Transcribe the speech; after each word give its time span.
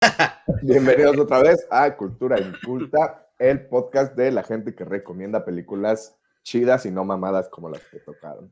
Bienvenidos 0.62 1.18
otra 1.18 1.42
vez 1.42 1.66
a 1.70 1.96
Cultura 1.96 2.40
Inculta, 2.40 3.26
el 3.38 3.66
podcast 3.66 4.14
de 4.14 4.30
la 4.30 4.42
gente 4.42 4.74
que 4.74 4.84
recomienda 4.84 5.44
películas 5.44 6.16
chidas 6.42 6.86
y 6.86 6.90
no 6.90 7.04
mamadas 7.04 7.48
como 7.48 7.68
las 7.68 7.82
que 7.88 7.98
tocaron. 7.98 8.50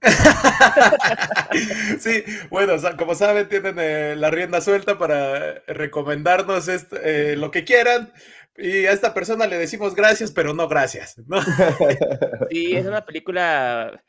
sí, 2.00 2.24
bueno, 2.50 2.74
como 2.98 3.14
saben, 3.14 3.48
tienen 3.48 3.76
eh, 3.78 4.16
la 4.16 4.30
rienda 4.30 4.60
suelta 4.60 4.98
para 4.98 5.60
recomendarnos 5.66 6.68
eh, 6.68 7.36
lo 7.36 7.50
que 7.50 7.64
quieran. 7.64 8.12
Y 8.56 8.86
a 8.86 8.92
esta 8.92 9.14
persona 9.14 9.46
le 9.46 9.58
decimos 9.58 9.94
gracias, 9.94 10.30
pero 10.30 10.54
no 10.54 10.68
gracias. 10.68 11.18
¿no? 11.26 11.40
Sí, 12.50 12.74
es 12.74 12.86
una 12.86 13.04
película 13.04 14.02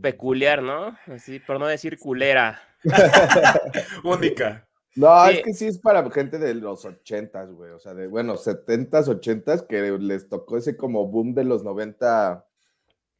peculiar, 0.00 0.62
¿no? 0.62 0.96
Así, 1.06 1.40
por 1.40 1.58
no 1.58 1.66
decir 1.66 1.98
culera. 1.98 2.60
Única. 4.04 4.65
No, 4.96 5.28
es 5.28 5.42
que 5.42 5.52
sí 5.52 5.66
es 5.66 5.78
para 5.78 6.10
gente 6.10 6.38
de 6.38 6.54
los 6.54 6.84
ochentas, 6.84 7.52
güey. 7.52 7.70
O 7.70 7.78
sea, 7.78 7.94
de, 7.94 8.06
bueno, 8.06 8.36
setentas, 8.36 9.08
ochentas, 9.08 9.62
que 9.62 9.82
les 9.98 10.28
tocó 10.28 10.56
ese 10.56 10.76
como 10.76 11.06
boom 11.06 11.34
de 11.34 11.44
los 11.44 11.62
noventa 11.62 12.46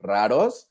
raros 0.01 0.71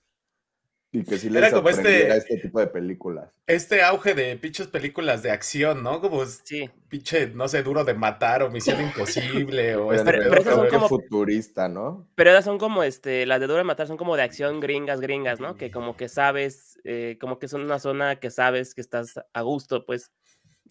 y 0.92 1.04
que 1.04 1.18
sí 1.18 1.30
les 1.30 1.44
Era 1.44 1.52
como 1.52 1.70
este, 1.70 2.16
este 2.16 2.38
tipo 2.38 2.60
de 2.60 2.68
películas. 2.68 3.30
Este 3.48 3.84
auge 3.84 4.16
de 4.16 4.36
pinches 4.38 4.68
películas 4.68 5.22
de 5.22 5.30
acción, 5.30 5.84
¿no? 5.84 6.02
Como 6.02 6.26
sí. 6.26 6.70
pinche, 6.88 7.28
no 7.28 7.48
sé, 7.48 7.64
duro 7.64 7.84
de 7.84 7.94
matar 7.94 8.42
o 8.44 8.50
misión 8.50 8.82
imposible 8.82 9.76
o 9.76 9.94
este 9.94 10.06
pero, 10.06 10.30
pero 10.30 10.56
son 10.56 10.70
como 10.70 10.88
futurista, 10.88 11.68
¿no? 11.68 12.08
Pero 12.16 12.32
esas 12.32 12.46
son 12.46 12.58
como 12.58 12.82
este, 12.82 13.26
las 13.26 13.40
de 13.40 13.48
duro 13.48 13.58
de 13.58 13.66
matar 13.66 13.88
son 13.88 13.98
como 13.98 14.16
de 14.16 14.24
acción 14.24 14.60
gringas, 14.60 15.02
gringas, 15.02 15.40
¿no? 15.40 15.56
Que 15.56 15.70
como 15.70 15.98
que 15.98 16.08
sabes, 16.08 16.80
eh, 16.84 17.18
como 17.20 17.38
que 17.40 17.48
son 17.48 17.62
una 17.62 17.80
zona 17.80 18.20
que 18.20 18.32
sabes 18.32 18.74
que 18.74 18.82
estás 18.82 19.20
a 19.34 19.42
gusto, 19.42 19.86
pues 19.86 20.12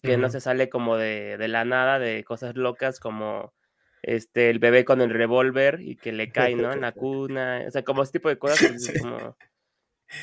que 0.05 0.17
no 0.17 0.29
se 0.29 0.39
sale 0.39 0.69
como 0.69 0.97
de, 0.97 1.37
la 1.47 1.65
nada, 1.65 1.99
de 1.99 2.23
cosas 2.23 2.55
locas 2.55 2.99
como 2.99 3.53
este, 4.01 4.49
el 4.49 4.59
bebé 4.59 4.85
con 4.85 5.01
el 5.01 5.09
revólver 5.09 5.81
y 5.81 5.95
que 5.95 6.11
le 6.11 6.31
cae, 6.31 6.55
¿no? 6.55 6.71
En 6.71 6.81
la 6.81 6.91
cuna, 6.93 7.63
o 7.67 7.71
sea, 7.71 7.83
como 7.83 8.03
ese 8.03 8.13
tipo 8.13 8.29
de 8.29 8.37
cosas. 8.37 8.91
Como, 9.01 9.35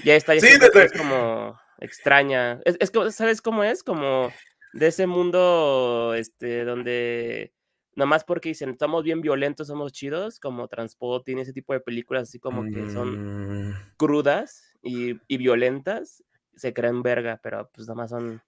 ya 0.04 0.14
está, 0.14 0.34
ya 0.34 0.48
es 0.48 0.92
como 0.92 1.58
extraña. 1.78 2.60
Es, 2.64 2.76
es 2.80 2.92
¿sabes 3.14 3.42
cómo 3.42 3.64
es? 3.64 3.82
Como 3.82 4.32
de 4.72 4.86
ese 4.86 5.06
mundo, 5.06 6.14
este, 6.14 6.64
donde 6.64 7.52
nomás 7.94 8.24
porque 8.24 8.50
dicen, 8.50 8.70
estamos 8.70 9.04
bien 9.04 9.20
violentos, 9.20 9.66
somos 9.66 9.92
chidos, 9.92 10.40
como 10.40 10.68
Transport 10.68 11.28
ese 11.28 11.52
tipo 11.52 11.72
de 11.72 11.80
películas 11.80 12.28
así 12.28 12.38
como 12.38 12.64
que 12.64 12.90
son 12.90 13.68
mm. 13.68 13.74
crudas 13.96 14.72
y, 14.82 15.20
y, 15.28 15.36
violentas, 15.36 16.24
se 16.56 16.72
creen 16.72 17.02
verga, 17.02 17.40
pero 17.42 17.70
pues 17.72 17.86
nomás 17.88 18.10
son 18.10 18.42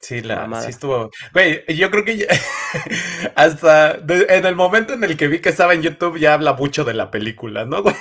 Sí, 0.00 0.20
la, 0.20 0.60
sí 0.62 0.70
estuvo. 0.70 1.10
Güey, 1.32 1.64
yo 1.76 1.90
creo 1.90 2.04
que 2.04 2.26
hasta 3.36 3.92
en 3.92 4.46
el 4.46 4.54
momento 4.54 4.92
en 4.92 5.04
el 5.04 5.16
que 5.16 5.28
vi 5.28 5.40
que 5.40 5.48
estaba 5.48 5.74
en 5.74 5.82
YouTube 5.82 6.18
ya 6.18 6.34
habla 6.34 6.52
mucho 6.52 6.84
de 6.84 6.94
la 6.94 7.10
película, 7.10 7.64
¿no, 7.64 7.82
güey? 7.82 7.94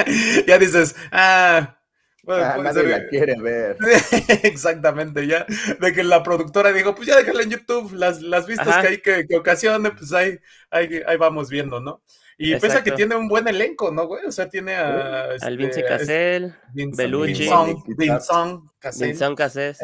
ya 0.46 0.58
dices, 0.58 0.96
ah. 1.12 1.76
Bueno, 2.22 2.44
ah, 2.44 2.58
nadie 2.62 2.82
la 2.84 3.08
quiere 3.08 3.40
ver. 3.40 3.76
Exactamente, 4.42 5.26
ya. 5.26 5.46
De 5.80 5.92
que 5.92 6.04
la 6.04 6.22
productora 6.22 6.72
dijo, 6.72 6.94
pues 6.94 7.08
ya 7.08 7.16
déjala 7.16 7.42
en 7.42 7.50
YouTube, 7.50 7.92
las, 7.94 8.20
las 8.20 8.46
vistas 8.46 8.76
que 8.78 8.88
hay 8.88 8.98
que, 8.98 9.26
que 9.26 9.36
ocasione, 9.36 9.90
pues 9.90 10.12
ahí, 10.12 10.38
ahí, 10.70 11.02
ahí 11.06 11.16
vamos 11.16 11.48
viendo, 11.48 11.80
¿no? 11.80 12.02
Y 12.36 12.54
pese 12.56 12.78
a 12.78 12.82
que 12.82 12.92
tiene 12.92 13.16
un 13.16 13.28
buen 13.28 13.46
elenco, 13.48 13.90
¿no, 13.90 14.06
güey? 14.06 14.24
O 14.24 14.32
sea, 14.32 14.48
tiene 14.48 14.74
a... 14.74 15.24
Al 15.24 15.34
este, 15.34 15.56
Vince 15.56 15.84
Cassell, 15.84 16.54
Bellucci. 16.72 17.48
Vincent 17.96 19.36
Cassell 19.36 19.76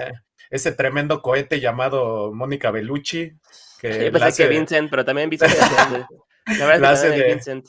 ese 0.51 0.73
tremendo 0.73 1.23
cohete 1.23 1.61
llamado 1.61 2.33
Mónica 2.33 2.71
Bellucci. 2.71 3.33
Que 3.81 4.11
sí, 4.11 4.23
hace 4.23 4.43
que 4.45 4.49
Vincent, 4.49 4.91
pero 4.91 5.05
también 5.05 5.31
Vincent. 5.31 5.53
la 5.55 6.67
verdad 6.67 6.81
la 6.81 6.91
hace 6.91 7.11
de 7.11 7.25
Vincent. 7.25 7.67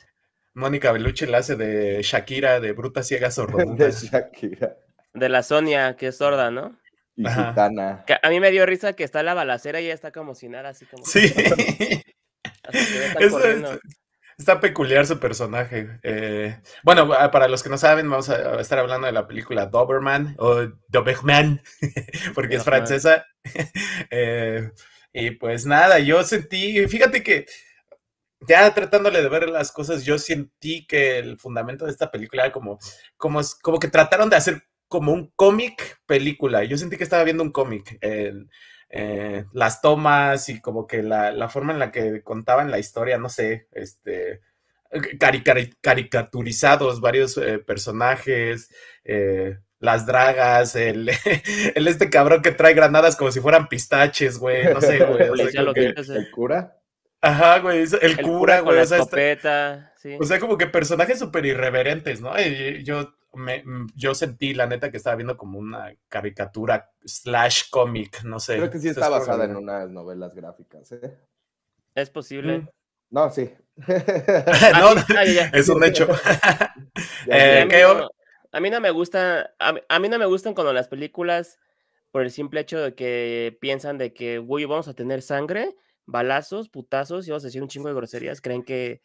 Mónica 0.54 0.92
Bellucci 0.92 1.26
la 1.26 1.40
hace 1.40 1.56
de 1.56 2.02
Shakira, 2.02 2.60
de 2.60 2.72
Bruta 2.72 3.04
Ciega 3.04 3.30
Sordomuda. 3.30 3.86
de 3.88 3.92
Shakira. 3.92 4.78
De 5.14 5.30
la 5.30 5.44
Sonia, 5.44 5.96
que 5.96 6.08
es 6.08 6.18
sorda, 6.18 6.52
¿no? 6.52 6.80
Y 7.16 7.28
gitana. 7.28 8.06
a 8.22 8.30
mí 8.30 8.40
me 8.40 8.52
dio 8.52 8.66
risa 8.66 8.94
que 8.94 9.04
está 9.04 9.24
la 9.24 9.34
balacera 9.34 9.82
y 9.82 9.86
ella 9.86 9.96
está 9.96 10.12
como 10.12 10.36
sin 10.36 10.52
nada, 10.52 10.70
así 10.70 10.86
como. 10.86 11.04
Sí. 11.06 11.34
Está 13.20 13.80
peculiar 14.60 15.06
su 15.06 15.20
personaje. 15.20 16.00
Eh, 16.04 16.60
bueno, 16.84 17.08
para 17.32 17.48
los 17.48 17.64
que 17.64 17.70
no 17.70 17.78
saben, 17.78 18.10
vamos 18.10 18.30
a 18.30 18.60
estar 18.60 18.80
hablando 18.80 19.08
de 19.08 19.14
la 19.14 19.28
película 19.28 19.66
Doberman 19.66 20.36
o 20.38 20.68
Doberman, 20.88 21.62
porque 22.36 22.56
es 22.56 22.64
francesa. 22.64 23.26
Eh, 24.12 24.72
y 25.14 25.32
pues 25.32 25.66
nada, 25.66 26.00
yo 26.00 26.22
sentí, 26.24 26.86
fíjate 26.88 27.24
que 27.24 27.46
ya 28.42 28.74
tratándole 28.74 29.22
de 29.22 29.30
ver 29.30 29.50
las 29.50 29.72
cosas, 29.72 30.04
yo 30.04 30.20
sentí 30.20 30.86
que 30.86 31.18
el 31.20 31.40
fundamento 31.40 31.86
de 31.86 31.92
esta 31.92 32.12
película 32.12 32.44
era 32.44 32.52
como, 32.52 32.78
como, 33.16 33.40
como 33.62 33.80
que 33.80 33.88
trataron 33.88 34.30
de 34.30 34.36
hacer 34.36 34.64
como 34.88 35.14
un 35.14 35.32
cómic 35.36 36.00
película. 36.06 36.64
Yo 36.66 36.78
sentí 36.78 36.98
que 36.98 37.04
estaba 37.04 37.24
viendo 37.24 37.44
un 37.44 37.52
cómic. 37.52 37.98
Eh, 38.02 38.34
las 38.90 39.82
tomas 39.82 40.50
y 40.50 40.62
como 40.62 40.88
que 40.88 41.04
la, 41.04 41.50
forma 41.50 41.74
en 41.74 41.80
la 41.80 41.92
que 41.92 42.24
contaban 42.24 42.72
la 42.72 42.80
historia, 42.80 43.18
no 43.18 43.30
sé, 43.30 43.68
este, 43.72 44.42
caricaturizados 45.82 47.02
varios 47.02 47.38
eh, 47.38 47.60
personajes, 47.60 48.70
eh, 49.04 49.58
las 49.80 50.06
dragas, 50.06 50.76
el, 50.76 51.10
el, 51.76 51.88
este 51.88 52.10
cabrón 52.10 52.42
que 52.42 52.52
trae 52.52 52.74
granadas 52.74 53.16
como 53.16 53.32
si 53.32 53.40
fueran 53.40 53.68
pistaches, 53.68 54.38
güey, 54.38 54.74
no 54.74 54.82
sé, 54.82 55.04
güey. 55.04 55.22
¿El 55.22 56.32
cura? 56.32 56.78
Ajá, 57.22 57.60
güey, 57.60 57.84
el, 58.02 58.22
cura, 58.22 58.62
güey. 58.62 58.80
O 58.80 58.86
sea, 58.86 59.02
o 60.20 60.24
sea, 60.24 60.40
como 60.40 60.58
que 60.58 60.68
personajes 60.68 61.20
súper 61.20 61.46
irreverentes, 61.46 62.22
¿no? 62.22 62.34
yo 62.84 63.17
Mm, 63.34 63.88
yo 63.96 64.16
sentí, 64.16 64.54
la 64.54 64.68
neta, 64.68 64.90
que 64.90 64.98
estaba 64.98 65.16
viendo 65.16 65.38
como 65.38 65.60
una 65.60 65.94
caricatura 66.08 66.92
slash 67.04 67.70
cómic, 67.70 68.24
no 68.24 68.40
sé. 68.40 68.58
Creo 68.58 68.72
que 68.72 68.80
sí 68.80 68.90
está 68.90 69.10
basada 69.10 69.46
en 69.46 69.56
unas 69.56 69.90
novelas 69.90 70.34
gráficas, 70.34 70.92
¿eh? 70.92 71.18
Es 71.94 72.10
posible. 72.10 72.60
Mm. 72.60 72.70
No, 73.10 73.30
sí. 73.30 73.50
no, 73.78 75.18
es 75.54 75.70
un 75.70 75.84
hecho. 75.84 76.08
Eh, 77.30 77.68
a, 78.52 78.60
mí 78.60 78.70
no, 78.70 78.80
me 78.80 78.90
gusta, 78.90 79.54
a, 79.60 80.00
mí 80.00 80.10
no 80.10 80.18
me 80.18 80.26
gustan 80.26 80.54
cuando 80.54 80.72
las 80.72 80.88
películas, 80.88 81.60
por 82.12 82.24
el 82.24 82.32
simple 82.32 82.62
hecho 82.62 82.80
de 82.80 82.96
que 82.96 83.58
piensan 83.60 83.98
de 83.98 84.14
que, 84.14 84.40
güey, 84.40 84.66
vamos 84.66 84.88
a 84.88 84.94
tener 84.94 85.22
sangre, 85.22 85.76
balazos, 86.08 86.70
putazos 86.70 87.28
y 87.28 87.32
vamos 87.32 87.44
a 87.44 87.48
decir 87.48 87.62
un 87.62 87.68
chingo 87.68 87.90
de 87.90 87.94
groserías, 87.94 88.42
creen 88.42 88.64
que 88.64 89.02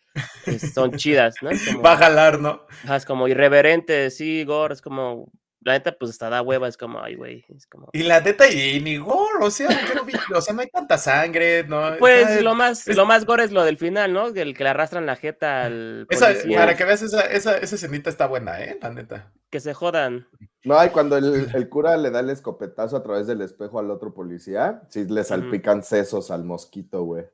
son 0.73 0.93
chidas, 0.97 1.35
¿no? 1.43 1.51
Va 1.85 1.93
a 1.93 1.97
jalar, 1.97 2.41
¿no? 2.41 2.65
Es 2.91 3.05
como 3.05 3.29
irreverente, 3.29 4.11
sí, 4.11 4.45
gore, 4.45 4.73
es 4.73 4.81
como, 4.81 5.31
la 5.61 5.73
neta, 5.73 5.93
pues 5.93 6.13
hasta 6.13 6.31
da 6.31 6.43
hueva, 6.43 6.69
es 6.69 6.77
como, 6.77 7.03
ay, 7.03 7.17
güey, 7.17 7.45
es 7.55 7.67
como... 7.67 7.89
Y 7.93 8.05
la 8.05 8.21
neta, 8.21 8.49
y 8.49 8.81
ni 8.81 8.97
gore, 8.97 9.45
o 9.45 9.51
sea, 9.51 9.69
no, 9.69 10.39
o 10.39 10.41
sea, 10.41 10.55
no 10.55 10.61
hay 10.61 10.69
tanta 10.69 10.97
sangre, 10.97 11.65
¿no? 11.65 11.83
Pues 11.99 12.41
lo 12.41 12.55
más, 12.55 12.87
lo 12.87 13.05
más 13.05 13.27
gore 13.27 13.45
es 13.45 13.53
lo 13.53 13.65
del 13.65 13.79
final, 13.79 14.13
¿no? 14.13 14.29
El 14.29 14.57
que 14.57 14.65
le 14.65 14.71
arrastran 14.71 15.05
la 15.05 15.17
jeta 15.17 15.65
al 15.65 16.07
para 16.09 16.77
que 16.77 16.85
veas, 16.85 17.03
esa, 17.03 17.23
esa, 17.23 17.59
esa 17.59 17.75
escenita 17.75 18.11
está 18.11 18.27
buena, 18.27 18.63
¿eh? 18.63 18.79
La 18.81 18.91
neta. 18.91 19.33
Que 19.51 19.61
se 19.61 19.75
jodan. 19.75 20.29
No, 20.65 20.85
y 20.85 20.91
cuando 20.91 21.17
el, 21.17 21.69
cura 21.69 21.97
le 21.97 22.11
da 22.11 22.21
el 22.21 22.31
escopetazo 22.31 22.97
a 22.97 23.03
través 23.03 23.27
del 23.27 23.41
espejo 23.43 23.81
al 23.81 23.91
otro 23.91 24.15
policía, 24.15 24.83
sí 24.89 25.05
le 25.09 25.25
salpican 25.25 25.83
sesos 25.83 26.31
al 26.31 26.45
mosquito, 26.45 27.03
güey. 27.03 27.25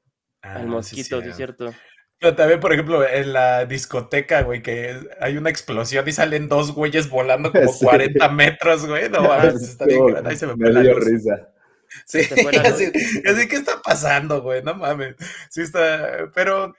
al 0.42 0.66
mosquito, 0.66 1.20
sí, 1.20 1.28
es 1.28 1.36
cierto. 1.36 1.70
Pero 2.20 2.34
también, 2.34 2.58
por 2.58 2.72
ejemplo, 2.72 3.06
en 3.06 3.32
la 3.32 3.64
discoteca, 3.64 4.42
güey, 4.42 4.60
que 4.60 4.98
hay 5.20 5.36
una 5.36 5.50
explosión 5.50 6.08
y 6.08 6.12
salen 6.12 6.48
dos 6.48 6.72
güeyes 6.72 7.08
volando 7.08 7.52
como 7.52 7.70
40 7.80 8.28
metros, 8.30 8.86
güey. 8.86 9.08
No 9.08 9.32
está 9.42 9.84
bien 9.84 10.26
Ahí 10.26 10.36
se 10.36 10.46
me, 10.46 10.56
me 10.56 10.82
dio 10.82 10.98
risa. 10.98 11.48
Sí, 12.06 12.18
así, 12.64 12.92
así, 13.24 13.48
¿qué 13.48 13.56
está 13.56 13.80
pasando, 13.82 14.42
güey? 14.42 14.62
No 14.62 14.74
mames. 14.74 15.14
Sí 15.50 15.62
está, 15.62 16.30
pero 16.34 16.74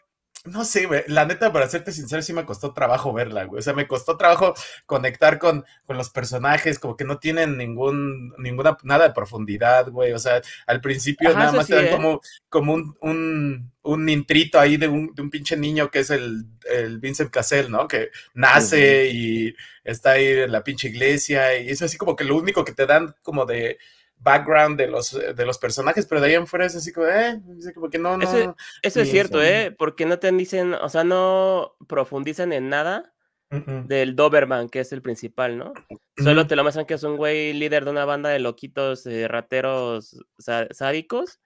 no 0.46 0.64
sé, 0.64 0.86
güey, 0.86 1.04
la 1.08 1.26
neta, 1.26 1.52
para 1.52 1.68
serte 1.68 1.92
sincero, 1.92 2.22
sí 2.22 2.34
me 2.34 2.46
costó 2.46 2.74
trabajo 2.74 3.12
verla, 3.14 3.44
güey. 3.44 3.60
O 3.60 3.62
sea, 3.62 3.74
me 3.74 3.88
costó 3.88 4.18
trabajo 4.18 4.54
conectar 4.86 5.38
con, 5.38 5.66
con 5.86 5.98
los 5.98 6.10
personajes, 6.10 6.80
como 6.80 6.96
que 6.96 7.04
no 7.04 7.20
tienen 7.20 7.58
ningún, 7.58 8.34
ninguna, 8.38 8.78
nada 8.84 9.08
de 9.08 9.14
profundidad, 9.14 9.90
güey. 9.90 10.14
O 10.14 10.20
sea, 10.20 10.42
al 10.66 10.82
principio 10.82 11.34
nada 11.34 11.52
más 11.52 11.68
te 11.68 11.76
dan 11.76 11.86
¿eh? 11.88 11.92
como, 11.92 12.22
como 12.48 12.74
un, 12.74 12.98
un, 13.02 13.72
un, 13.82 14.10
intrito 14.10 14.60
ahí 14.60 14.78
de 14.78 14.88
un, 14.88 15.14
de 15.14 15.22
un 15.22 15.30
pinche 15.30 15.58
niño 15.58 15.92
que 15.92 16.00
es 16.00 16.10
el, 16.10 16.46
el 16.70 17.00
Vincent 17.00 17.32
Cassell, 17.32 17.70
¿no? 17.70 17.88
Que 17.88 18.10
nace 18.34 19.10
y 19.12 19.54
está 19.84 20.12
ahí 20.12 20.28
en 20.28 20.52
la 20.52 20.64
pinche 20.64 20.88
iglesia 20.88 21.58
y 21.58 21.70
es 21.70 21.82
así 21.82 21.98
como 21.98 22.16
que 22.16 22.24
lo 22.24 22.38
único 22.38 22.64
que 22.64 22.74
te 22.74 22.86
dan 22.86 23.16
como 23.24 23.46
de 23.46 23.78
background 24.20 24.78
de 24.78 24.88
los, 24.88 25.12
de 25.12 25.46
los 25.46 25.58
personajes, 25.58 26.06
pero 26.06 26.22
de 26.22 26.28
ahí 26.28 26.34
en 26.36 26.48
fuera 26.48 26.66
es 26.66 26.76
así 26.76 26.92
como, 26.92 27.08
eh, 27.08 27.42
como 27.74 27.90
que 27.90 27.98
no, 27.98 28.18
no. 28.18 28.56
Eso, 28.82 29.02
es 29.02 29.10
cierto, 29.10 29.42
¿eh? 29.42 29.76
Porque 29.78 30.06
no 30.06 30.20
te 30.20 30.32
dicen, 30.32 30.74
o 30.74 30.90
sea, 30.90 31.04
no 31.04 31.76
profundizan 31.88 32.54
en 32.54 32.70
nada 32.70 33.14
del 33.50 34.16
Doberman, 34.16 34.70
que 34.70 34.82
es 34.82 34.92
el 34.92 35.02
principal, 35.02 35.58
¿no? 35.58 35.74
Solo 36.18 36.46
te 36.46 36.56
lo 36.56 36.62
muestran 36.62 36.86
que 36.86 36.94
es 36.94 37.04
un 37.04 37.18
güey 37.18 37.54
líder 37.54 37.84
de 37.84 37.92
una 37.92 38.06
banda 38.06 38.30
de 38.30 38.38
loquitos, 38.38 39.08
eh, 39.08 39.28
rateros 39.28 40.24
sádicos, 40.38 41.40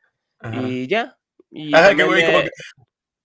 y 0.52 0.88
ya. 0.88 1.18
Y 1.50 1.74
Ajá, 1.74 1.96
qué 1.96 2.04
güey, 2.04 2.26
como 2.26 2.40
que... 2.42 2.52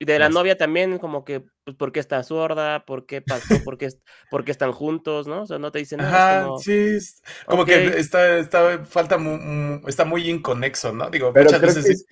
Y 0.00 0.04
de 0.04 0.18
la 0.20 0.28
novia 0.28 0.56
también, 0.56 0.98
como 0.98 1.24
que, 1.24 1.44
pues, 1.64 1.76
¿por 1.76 1.90
qué 1.90 1.98
está 1.98 2.22
sorda? 2.22 2.84
¿Por 2.84 3.04
qué 3.04 3.20
pasó? 3.20 3.56
¿Por 3.64 3.78
qué, 3.78 3.88
por 4.30 4.44
qué 4.44 4.52
están 4.52 4.70
juntos? 4.70 5.26
¿No? 5.26 5.42
O 5.42 5.46
sea, 5.46 5.58
no 5.58 5.72
te 5.72 5.80
dicen 5.80 5.98
nada. 5.98 6.44
Ajá, 6.44 6.50
sí, 6.60 6.98
como 7.46 7.64
que 7.64 7.98
está, 7.98 8.38
está, 8.38 8.84
falta, 8.84 9.18
muy, 9.18 9.80
está 9.88 10.04
muy 10.04 10.30
inconexo, 10.30 10.92
¿no? 10.92 11.10
Digo, 11.10 11.32
Pero 11.32 11.50
muchas 11.50 11.60
veces... 11.60 12.06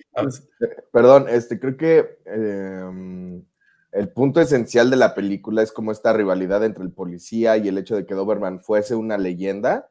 perdón, 0.91 1.27
este, 1.29 1.59
creo 1.59 1.77
que 1.77 2.19
em, 2.25 3.45
el 3.93 4.09
punto 4.09 4.41
esencial 4.41 4.89
de 4.89 4.97
la 4.97 5.15
película 5.15 5.61
es 5.61 5.71
como 5.71 5.93
esta 5.93 6.11
rivalidad 6.11 6.65
entre 6.65 6.83
el 6.83 6.91
policía 6.91 7.55
y 7.55 7.69
el 7.69 7.77
hecho 7.77 7.95
de 7.95 8.05
que 8.05 8.15
Doberman 8.15 8.61
fuese 8.61 8.95
una 8.95 9.17
leyenda 9.17 9.89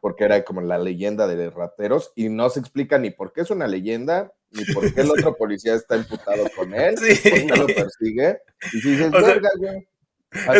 porque 0.00 0.24
era 0.24 0.44
como 0.44 0.60
la 0.60 0.78
leyenda 0.78 1.26
de 1.26 1.50
rateros 1.50 2.12
y 2.16 2.28
no 2.28 2.50
se 2.50 2.60
explica 2.60 2.98
ni 2.98 3.10
por 3.10 3.32
qué 3.32 3.42
es 3.42 3.50
una 3.50 3.66
leyenda, 3.66 4.32
ni 4.50 4.64
por 4.72 4.92
qué 4.92 5.02
el 5.02 5.10
otro 5.10 5.36
policía 5.36 5.74
está 5.74 5.96
imputado 5.96 6.44
con 6.56 6.74
él, 6.74 6.98
sí. 6.98 7.46
no 7.46 7.56
lo 7.56 7.66
persigue. 7.66 8.38
Y 8.72 8.80
si 8.80 8.90
dices, 8.90 9.10
verga, 9.12 9.50
güey. 9.58 9.86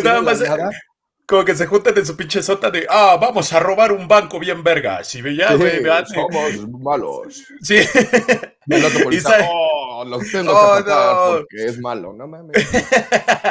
nada 0.03 0.23
más, 0.23 0.43
como 1.31 1.45
que 1.45 1.55
se 1.55 1.67
juntan 1.67 1.97
en 1.97 2.05
su 2.05 2.17
pinche 2.17 2.43
sota 2.43 2.71
de, 2.73 2.87
ah, 2.91 3.17
vamos 3.21 3.53
a 3.53 3.61
robar 3.61 3.93
un 3.93 4.09
banco 4.09 4.41
bien 4.41 4.65
verga. 4.65 5.05
Si 5.05 5.23
veía, 5.23 5.55
güey, 5.55 5.79
sí, 5.79 6.15
somos 6.15 6.81
malos. 6.81 7.45
Sí. 7.63 7.77
Y 8.67 8.75
el 8.75 8.85
otro 8.85 9.01
policía, 9.05 9.49
oh, 9.49 9.80
los 10.05 10.23
tengo 10.33 10.53
oh, 10.53 10.77
que 10.77 10.91
no. 10.91 11.39
porque 11.39 11.65
es 11.67 11.79
malo, 11.81 12.13
no 12.13 12.27
mames. 12.27 12.57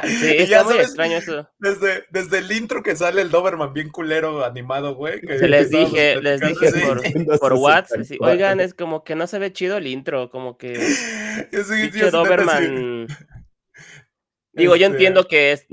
Sí, 0.05 0.35
está 0.37 0.63
muy 0.63 0.77
extraño 0.77 1.17
eso. 1.17 1.47
Desde, 1.57 2.05
desde 2.11 2.37
el 2.39 2.51
intro 2.51 2.83
que 2.83 2.95
sale 2.95 3.21
el 3.21 3.31
Doberman 3.31 3.73
bien 3.73 3.89
culero 3.89 4.45
animado, 4.45 4.95
güey. 4.95 5.19
Se 5.21 5.47
les 5.47 5.69
dije, 5.69 6.21
les 6.21 6.39
dije 6.39 6.71
por, 6.85 7.39
por 7.39 7.53
WhatsApp, 7.53 8.01
oigan, 8.19 8.59
es 8.59 8.73
como 8.73 9.03
que 9.03 9.15
no 9.15 9.27
se 9.27 9.39
ve 9.39 9.51
chido 9.51 9.77
el 9.77 9.87
intro, 9.87 10.29
como 10.29 10.57
que... 10.57 10.75
Sí, 11.49 11.89
Doberman... 12.11 13.07
Digo, 14.53 14.75
yo 14.75 14.87
entiendo 14.87 15.21
este 15.21 15.29
que 15.29 15.51
es 15.53 15.67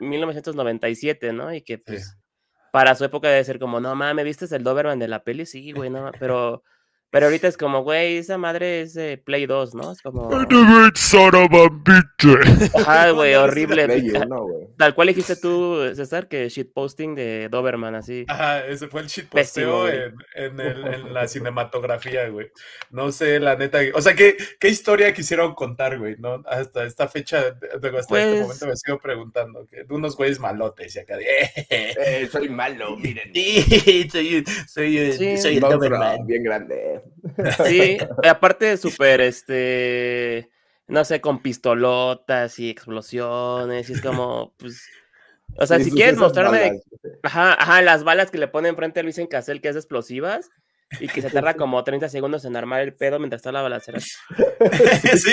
1997, 0.00 1.32
¿no? 1.32 1.52
Y 1.54 1.62
que 1.62 1.78
pues 1.78 2.16
para 2.72 2.94
su 2.96 3.04
época 3.04 3.28
debe 3.28 3.44
ser 3.44 3.58
como, 3.58 3.80
no 3.80 3.94
mames, 3.94 4.24
¿viste 4.24 4.46
el 4.56 4.64
Doberman 4.64 4.98
de 4.98 5.08
la 5.08 5.22
peli? 5.22 5.46
Sí, 5.46 5.72
güey, 5.72 5.90
no, 5.90 6.10
pero 6.18 6.64
pero 7.14 7.26
ahorita 7.26 7.46
es 7.46 7.56
como, 7.56 7.84
güey, 7.84 8.16
esa 8.16 8.38
madre 8.38 8.80
es 8.80 8.92
de 8.92 9.18
Play 9.18 9.46
2, 9.46 9.76
¿no? 9.76 9.92
Es 9.92 10.02
como. 10.02 10.28
Ajá, 12.74 13.10
güey, 13.10 13.36
horrible. 13.36 13.86
Tal 14.76 14.96
cual 14.96 15.06
dijiste 15.06 15.36
tú, 15.36 15.78
César, 15.94 16.26
que 16.26 16.48
shitposting 16.48 17.14
de 17.14 17.48
Doberman, 17.48 17.94
así. 17.94 18.24
Ajá, 18.26 18.66
ese 18.66 18.88
fue 18.88 19.02
el 19.02 19.06
shitposteo 19.06 19.86
en, 19.88 20.16
en, 20.34 20.58
en, 20.58 21.14
la 21.14 21.28
cinematografía, 21.28 22.28
güey. 22.30 22.50
No 22.90 23.12
sé, 23.12 23.38
la 23.38 23.54
neta. 23.54 23.78
O 23.94 24.00
sea, 24.00 24.16
¿qué, 24.16 24.36
qué 24.58 24.68
historia 24.68 25.14
quisieron 25.14 25.54
contar, 25.54 26.00
güey? 26.00 26.16
¿no? 26.18 26.42
Hasta 26.46 26.84
esta 26.84 27.06
fecha, 27.06 27.38
hasta 27.38 27.66
este 27.76 28.04
pues 28.08 28.40
momento 28.40 28.66
me 28.66 28.74
sigo 28.74 28.98
preguntando. 28.98 29.68
Que 29.68 29.86
unos 29.88 30.16
güeyes 30.16 30.40
malotes 30.40 30.96
y 30.96 30.98
acá 30.98 31.16
de. 31.16 31.26
Eh, 31.70 32.28
soy 32.32 32.48
malo, 32.48 32.96
miren. 32.96 33.30
Sí, 33.34 34.08
soy, 34.10 34.44
soy, 34.66 35.12
sí, 35.12 35.38
soy 35.38 35.54
el 35.54 35.60
Doberman. 35.60 36.26
Bien 36.26 36.42
grande. 36.42 37.03
Sí, 37.66 37.98
aparte 38.28 38.76
súper, 38.76 39.20
este, 39.20 40.50
no 40.86 41.04
sé, 41.04 41.20
con 41.20 41.40
pistolotas 41.42 42.58
y 42.58 42.70
explosiones, 42.70 43.90
y 43.90 43.94
es 43.94 44.00
como, 44.00 44.52
pues, 44.58 44.86
o 45.56 45.66
sea, 45.66 45.78
si 45.78 45.90
quieres 45.90 46.16
mostrarme, 46.16 46.80
ajá, 47.22 47.54
ajá, 47.54 47.82
las 47.82 48.04
balas 48.04 48.30
que 48.30 48.38
le 48.38 48.48
ponen 48.48 48.76
frente 48.76 49.00
a 49.00 49.02
Luis 49.02 49.18
en 49.18 49.26
Casel, 49.26 49.60
que 49.60 49.68
es 49.68 49.76
explosivas, 49.76 50.50
y 51.00 51.08
que 51.08 51.22
se 51.22 51.30
tarda 51.30 51.54
como 51.56 51.82
30 51.82 52.08
segundos 52.08 52.44
en 52.44 52.56
armar 52.56 52.80
el 52.80 52.94
pedo 52.94 53.18
mientras 53.18 53.40
está 53.40 53.52
la 53.52 53.62
balacera. 53.62 54.00
sí. 54.00 55.32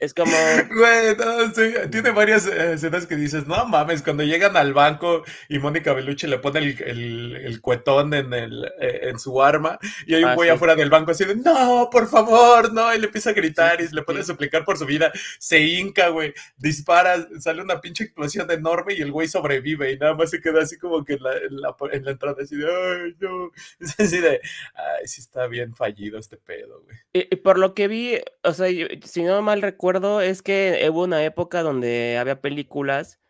Es 0.00 0.14
como. 0.14 0.32
Güey, 0.74 1.16
no, 1.16 1.54
sí. 1.54 1.72
Tiene 1.90 2.10
varias 2.10 2.46
eh, 2.46 2.74
escenas 2.74 3.06
que 3.06 3.16
dices, 3.16 3.46
no 3.46 3.64
mames, 3.66 4.02
cuando 4.02 4.22
llegan 4.22 4.56
al 4.56 4.74
banco 4.74 5.24
y 5.48 5.58
Mónica 5.58 5.92
Belucci 5.92 6.26
le 6.26 6.38
pone 6.38 6.60
el, 6.60 6.82
el, 6.82 7.36
el 7.36 7.60
cuetón 7.60 8.14
en, 8.14 8.32
el, 8.32 8.64
eh, 8.80 9.00
en 9.04 9.18
su 9.18 9.42
arma 9.42 9.78
y 10.06 10.14
hay 10.14 10.24
un 10.24 10.30
ah, 10.30 10.34
güey 10.34 10.50
afuera 10.50 10.74
del 10.74 10.90
banco 10.90 11.10
así 11.10 11.24
de, 11.24 11.36
no, 11.36 11.88
por 11.90 12.08
favor, 12.08 12.72
no, 12.72 12.94
y 12.94 12.98
le 12.98 13.06
empieza 13.06 13.30
a 13.30 13.34
gritar 13.34 13.80
y 13.80 13.88
le 13.88 14.02
pone 14.02 14.20
a 14.20 14.24
suplicar 14.24 14.64
por 14.64 14.78
su 14.78 14.86
vida, 14.86 15.12
se 15.38 15.60
hinca, 15.60 16.08
güey, 16.08 16.34
dispara, 16.56 17.26
sale 17.40 17.62
una 17.62 17.80
pinche 17.80 18.04
explosión 18.04 18.50
enorme 18.50 18.94
y 18.94 19.02
el 19.02 19.12
güey 19.12 19.28
sobrevive 19.28 19.92
y 19.92 19.98
nada 19.98 20.14
más 20.14 20.30
se 20.30 20.40
queda 20.40 20.62
así 20.62 20.78
como 20.78 21.04
que 21.04 21.14
en 21.14 21.22
la, 21.22 21.36
en 21.36 21.60
la, 21.60 21.76
en 21.92 22.04
la 22.04 22.10
entrada 22.12 22.36
así 22.42 22.56
de, 22.56 22.66
ay, 22.66 23.16
no, 23.20 23.50
es 23.80 23.98
así 23.98 24.18
de, 24.18 24.40
ay, 24.74 25.06
sí 25.06 25.20
está 25.20 25.46
bien 25.46 25.74
fallido 25.74 26.18
este 26.18 26.36
pedo, 26.36 26.82
güey. 26.82 26.96
Y, 27.12 27.36
por 27.36 27.58
lo 27.58 27.74
que 27.74 27.88
vi, 27.88 28.18
o 28.42 28.52
sea, 28.52 28.68
si 29.04 29.22
no 29.22 29.42
mal 29.42 29.62
recuerdo, 29.62 30.20
es 30.20 30.42
que 30.42 30.86
hubo 30.90 31.04
una 31.04 31.24
época 31.24 31.62
donde 31.62 32.18
había 32.18 32.40
películas 32.40 33.20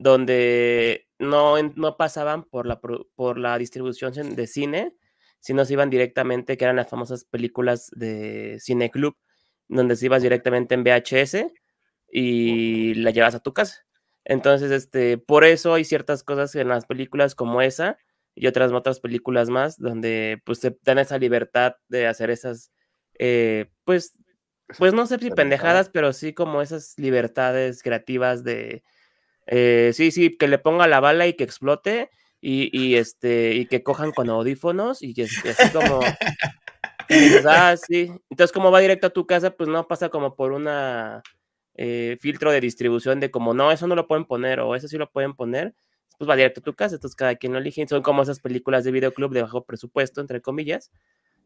donde 0.00 1.08
no, 1.18 1.62
no 1.62 1.96
pasaban 1.98 2.44
por 2.44 2.66
la, 2.66 2.80
por 2.80 3.38
la 3.38 3.58
distribución 3.58 4.34
de 4.34 4.46
cine, 4.46 4.96
sino 5.40 5.64
se 5.66 5.74
iban 5.74 5.90
directamente, 5.90 6.56
que 6.56 6.64
eran 6.64 6.76
las 6.76 6.88
famosas 6.88 7.24
películas 7.24 7.90
de 7.94 8.58
Cine 8.60 8.90
Club, 8.90 9.16
donde 9.68 9.96
se 9.96 10.06
ibas 10.06 10.22
directamente 10.22 10.74
en 10.74 10.84
VHS 10.84 11.52
y 12.10 12.94
la 12.94 13.10
llevas 13.10 13.34
a 13.34 13.40
tu 13.40 13.52
casa. 13.52 13.84
Entonces, 14.24 14.70
este, 14.70 15.18
por 15.18 15.44
eso 15.44 15.74
hay 15.74 15.84
ciertas 15.84 16.22
cosas 16.22 16.54
en 16.54 16.68
las 16.68 16.86
películas 16.86 17.34
como 17.34 17.60
esa, 17.60 17.98
y 18.34 18.46
otras 18.46 18.72
otras 18.72 19.00
películas 19.00 19.48
más 19.48 19.76
donde 19.76 20.40
pues 20.44 20.60
te 20.60 20.76
dan 20.82 20.98
esa 20.98 21.18
libertad 21.18 21.74
de 21.88 22.06
hacer 22.06 22.30
esas 22.30 22.72
eh, 23.18 23.70
pues 23.84 24.18
pues 24.78 24.94
no 24.94 25.06
sé 25.06 25.18
si 25.18 25.30
pendejadas 25.30 25.88
pero 25.90 26.12
sí 26.12 26.32
como 26.32 26.62
esas 26.62 26.94
libertades 26.96 27.82
creativas 27.82 28.44
de 28.44 28.82
eh, 29.46 29.90
sí 29.94 30.10
sí 30.10 30.36
que 30.36 30.48
le 30.48 30.58
ponga 30.58 30.86
la 30.86 31.00
bala 31.00 31.26
y 31.26 31.34
que 31.34 31.44
explote 31.44 32.10
y, 32.40 32.70
y 32.72 32.96
este 32.96 33.54
y 33.54 33.66
que 33.66 33.82
cojan 33.82 34.12
con 34.12 34.30
audífonos 34.30 35.02
y, 35.02 35.14
así 35.20 35.70
como 35.72 36.00
ah, 37.48 37.76
sí. 37.76 38.12
entonces 38.30 38.52
como 38.52 38.70
va 38.70 38.80
directo 38.80 39.08
a 39.08 39.10
tu 39.10 39.26
casa 39.26 39.50
pues 39.50 39.68
no 39.68 39.86
pasa 39.86 40.08
como 40.08 40.36
por 40.36 40.52
una 40.52 41.22
eh, 41.74 42.16
filtro 42.20 42.52
de 42.52 42.60
distribución 42.60 43.20
de 43.20 43.30
como 43.30 43.54
no 43.54 43.72
eso 43.72 43.86
no 43.86 43.96
lo 43.96 44.06
pueden 44.06 44.24
poner 44.24 44.60
o 44.60 44.74
eso 44.74 44.88
sí 44.88 44.96
lo 44.96 45.10
pueden 45.10 45.34
poner 45.34 45.74
pues 46.20 46.28
va 46.28 46.36
directo 46.36 46.60
a 46.60 46.62
tu 46.62 46.74
casa, 46.74 46.96
entonces 46.96 47.16
cada 47.16 47.34
quien 47.36 47.54
lo 47.54 47.58
elige. 47.58 47.88
Son 47.88 48.02
como 48.02 48.22
esas 48.22 48.40
películas 48.40 48.84
de 48.84 48.90
videoclub 48.90 49.32
de 49.32 49.40
bajo 49.40 49.64
presupuesto, 49.64 50.20
entre 50.20 50.42
comillas, 50.42 50.90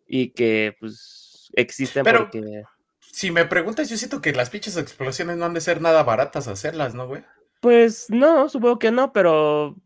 y 0.05 0.31
que 0.31 0.75
pues 0.81 1.53
existen 1.55 2.03
Pero, 2.03 2.29
porque... 2.29 2.65
Si 3.01 3.31
me 3.31 3.45
preguntas, 3.45 3.89
yo 3.89 3.97
siento 3.97 4.21
que 4.21 4.33
las 4.33 4.51
pinches 4.51 4.77
explosiones 4.77 5.37
no 5.37 5.45
han 5.45 5.55
de 5.55 5.61
ser 5.61 5.81
nada 5.81 6.03
baratas 6.03 6.49
hacerlas, 6.49 6.93
¿no, 6.93 7.07
güey? 7.07 7.23
Pues 7.61 8.07
no, 8.11 8.49
supongo 8.49 8.81
que 8.81 8.91
no, 8.91 9.13
pero 9.13 9.77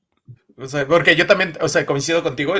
o 0.60 0.66
sea, 0.66 0.86
porque 0.88 1.14
yo 1.14 1.26
también, 1.26 1.52
o 1.60 1.68
sea, 1.68 1.86
coincido 1.86 2.24
contigo, 2.24 2.54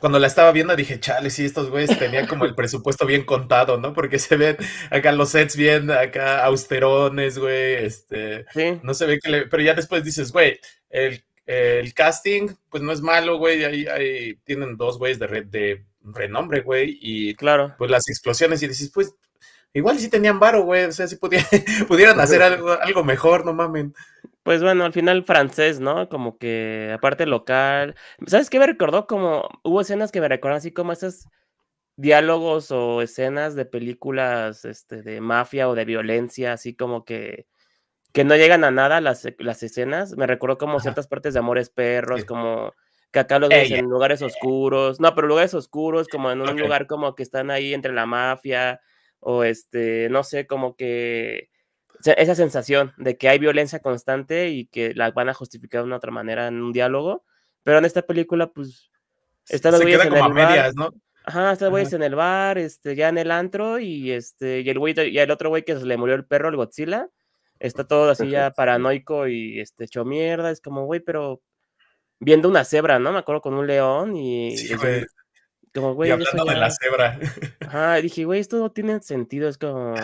cuando 0.00 0.18
la 0.18 0.26
estaba 0.26 0.50
viendo 0.50 0.74
dije, 0.74 0.98
chale, 0.98 1.30
sí, 1.30 1.44
estos 1.44 1.70
güeyes 1.70 1.96
tenían 1.98 2.26
como 2.26 2.46
el 2.46 2.54
presupuesto 2.56 3.06
bien 3.06 3.24
contado, 3.24 3.78
¿no? 3.78 3.92
Porque 3.92 4.18
se 4.18 4.36
ven 4.36 4.56
acá 4.90 5.12
los 5.12 5.28
sets 5.28 5.54
bien, 5.54 5.90
acá 5.90 6.44
austerones, 6.44 7.38
güey, 7.38 7.74
este, 7.74 8.46
no 8.82 8.92
se 8.94 9.06
ve 9.06 9.20
que 9.20 9.30
le, 9.30 9.46
pero 9.46 9.62
ya 9.62 9.74
después 9.74 10.02
dices, 10.02 10.32
güey, 10.32 10.58
el 10.90 11.24
el 11.46 11.92
casting, 11.94 12.48
pues 12.70 12.82
no 12.82 12.92
es 12.92 13.00
malo, 13.00 13.38
güey. 13.38 13.64
Ahí, 13.64 13.86
ahí 13.86 14.36
tienen 14.44 14.76
dos 14.76 14.98
güeyes 14.98 15.18
de, 15.18 15.26
de 15.42 15.84
renombre, 16.02 16.60
güey. 16.60 16.98
Y 17.00 17.34
claro. 17.34 17.74
pues 17.78 17.90
las 17.90 18.08
explosiones 18.08 18.62
y 18.62 18.68
dices, 18.68 18.90
pues 18.92 19.14
igual 19.72 19.98
sí 19.98 20.08
tenían 20.08 20.40
varo, 20.40 20.62
güey. 20.62 20.84
O 20.84 20.92
sea, 20.92 21.06
si 21.06 21.16
pudieran 21.88 22.20
hacer 22.20 22.42
algo, 22.42 22.72
algo 22.72 23.04
mejor, 23.04 23.44
no 23.44 23.52
mamen. 23.52 23.94
Pues 24.42 24.62
bueno, 24.62 24.84
al 24.84 24.92
final 24.92 25.24
francés, 25.24 25.80
¿no? 25.80 26.08
Como 26.08 26.38
que 26.38 26.92
aparte 26.94 27.26
local. 27.26 27.94
¿Sabes 28.26 28.50
qué 28.50 28.58
me 28.58 28.66
recordó? 28.66 29.06
Como 29.06 29.48
hubo 29.62 29.80
escenas 29.80 30.12
que 30.12 30.20
me 30.20 30.28
recordaron 30.28 30.58
así 30.58 30.70
como 30.70 30.92
esos 30.92 31.28
diálogos 31.96 32.70
o 32.70 33.02
escenas 33.02 33.54
de 33.54 33.64
películas 33.64 34.64
este, 34.64 35.02
de 35.02 35.20
mafia 35.20 35.68
o 35.68 35.74
de 35.74 35.84
violencia, 35.84 36.52
así 36.52 36.74
como 36.74 37.04
que 37.04 37.46
que 38.14 38.22
no 38.22 38.36
llegan 38.36 38.62
a 38.62 38.70
nada 38.70 39.00
las, 39.00 39.26
las 39.40 39.62
escenas. 39.64 40.16
Me 40.16 40.28
recuerdo 40.28 40.56
como 40.56 40.78
ciertas 40.78 41.08
partes 41.08 41.34
de 41.34 41.40
Amores 41.40 41.68
Perros, 41.68 42.24
como 42.24 42.72
que 43.10 43.18
acá 43.18 43.40
los 43.40 43.48
ves 43.48 43.72
en 43.72 43.86
lugares 43.86 44.22
oscuros. 44.22 45.00
No, 45.00 45.16
pero 45.16 45.26
lugares 45.26 45.52
oscuros, 45.52 46.06
como 46.06 46.30
en 46.30 46.40
un 46.40 46.56
lugar 46.56 46.86
como 46.86 47.16
que 47.16 47.24
están 47.24 47.50
ahí 47.50 47.74
entre 47.74 47.92
la 47.92 48.06
mafia, 48.06 48.80
o 49.18 49.42
este, 49.42 50.08
no 50.10 50.22
sé, 50.22 50.46
como 50.46 50.76
que 50.76 51.50
esa 52.04 52.36
sensación 52.36 52.92
de 52.98 53.18
que 53.18 53.28
hay 53.28 53.40
violencia 53.40 53.80
constante 53.80 54.48
y 54.50 54.66
que 54.66 54.94
la 54.94 55.10
van 55.10 55.28
a 55.28 55.34
justificar 55.34 55.80
de 55.80 55.86
una 55.88 55.96
otra 55.96 56.12
manera 56.12 56.46
en 56.46 56.62
un 56.62 56.72
diálogo. 56.72 57.24
Pero 57.64 57.78
en 57.78 57.84
esta 57.84 58.02
película, 58.02 58.46
pues, 58.52 58.92
están 59.48 59.72
los 59.72 59.82
güeyes 59.82 60.04
en 60.04 60.14
el 60.14 60.32
bar. 60.32 60.72
¿no? 60.76 60.94
Ajá, 61.24 61.52
están 61.54 61.70
güeyes 61.70 61.92
en 61.92 62.04
el 62.04 62.14
bar, 62.14 62.58
este, 62.58 62.94
ya 62.94 63.08
en 63.08 63.18
el 63.18 63.32
antro, 63.32 63.80
y 63.80 64.12
este, 64.12 64.60
y 64.60 64.70
el 64.70 64.78
güey, 64.78 64.94
y 64.96 65.18
el 65.18 65.32
otro 65.32 65.48
güey 65.48 65.64
que 65.64 65.76
se 65.76 65.84
le 65.84 65.96
murió 65.96 66.14
el 66.14 66.24
perro, 66.24 66.48
el 66.48 66.54
Godzilla, 66.54 67.08
está 67.58 67.86
todo 67.86 68.10
así 68.10 68.28
ya 68.28 68.50
paranoico 68.56 69.28
y 69.28 69.60
este, 69.60 69.84
hecho 69.84 70.04
mierda. 70.04 70.50
Es 70.50 70.60
como, 70.60 70.84
güey, 70.84 71.00
pero 71.00 71.42
viendo 72.20 72.48
una 72.48 72.64
cebra, 72.64 72.98
¿no? 72.98 73.12
Me 73.12 73.18
acuerdo 73.18 73.40
con 73.40 73.54
un 73.54 73.66
león 73.66 74.16
y. 74.16 74.56
Sí, 74.56 74.74
güey. 74.74 75.04
Como, 75.74 75.94
güey. 75.94 76.10
Y 76.10 76.12
hablando 76.12 76.44
de 76.44 76.56
la 76.56 76.70
cebra. 76.70 77.18
Ajá, 77.60 77.96
dije, 77.96 78.24
güey, 78.24 78.40
esto 78.40 78.58
no 78.58 78.70
tiene 78.70 79.00
sentido. 79.02 79.48
Es 79.48 79.58
como. 79.58 79.94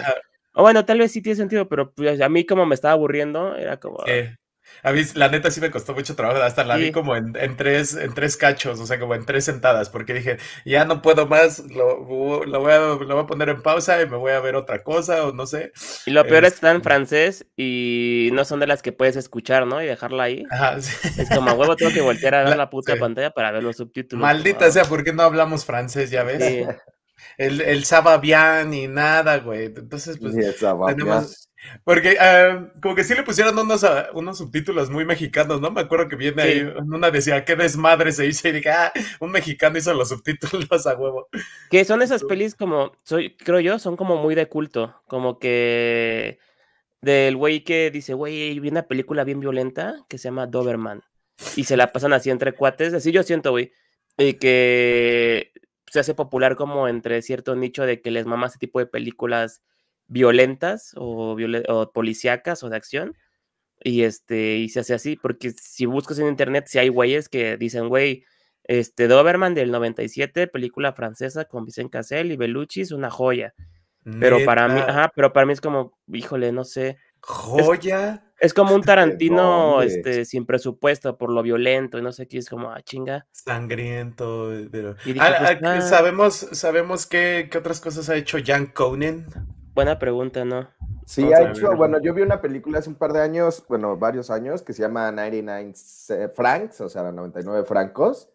O 0.53 0.63
bueno, 0.63 0.85
tal 0.85 0.99
vez 0.99 1.13
sí 1.13 1.23
tiene 1.23 1.37
sentido, 1.37 1.69
pero 1.69 1.93
pues, 1.93 2.21
a 2.21 2.29
mí 2.29 2.45
como 2.45 2.67
me 2.67 2.75
estaba 2.75 2.93
aburriendo, 2.93 3.55
era 3.55 3.79
como... 3.79 3.99
A 4.83 4.93
mí, 4.93 5.03
la 5.15 5.29
neta 5.29 5.51
sí 5.51 5.61
me 5.61 5.71
costó 5.71 5.95
mucho 5.95 6.17
trabajo, 6.17 6.43
hasta 6.43 6.65
la 6.65 6.77
vi 6.77 6.93
como 6.93 7.17
en, 7.17 7.33
tres, 7.57 7.95
en 7.95 8.15
tres 8.15 8.37
cachos, 8.37 8.81
o 8.81 8.87
sea, 8.87 8.99
como 8.99 9.15
en 9.15 9.25
tres 9.25 9.45
sentadas, 9.45 9.91
porque 9.91 10.15
dije, 10.15 10.39
ya 10.65 10.85
no 10.85 11.03
puedo 11.03 11.27
más, 11.27 11.61
lo, 11.71 12.05
voy 12.05 12.73
a, 12.73 13.27
poner 13.27 13.51
en 13.51 13.63
pausa 13.63 14.01
y 14.03 14.09
me 14.09 14.17
voy 14.17 14.33
a 14.33 14.41
ver 14.41 14.57
otra 14.57 14.83
cosa, 14.83 15.27
o 15.27 15.33
no 15.33 15.47
sé. 15.47 15.73
Y 16.07 16.11
lo 16.13 16.27
peor 16.27 16.45
es 16.45 16.53
que 16.53 16.55
está 16.57 16.71
en 16.71 16.77
este 16.77 16.85
francés 16.85 17.47
y 17.57 18.31
no 18.33 18.45
son 18.45 18.61
de 18.61 18.67
las 18.67 18.83
que 18.83 18.93
puedes 18.93 19.17
escuchar, 19.17 19.67
¿no? 19.67 19.83
Y 19.83 19.87
dejarla 19.87 20.25
ahí. 20.25 20.45
Es 21.19 21.29
como, 21.35 21.51
a 21.51 21.55
huevo, 21.55 21.77
tengo 21.77 21.93
que 21.93 22.01
voltear 22.01 22.35
a 22.35 22.45
ver 22.45 22.57
la, 22.57 22.71
puta 22.71 22.97
pantalla 22.97 23.31
para 23.31 23.51
ver 23.51 23.63
los 23.63 23.77
subtítulos. 23.77 24.23
Maldita 24.23 24.71
sea, 24.71 24.85
¿por 24.85 25.05
qué 25.05 25.13
no 25.13 25.23
hablamos 25.23 25.65
francés, 25.65 26.11
ya 26.11 26.23
ves? 26.23 26.67
El, 27.37 27.61
el 27.61 27.85
Sababian 27.85 28.73
y 28.75 28.87
nada, 28.87 29.39
güey. 29.39 29.67
Entonces, 29.67 30.19
pues, 30.19 30.35
tenemos, 30.87 31.50
porque 31.85 32.17
ah, 32.21 32.73
como 32.81 32.95
que 32.95 33.05
sí 33.05 33.15
le 33.15 33.23
pusieron 33.23 33.59
unos, 33.59 33.85
ah, 33.85 34.09
unos 34.15 34.39
subtítulos 34.39 34.91
muy 34.91 35.05
mexicanos, 35.05 35.61
¿no? 35.61 35.71
Me 35.71 35.81
acuerdo 35.81 36.09
que 36.09 36.17
viene 36.17 36.43
ahí, 36.43 36.61
una 36.79 37.11
decía, 37.11 37.45
qué 37.45 37.57
desmadre 37.57 38.13
se 38.13 38.27
hizo, 38.27 38.49
y 38.49 38.53
dije, 38.53 38.71
ah, 38.71 38.93
un 39.21 39.31
mexicano 39.31 39.79
hizo 39.79 39.95
los 39.95 40.09
subtítulos 40.09 40.87
a 40.87 40.95
huevo. 40.95 41.29
Que 41.71 41.85
son 41.85 42.03
esas 42.03 42.25
pelis 42.25 42.55
como, 42.55 42.93
soy, 43.03 43.37
creo 43.37 43.61
yo, 43.61 43.79
son 43.79 43.97
como 43.97 44.17
muy 44.17 44.35
de 44.35 44.49
culto, 44.49 45.03
como 45.07 45.39
que 45.39 46.39
del 47.01 47.37
güey 47.37 47.65
que 47.65 47.91
dice, 47.91 48.15
güey, 48.15 48.59
vi 48.59 48.69
una 48.69 48.83
película 48.83 49.25
bien 49.25 49.41
violenta 49.41 50.05
que 50.09 50.19
se 50.19 50.29
llama 50.29 50.47
Doberman, 50.47 51.03
y 51.57 51.65
se 51.65 51.77
la 51.77 51.93
pasan 51.93 52.13
así 52.13 52.31
entre 52.31 52.53
cuates, 52.53 52.95
así 52.95 53.13
yo 53.13 53.23
siento, 53.23 53.51
güey, 53.51 53.73
y 54.19 54.35
que 54.35 55.53
se 55.87 56.01
hace 56.01 56.15
popular 56.15 56.57
como 56.57 56.89
entre 56.89 57.21
cierto 57.23 57.57
nicho 57.57 57.85
de 57.85 58.01
que 58.01 58.11
les 58.11 58.27
mama 58.27 58.47
ese 58.47 58.59
tipo 58.59 58.79
de 58.79 58.87
películas 58.87 59.63
violentas 60.11 60.93
o, 60.97 61.37
o 61.69 61.93
policíacas 61.93 62.63
o 62.63 62.69
de 62.69 62.77
acción. 62.77 63.17
Y, 63.83 64.03
este, 64.03 64.57
y 64.59 64.69
se 64.69 64.81
hace 64.81 64.93
así, 64.93 65.17
porque 65.17 65.53
si 65.53 65.87
buscas 65.87 66.19
en 66.19 66.27
internet, 66.27 66.67
si 66.67 66.79
hay 66.79 66.89
güeyes 66.89 67.31
que 67.31 67.57
dicen, 67.57 67.89
güey, 67.89 68.25
este, 68.65 69.09
Doberman 69.09 69.55
del 69.55 69.71
97, 69.71 70.49
película 70.49 70.93
francesa 70.93 71.47
con 71.47 71.65
Vicente 71.65 71.93
Cassel 71.93 72.31
y 72.31 72.37
Bellucci, 72.37 72.83
es 72.83 72.93
una 72.93 73.11
joya. 73.11 73.55
Pero 74.19 74.45
para 74.45 74.67
mí, 74.67 74.81
ajá, 74.81 75.13
pero 75.15 75.33
para 75.33 75.47
mí 75.47 75.53
es 75.53 75.61
como, 75.61 75.97
híjole, 76.09 76.53
no 76.53 76.65
sé. 76.65 76.97
¿Joya? 77.21 78.25
Es, 78.39 78.55
como 78.55 78.75
un 78.75 78.81
Tarantino 78.83 79.83
este, 79.83 80.25
sin 80.25 80.47
presupuesto 80.47 81.19
por 81.19 81.31
lo 81.31 81.43
violento 81.43 81.99
y 81.99 82.03
no 82.03 82.11
sé 82.11 82.27
qué, 82.27 82.39
es 82.39 82.49
como, 82.49 82.71
ah, 82.71 82.81
chinga. 82.83 83.27
Sangriento. 83.31 84.51
Pero... 84.71 84.97
Ah, 85.19 85.57
pues, 85.59 85.59
ah, 85.63 85.81
sabemos, 85.83 86.35
sabemos 86.53 87.07
qué, 87.07 87.49
qué, 87.51 87.59
otras 87.59 87.81
cosas 87.81 88.09
ha 88.09 88.17
hecho 88.17 88.39
Jan 88.45 88.67
Conan. 88.67 89.27
Buena 89.81 89.99
pregunta, 89.99 90.45
¿no? 90.45 90.69
Sí, 91.07 91.33
ha 91.33 91.51
hecho, 91.51 91.75
bueno, 91.75 91.99
yo 92.03 92.13
vi 92.13 92.21
una 92.21 92.43
película 92.43 92.81
hace 92.81 92.91
un 92.91 92.97
par 92.97 93.15
de 93.15 93.23
años, 93.23 93.65
bueno, 93.67 93.97
varios 93.97 94.29
años, 94.29 94.61
que 94.61 94.75
se 94.75 94.83
llama 94.83 95.11
99 95.11 96.29
Francs, 96.35 96.83
o 96.83 96.91
sea, 96.91 97.11
99 97.11 97.65
francos. 97.65 98.29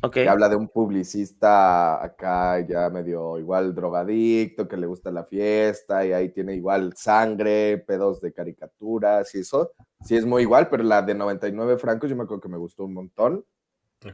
Ok. 0.00 0.12
Que 0.12 0.28
habla 0.28 0.48
de 0.48 0.54
un 0.54 0.68
publicista 0.68 2.00
acá 2.00 2.60
ya 2.60 2.88
medio 2.88 3.36
igual 3.36 3.74
drogadicto, 3.74 4.68
que 4.68 4.76
le 4.76 4.86
gusta 4.86 5.10
la 5.10 5.24
fiesta, 5.24 6.06
y 6.06 6.12
ahí 6.12 6.28
tiene 6.28 6.54
igual 6.54 6.92
sangre, 6.94 7.78
pedos 7.78 8.20
de 8.20 8.32
caricaturas 8.32 9.34
y 9.34 9.40
eso. 9.40 9.72
Sí, 10.04 10.14
es 10.14 10.24
muy 10.24 10.42
igual, 10.42 10.68
pero 10.68 10.84
la 10.84 11.02
de 11.02 11.16
99 11.16 11.78
francos 11.78 12.10
yo 12.10 12.14
me 12.14 12.22
acuerdo 12.22 12.42
que 12.42 12.48
me 12.48 12.58
gustó 12.58 12.84
un 12.84 12.94
montón. 12.94 13.44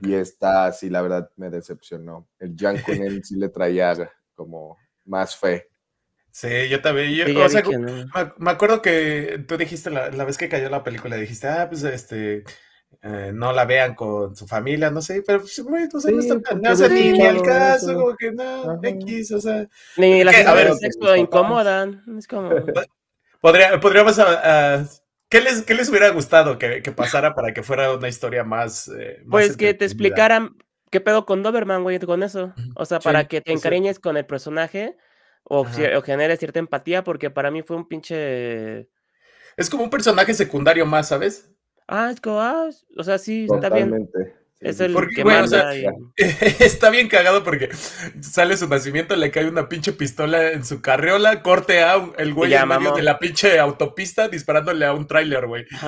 Y 0.01 0.15
esta 0.15 0.73
sí, 0.73 0.89
la 0.89 1.03
verdad, 1.03 1.31
me 1.37 1.51
decepcionó. 1.51 2.29
El 2.39 2.57
Jan 2.57 2.77
él 2.87 3.23
sí 3.23 3.37
le 3.37 3.51
traía 3.51 3.93
como 4.35 4.79
más 5.05 5.37
fe. 5.37 5.68
Sí, 6.39 6.69
yo 6.69 6.81
también. 6.81 7.27
me, 8.39 8.51
acuerdo 8.53 8.81
que 8.81 9.45
tú 9.49 9.57
dijiste 9.57 9.91
la, 9.91 10.09
vez 10.25 10.39
que 10.39 10.49
cayó 10.49 10.71
la 10.71 10.85
película, 10.85 11.17
dijiste, 11.17 11.49
ah, 11.49 11.67
pues 11.69 11.83
este, 11.83 12.45
eh, 13.03 13.33
no 13.35 13.53
la 13.53 13.65
vean 13.65 13.97
con 13.97 14.37
su 14.37 14.47
familia, 14.47 14.89
no 14.89 15.03
sé, 15.03 15.25
pero 15.27 15.41
pues, 15.41 15.59
güey, 15.59 15.89
no 15.93 15.99
sé, 15.99 16.13
no 16.13 16.21
está 16.21 16.41
tan, 16.41 16.63
no, 16.63 16.71
o 16.71 16.89
ni 16.91 17.21
el 17.21 17.43
caso, 17.43 17.93
como 17.93 18.15
que 18.17 18.31
no, 18.31 18.79
X, 18.81 19.33
o 19.33 19.41
sea. 19.41 19.67
Ni 19.97 20.23
las 20.23 20.55
ver, 20.55 20.75
sexo 20.75 21.17
incomodan, 21.17 22.05
es 22.17 22.29
como. 22.29 22.51
Podría, 23.41 23.81
podríamos, 23.81 24.19
a, 24.21 24.85
¿qué, 25.29 25.41
les, 25.41 25.63
¿qué 25.63 25.75
les 25.75 25.89
hubiera 25.89 26.09
gustado 26.11 26.57
que, 26.59 26.83
que, 26.83 26.93
pasara 26.93 27.35
para 27.35 27.53
que 27.53 27.65
fuera 27.65 27.93
una 27.93 28.09
historia 28.09 28.45
más. 28.45 28.89
Eh, 28.97 29.25
pues 29.29 29.57
que 29.57 29.75
te 29.75 29.85
explicaran 29.85 30.57
qué 30.91 31.01
pedo 31.01 31.25
con 31.25 31.43
Doberman, 31.43 31.83
güey, 31.83 31.99
con 31.99 32.23
eso. 32.23 32.53
O 32.75 32.85
sea, 32.85 33.01
para 33.01 33.27
que 33.27 33.41
te 33.41 33.53
encariñes 33.53 33.99
con 33.99 34.17
el 34.17 34.27
personaje 34.27 34.97
o, 35.49 35.65
genere 36.03 36.37
cierta 36.37 36.59
empatía, 36.59 37.05
porque 37.05 37.31
para 37.31 37.51
mí 37.51 37.63
fue 37.63 37.77
un 37.77 37.89
pinche. 37.89 38.89
Es 39.57 39.69
como 39.71 39.85
un 39.85 39.91
personaje 39.91 40.35
secundario 40.35 40.87
más, 40.87 41.09
¿sabes? 41.09 41.51
Ah, 41.87 42.11
es 42.13 42.21
como, 42.21 42.41
ah, 42.41 42.69
o 42.97 43.03
sea, 43.03 43.19
sí, 43.19 43.47
está 43.51 43.71
bien. 43.71 44.09
Es 44.61 44.81
el 44.81 44.93
que 45.15 45.89
Está 46.59 46.91
bien 46.91 47.09
cagado 47.09 47.45
porque 47.45 47.69
sale 48.21 48.57
su 48.57 48.69
nacimiento, 48.69 49.15
le 49.15 49.31
cae 49.31 49.49
una 49.49 49.69
pinche 49.69 49.93
pistola 49.93 50.51
en 50.51 50.65
su 50.65 50.83
carriola, 50.83 51.43
corte 51.43 51.83
a 51.83 52.11
el 52.19 52.35
güey 52.35 52.55
en 52.55 52.67
medio 52.67 52.93
de 52.93 53.03
la 53.03 53.21
pinche 53.21 53.61
autopista 53.61 54.29
disparándole 54.29 54.85
a 54.85 54.93
un 54.93 55.07
tráiler, 55.07 55.47
güey. 55.47 55.65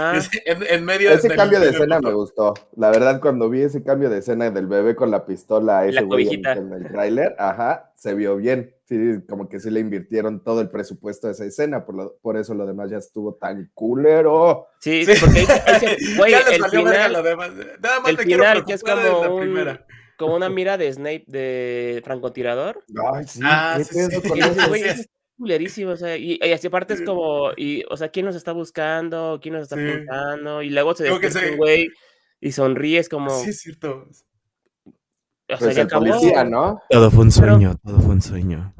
En, 0.47 0.85
medio 0.85 1.11
ese 1.11 1.29
cambio 1.29 1.61
de 1.61 1.71
escena 1.71 2.01
me 2.01 2.13
gustó. 2.13 2.55
La 2.77 2.91
verdad, 2.91 3.21
cuando 3.21 3.49
vi 3.51 3.63
ese 3.63 3.83
cambio 3.83 4.09
de 4.09 4.19
escena 4.19 4.51
del 4.51 4.67
bebé 4.67 4.95
con 4.95 5.11
la 5.11 5.27
pistola 5.27 5.87
ese 5.87 6.03
güey 6.03 6.29
en, 6.33 6.73
el 6.73 6.89
tráiler, 6.91 7.35
ajá, 7.39 7.90
se 8.01 8.15
vio 8.15 8.37
bien. 8.37 8.75
Sí, 8.87 8.97
como 9.29 9.47
que 9.47 9.61
sí 9.61 9.69
le 9.69 9.79
invirtieron 9.79 10.43
todo 10.43 10.63
el 10.63 10.71
presupuesto 10.71 11.29
a 11.29 11.33
esa 11.33 11.45
escena, 11.45 11.85
por, 11.85 12.19
por 12.23 12.39
eso 12.39 12.55
lo 12.55 12.65
demás 12.65 12.91
ya 12.91 12.97
estuvo 12.97 13.35
tan 13.35 13.71
culero. 13.75 14.69
Sí, 14.81 15.05
porque 15.21 15.45
güey, 16.17 16.33
el 16.33 16.65
final, 16.65 17.13
Nada 17.13 18.01
más 18.01 18.09
el 18.09 18.17
final 18.17 18.65
que 18.65 18.73
es 18.73 18.83
como, 18.83 19.37
un, 19.37 19.79
como 20.17 20.35
una 20.35 20.49
mira 20.49 20.79
de 20.79 20.91
Snape 20.91 21.25
de 21.27 22.01
francotirador. 22.03 22.83
Ay, 23.13 23.25
sí, 23.27 23.41
ah, 23.45 23.75
¿qué 23.77 23.85
sí, 23.85 23.95
pedo 24.09 24.23
con 24.23 24.39
eso? 24.39 24.69
Güey, 24.69 24.83
es 24.83 25.07
culerísimo, 25.37 25.91
o 25.91 25.97
sea, 25.97 26.17
y, 26.17 26.39
y, 26.43 26.53
así 26.53 26.69
aparte 26.69 26.95
es 26.95 27.03
como, 27.03 27.51
y, 27.55 27.85
o 27.91 27.99
sea, 27.99 28.09
¿quién 28.09 28.25
nos 28.25 28.35
está 28.35 28.53
buscando? 28.53 29.41
¿Quién 29.43 29.57
nos 29.57 29.65
está 29.65 29.77
sí. 29.77 30.67
Y 30.67 30.71
luego 30.71 30.95
se 30.95 31.05
despierta 31.05 31.41
un 31.51 31.57
güey 31.59 31.91
y 32.41 32.53
sonríes 32.53 33.11
como... 33.11 33.29
Sí, 33.29 33.51
es 33.51 33.61
cierto. 33.61 34.09
O 35.53 35.57
sea, 35.57 35.67
pues 35.67 35.77
el 35.77 35.89
policía, 35.89 36.45
¿no? 36.45 36.83
Todo 36.89 37.11
fue 37.11 37.25
un 37.25 37.33
sueño, 37.33 37.77
todo 37.85 38.01
fue 38.01 38.15
un 38.15 38.23
sueño. 38.23 38.75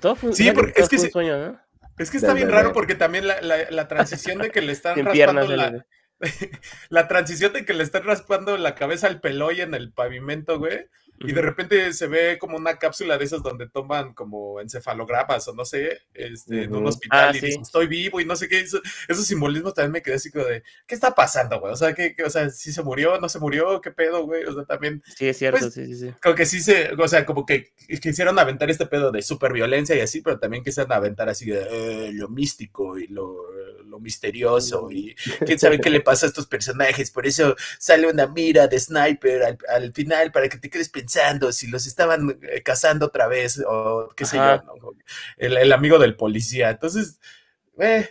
Todo 0.00 0.16
fue, 0.16 0.32
sí, 0.32 0.50
porque 0.52 0.80
es 0.80 0.88
que, 0.88 0.96
un 0.96 1.10
sueño, 1.10 1.38
¿no? 1.38 1.58
Es 1.98 2.10
que 2.10 2.18
está 2.18 2.34
bien 2.34 2.50
raro 2.50 2.72
porque 2.72 2.94
también 2.94 3.26
la, 3.26 3.40
la, 3.40 3.70
la 3.70 3.88
transición 3.88 4.38
de 4.38 4.50
que 4.50 4.60
le 4.60 4.72
están 4.72 4.96
raspando 5.04 5.56
la, 5.56 5.86
la 6.88 7.08
transición 7.08 7.52
de 7.52 7.64
que 7.64 7.74
le 7.74 7.82
están 7.82 8.04
raspando 8.04 8.56
la 8.56 8.74
cabeza 8.74 9.06
al 9.06 9.20
peloy 9.20 9.60
en 9.60 9.74
el 9.74 9.92
pavimento, 9.92 10.58
güey. 10.58 10.86
Y 11.20 11.32
de 11.32 11.42
repente 11.42 11.92
se 11.92 12.06
ve 12.06 12.38
como 12.38 12.56
una 12.56 12.78
cápsula 12.78 13.16
de 13.16 13.24
esas 13.24 13.42
donde 13.42 13.68
toman 13.68 14.12
como 14.14 14.60
encefalogramas 14.60 15.48
o 15.48 15.54
no 15.54 15.64
sé, 15.64 16.02
este, 16.12 16.64
en 16.64 16.74
un 16.74 16.86
hospital 16.86 17.30
ah, 17.32 17.36
y 17.36 17.40
dicen, 17.40 17.62
estoy 17.62 17.86
vivo 17.86 18.20
y 18.20 18.24
no 18.24 18.36
sé 18.36 18.48
qué. 18.48 18.60
Eso, 18.60 18.80
esos 19.08 19.26
simbolismos 19.26 19.74
también 19.74 19.92
me 19.92 20.02
quedé 20.02 20.16
así 20.16 20.30
como 20.30 20.44
de, 20.44 20.62
¿qué 20.86 20.94
está 20.94 21.14
pasando, 21.14 21.60
güey? 21.60 21.72
O 21.72 21.76
sea, 21.76 21.94
que, 21.94 22.14
o 22.24 22.30
sea, 22.30 22.50
si 22.50 22.72
se 22.72 22.82
murió, 22.82 23.18
no 23.20 23.28
se 23.28 23.38
murió, 23.38 23.80
qué 23.80 23.90
pedo, 23.90 24.24
güey. 24.24 24.44
O 24.44 24.54
sea, 24.54 24.64
también. 24.64 25.02
Sí, 25.16 25.28
es 25.28 25.38
cierto, 25.38 25.60
pues, 25.60 25.74
sí, 25.74 25.86
sí, 25.86 25.94
sí. 25.96 26.14
Como 26.22 26.34
que 26.34 26.46
sí 26.46 26.60
se, 26.60 26.90
o 26.92 27.08
sea, 27.08 27.24
como 27.24 27.46
que 27.46 27.72
quisieron 28.00 28.38
aventar 28.38 28.70
este 28.70 28.86
pedo 28.86 29.10
de 29.10 29.22
superviolencia 29.22 29.96
y 29.96 30.00
así, 30.00 30.20
pero 30.20 30.38
también 30.38 30.64
quisieron 30.64 30.92
aventar 30.92 31.28
así 31.28 31.46
de 31.46 31.66
eh, 31.70 32.12
lo 32.12 32.28
místico 32.28 32.98
y 32.98 33.06
lo, 33.08 33.36
lo 33.96 34.00
misterioso 34.00 34.90
y 34.90 35.14
quién 35.46 35.58
sabe 35.58 35.80
qué 35.80 35.90
le 35.90 36.00
pasa 36.00 36.26
a 36.26 36.28
estos 36.28 36.46
personajes. 36.46 37.10
Por 37.10 37.26
eso 37.26 37.56
sale 37.78 38.08
una 38.08 38.26
mira 38.26 38.68
de 38.68 38.78
sniper 38.78 39.42
al, 39.42 39.58
al 39.68 39.92
final 39.92 40.30
para 40.32 40.48
que 40.48 40.58
te 40.58 40.70
quedes 40.70 40.88
pensando 40.88 41.50
si 41.52 41.66
los 41.66 41.86
estaban 41.86 42.38
eh, 42.42 42.62
cazando 42.62 43.06
otra 43.06 43.26
vez 43.26 43.62
o 43.66 44.08
qué 44.14 44.24
sé 44.24 44.36
yo, 44.36 44.94
el, 45.38 45.72
amigo 45.72 45.98
del 45.98 46.16
policía. 46.16 46.70
Entonces, 46.70 47.18
eh, 47.78 48.10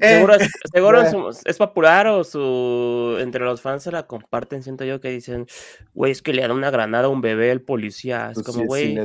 Seguro, 0.00 0.34
es, 0.34 0.50
seguro 0.72 1.02
es, 1.44 1.56
popular 1.56 2.06
o 2.06 2.22
su 2.22 3.16
entre 3.18 3.44
los 3.44 3.60
fans 3.60 3.82
se 3.82 3.90
la 3.90 4.06
comparten. 4.06 4.62
Siento 4.62 4.84
yo 4.84 5.00
que 5.00 5.10
dicen, 5.10 5.46
güey, 5.92 6.12
es 6.12 6.22
que 6.22 6.32
le 6.32 6.42
dan 6.42 6.52
una 6.52 6.70
granada 6.70 7.06
a 7.06 7.08
un 7.08 7.20
bebé 7.20 7.50
al 7.50 7.62
policía. 7.62 8.30
Es 8.30 8.34
pues 8.34 8.46
como, 8.46 8.64
güey. 8.66 8.96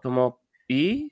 Como, 0.00 0.40
¿y? 0.68 1.10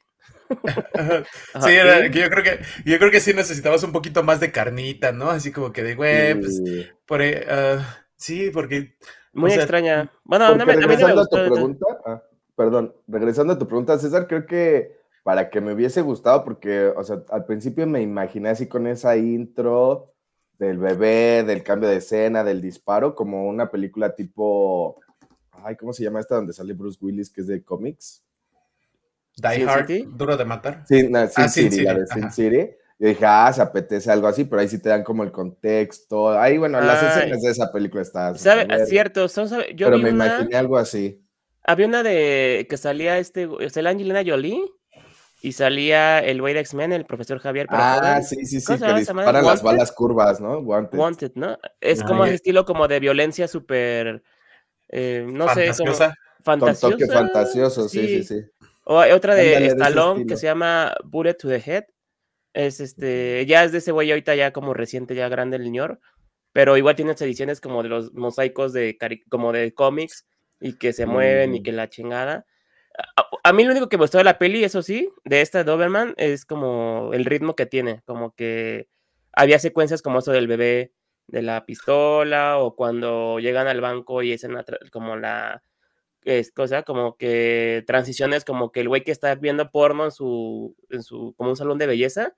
sí, 1.61 1.75
yo 2.13 2.29
creo 2.31 2.45
que 2.45 2.61
yo 2.85 2.99
creo 2.99 3.11
que 3.11 3.21
sí 3.21 3.35
necesitamos 3.35 3.83
un 3.83 3.93
poquito 3.93 4.23
más 4.23 4.41
de 4.41 4.53
carnita, 4.53 5.13
¿no? 5.13 5.31
Así 5.31 5.53
como 5.53 5.73
que 5.73 5.83
de, 5.83 5.95
güey, 5.95 6.41
pues, 6.41 6.63
por, 7.07 7.21
uh, 7.21 7.81
sí, 8.17 8.51
porque 8.53 8.97
muy 9.33 9.53
extraña. 9.53 10.11
Bueno, 10.25 10.47
a 10.47 10.55
mí, 10.55 10.65
regresando 10.65 11.23
a, 11.23 11.27
tu 11.27 11.37
pregunta, 11.37 11.87
ah, 12.05 12.23
perdón, 12.57 12.95
regresando 13.07 13.53
a 13.53 13.59
tu 13.59 13.67
pregunta, 13.67 13.99
César, 13.99 14.27
creo 14.27 14.47
que 14.47 14.99
para 15.23 15.51
que 15.51 15.61
me 15.61 15.75
hubiese 15.75 16.03
gustado, 16.03 16.45
porque, 16.45 16.87
o 16.87 17.05
sea, 17.05 17.23
al 17.31 17.45
principio 17.45 17.87
me 17.87 18.01
imaginé 18.01 18.49
así 18.49 18.67
con 18.67 18.87
esa 18.87 19.17
intro 19.17 20.15
del 20.59 20.79
bebé, 20.79 21.45
del 21.45 21.63
cambio 21.63 21.89
de 21.89 21.97
escena, 21.97 22.43
del 22.43 22.61
disparo, 22.61 23.15
como 23.15 23.47
una 23.47 23.71
película 23.71 24.15
tipo, 24.15 25.01
ay, 25.51 25.77
¿cómo 25.77 25.93
se 25.93 26.03
llama 26.03 26.21
esta 26.21 26.37
donde 26.37 26.53
sale 26.53 26.73
Bruce 26.73 26.99
Willis, 27.01 27.31
que 27.31 27.43
es 27.43 27.47
de 27.47 27.63
cómics? 27.63 28.25
Die 29.41 29.65
Hard, 29.65 29.89
Duro 30.17 30.37
de 30.37 30.45
Matar. 30.45 30.85
Sí, 30.87 31.01
Sin, 31.01 31.17
ah, 31.17 31.29
City, 31.29 31.83
la 31.83 31.95
de 31.95 32.07
Sin 32.07 32.31
City. 32.31 32.71
Yo 32.99 33.09
dije, 33.09 33.25
ah, 33.25 33.53
se 33.53 33.63
apetece 33.63 34.11
algo 34.11 34.27
así, 34.27 34.45
pero 34.45 34.61
ahí 34.61 34.69
sí 34.69 34.81
te 34.83 34.89
dan 34.89 35.05
como 35.05 35.23
el 35.23 35.31
contexto. 35.31 36.31
Ahí, 36.31 36.59
bueno, 36.59 36.81
las 36.81 37.17
escenas 37.17 37.41
de 37.43 37.51
esa 37.51 37.71
película 37.71 38.03
están. 38.03 38.37
¿Sabe? 38.37 38.67
Cierto, 38.87 39.29
son, 39.29 39.49
yo 39.77 39.87
pero 39.87 39.99
me 39.99 40.11
imaginé 40.11 40.57
algo 40.57 40.77
así. 40.77 41.25
Había 41.63 41.87
una 41.87 42.03
de 42.03 42.67
que 42.69 42.77
salía 42.77 43.19
este, 43.19 43.47
la 43.47 43.91
Angelina 43.91 44.23
Jolie 44.27 44.65
y 45.43 45.53
salía 45.53 46.19
el 46.19 46.41
güey 46.41 46.55
de 46.55 46.61
X-Men, 46.61 46.93
el 46.93 47.05
profesor 47.05 47.39
Javier. 47.39 47.67
ah, 47.71 48.21
sí, 48.23 48.45
sí, 48.45 48.61
sí, 48.61 48.79
que 48.79 48.95
disparan 48.95 49.45
las 49.45 49.63
balas 49.63 49.93
curvas, 49.93 50.41
¿no? 50.41 50.59
Wanted. 50.59 50.99
Wanted 50.99 51.33
¿no? 51.37 51.57
Es 51.81 52.03
como 52.03 52.25
ese 52.25 52.37
estilo 52.37 52.65
como 52.65 52.89
de 52.89 52.99
violencia 52.99 53.47
súper, 53.47 54.25
eh, 54.89 55.25
no 55.29 55.53
sé, 55.55 55.71
como 55.77 55.93
fantasioso. 56.43 56.89
Con 56.89 56.99
toque 56.99 57.07
fantasioso, 57.07 57.89
sí, 57.89 58.09
sí, 58.09 58.25
sí. 58.25 58.45
O 58.91 59.01
otra 59.01 59.35
de 59.35 59.67
Stallone 59.67 60.25
que 60.25 60.39
se 60.39 60.47
llama 60.47 60.97
Bullet 61.05 61.35
to 61.35 61.47
the 61.47 61.63
Head. 61.65 61.85
Es 62.55 62.81
este, 62.81 63.45
ya 63.45 63.63
es 63.63 63.73
de 63.73 63.79
ese 63.79 63.93
güey 63.93 64.11
ahorita 64.11 64.35
ya 64.35 64.51
como 64.51 64.73
reciente, 64.73 65.15
ya 65.15 65.29
grande 65.29 65.59
el 65.59 65.65
señor, 65.65 66.01
pero 66.55 66.75
igual 66.79 66.97
tiene 66.97 67.13
ediciones 67.13 67.61
como 67.61 67.83
de 67.83 67.91
los 67.91 68.15
mosaicos 68.15 68.73
de 68.73 68.97
como 69.29 69.53
de 69.53 69.75
cómics 69.75 70.27
y 70.59 70.79
que 70.79 70.95
se 70.95 71.05
mueven 71.05 71.55
y 71.55 71.61
mm. 71.61 71.63
que 71.65 71.73
la 71.73 71.91
chingada. 71.91 72.47
A, 73.45 73.53
mí 73.53 73.63
lo 73.65 73.73
único 73.73 73.91
que 73.91 73.99
me 73.99 74.05
gustó 74.05 74.17
de 74.17 74.25
la 74.25 74.39
peli, 74.39 74.65
eso 74.65 74.83
sí, 74.83 75.11
de 75.25 75.43
esta 75.43 75.65
Doberman, 75.65 76.15
es 76.17 76.47
como 76.47 77.11
el 77.13 77.27
ritmo 77.27 77.55
que 77.55 77.67
tiene, 77.67 78.01
como 78.07 78.35
que 78.35 78.89
había 79.35 79.59
secuencias 79.59 80.01
como 80.01 80.21
eso 80.21 80.33
del 80.33 80.49
bebé 80.49 80.95
de 81.27 81.43
la 81.43 81.67
pistola 81.67 82.57
o 82.59 82.75
cuando 82.75 83.39
llegan 83.39 83.69
al 83.69 83.83
banco 83.83 84.23
y 84.23 84.33
es 84.33 84.47
como 84.91 85.17
la 85.17 85.63
es 86.29 86.53
cosa 86.53 86.83
como 86.83 87.17
que 87.17 87.85
transiciones 87.87 88.45
como 88.45 88.71
que 88.73 88.81
el 88.81 88.89
güey 88.89 89.03
que 89.03 89.13
está 89.13 89.35
viendo 89.35 89.71
porno 89.71 90.05
en 90.05 90.11
su, 90.11 90.77
en 90.91 91.03
su 91.03 91.35
como 91.37 91.51
un 91.51 91.57
salón 91.57 91.79
de 91.79 91.87
belleza 91.87 92.37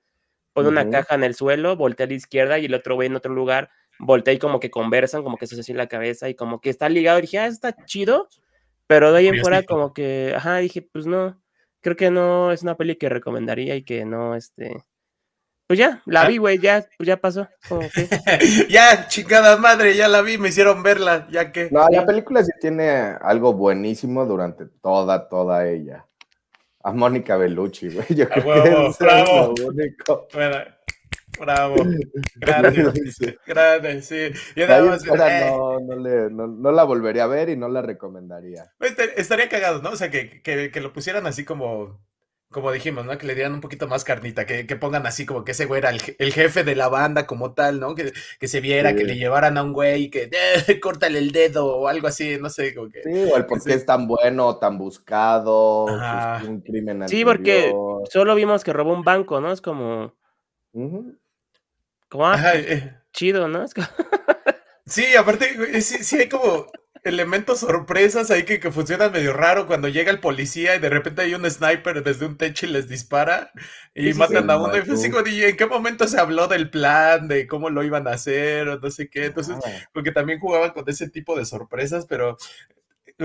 pone 0.53 0.69
una 0.69 0.89
caja 0.89 1.15
en 1.15 1.23
el 1.23 1.35
suelo, 1.35 1.75
voltea 1.75 2.05
a 2.05 2.09
la 2.09 2.15
izquierda 2.15 2.59
y 2.59 2.65
el 2.65 2.73
otro 2.73 2.95
güey 2.95 3.07
en 3.07 3.15
otro 3.15 3.33
lugar 3.33 3.69
voltea 3.99 4.33
y 4.33 4.39
como 4.39 4.59
que 4.59 4.71
conversan, 4.71 5.23
como 5.23 5.37
que 5.37 5.47
se 5.47 5.59
hace 5.59 5.71
en 5.71 5.77
la 5.77 5.87
cabeza 5.87 6.29
y 6.29 6.35
como 6.35 6.59
que 6.59 6.69
está 6.69 6.89
ligado. 6.89 7.19
Y 7.19 7.23
dije, 7.23 7.39
ah, 7.39 7.47
está 7.47 7.75
chido, 7.85 8.27
pero 8.87 9.11
de 9.11 9.19
ahí 9.19 9.27
en 9.27 9.39
fuera 9.39 9.63
como 9.63 9.93
que, 9.93 10.33
ajá, 10.35 10.57
dije, 10.57 10.81
pues 10.81 11.05
no, 11.05 11.41
creo 11.81 11.95
que 11.95 12.11
no 12.11 12.51
es 12.51 12.63
una 12.63 12.75
peli 12.75 12.95
que 12.95 13.09
recomendaría 13.09 13.75
y 13.75 13.83
que 13.83 14.05
no, 14.05 14.35
este, 14.35 14.83
pues 15.71 15.79
ya, 15.79 16.01
la 16.05 16.27
vi, 16.27 16.35
güey, 16.35 16.59
ya, 16.59 16.85
pues 16.97 17.07
ya 17.07 17.15
pasó. 17.15 17.47
ya, 18.69 19.07
chingada 19.07 19.55
madre, 19.55 19.95
ya 19.95 20.09
la 20.09 20.21
vi, 20.21 20.37
me 20.37 20.49
hicieron 20.49 20.83
verla, 20.83 21.29
ya 21.31 21.53
que. 21.53 21.69
No, 21.71 21.87
la 21.87 22.05
película 22.05 22.43
sí 22.43 22.51
tiene 22.59 23.15
algo 23.21 23.53
buenísimo 23.53 24.25
durante 24.25 24.65
toda, 24.65 25.29
toda 25.29 25.69
ella. 25.69 26.05
A 26.83 26.91
Mónica 26.91 27.37
Bellucci, 27.37 27.87
güey. 27.87 28.05
Yo 28.09 28.27
creo 28.27 28.63
que 28.63 28.87
es 28.89 28.97
bravo. 28.99 29.53
lo 29.57 29.67
único. 29.67 30.27
bravo. 31.39 31.75
Grande, 32.35 32.91
grande, 33.47 34.01
sí. 34.01 34.29
Yo 34.57 34.65
eh. 34.65 35.51
no, 35.51 35.79
no, 35.79 35.95
le, 35.95 36.29
no, 36.29 36.71
la 36.73 36.83
volvería 36.83 37.23
a 37.23 37.27
ver 37.27 37.47
y 37.47 37.55
no 37.55 37.69
la 37.69 37.81
recomendaría. 37.81 38.73
Estaría 39.15 39.47
cagado, 39.47 39.81
¿no? 39.81 39.91
O 39.91 39.95
sea, 39.95 40.11
que, 40.11 40.41
que, 40.41 40.69
que 40.69 40.81
lo 40.81 40.91
pusieran 40.91 41.27
así 41.27 41.45
como 41.45 41.97
como 42.51 42.71
dijimos, 42.71 43.05
¿no? 43.05 43.17
Que 43.17 43.25
le 43.25 43.33
dieran 43.33 43.53
un 43.53 43.61
poquito 43.61 43.87
más 43.87 44.03
carnita, 44.03 44.45
que, 44.45 44.63
pongan 44.75 45.05
así 45.05 45.25
como 45.25 45.45
que 45.45 45.53
ese 45.53 45.65
güey 45.65 45.79
era 45.79 45.89
el, 45.89 46.33
jefe 46.33 46.63
de 46.63 46.75
la 46.75 46.89
banda 46.89 47.25
como 47.25 47.53
tal, 47.53 47.79
¿no? 47.79 47.95
Que, 47.95 48.11
se 48.47 48.59
viera, 48.59 48.93
que 48.93 49.05
le 49.05 49.15
llevaran 49.15 49.57
a 49.57 49.63
un 49.63 49.71
güey 49.71 50.03
y 50.03 50.09
que 50.09 50.29
eh, 50.31 50.79
córtale 50.81 51.19
el 51.19 51.31
dedo 51.31 51.65
o 51.65 51.87
algo 51.87 52.07
así, 52.07 52.37
no 52.39 52.49
sé, 52.49 52.75
como 52.75 52.89
que... 52.89 53.03
Sí, 53.03 53.31
o 53.31 53.37
el 53.37 53.45
por 53.45 53.63
qué 53.63 53.73
es 53.73 53.85
tan 53.85 54.05
bueno, 54.05 54.57
tan 54.57 54.77
buscado, 54.77 55.85
pues, 55.85 56.49
un 56.49 56.61
crimen 56.61 57.07
Sí, 57.07 57.23
porque 57.23 57.73
solo 58.09 58.35
vimos 58.35 58.63
que 58.63 58.73
robó 58.73 58.93
un 58.93 59.03
banco, 59.03 59.39
¿no? 59.39 59.51
Es 59.51 59.61
como... 59.61 60.13
Como, 60.73 62.27
ah, 62.27 62.53
eh. 62.55 62.97
chido, 63.13 63.47
¿no? 63.47 63.65
sí, 64.85 65.15
aparte, 65.15 65.81
sí, 65.81 66.03
sí 66.03 66.17
hay 66.17 66.27
como 66.27 66.67
elementos 67.03 67.59
sorpresas 67.59 68.29
ahí 68.29 68.43
que, 68.43 68.59
que, 68.59 68.71
funcionan 68.71 69.11
medio 69.11 69.33
raro 69.33 69.65
cuando 69.65 69.87
llega 69.87 70.11
el 70.11 70.19
policía 70.19 70.75
y 70.75 70.79
de 70.79 70.89
repente 70.89 71.23
hay 71.23 71.33
un 71.33 71.49
sniper 71.49 72.03
desde 72.03 72.25
un 72.25 72.37
techo 72.37 72.65
y 72.65 72.69
les 72.69 72.87
dispara 72.87 73.51
y 73.95 74.13
matan 74.13 74.49
a 74.49 74.57
uno. 74.57 74.75
Y 74.75 74.79
así 74.79 75.11
¿en 75.43 75.57
qué 75.57 75.65
momento 75.65 76.07
se 76.07 76.19
habló 76.19 76.47
del 76.47 76.69
plan, 76.69 77.27
de 77.27 77.47
cómo 77.47 77.69
lo 77.69 77.83
iban 77.83 78.07
a 78.07 78.11
hacer 78.11 78.67
o 78.69 78.79
no 78.79 78.91
sé 78.91 79.09
qué? 79.09 79.25
Entonces, 79.25 79.55
porque 79.93 80.11
también 80.11 80.39
jugaban 80.39 80.71
con 80.71 80.87
ese 80.87 81.09
tipo 81.09 81.35
de 81.35 81.45
sorpresas, 81.45 82.05
pero 82.07 82.37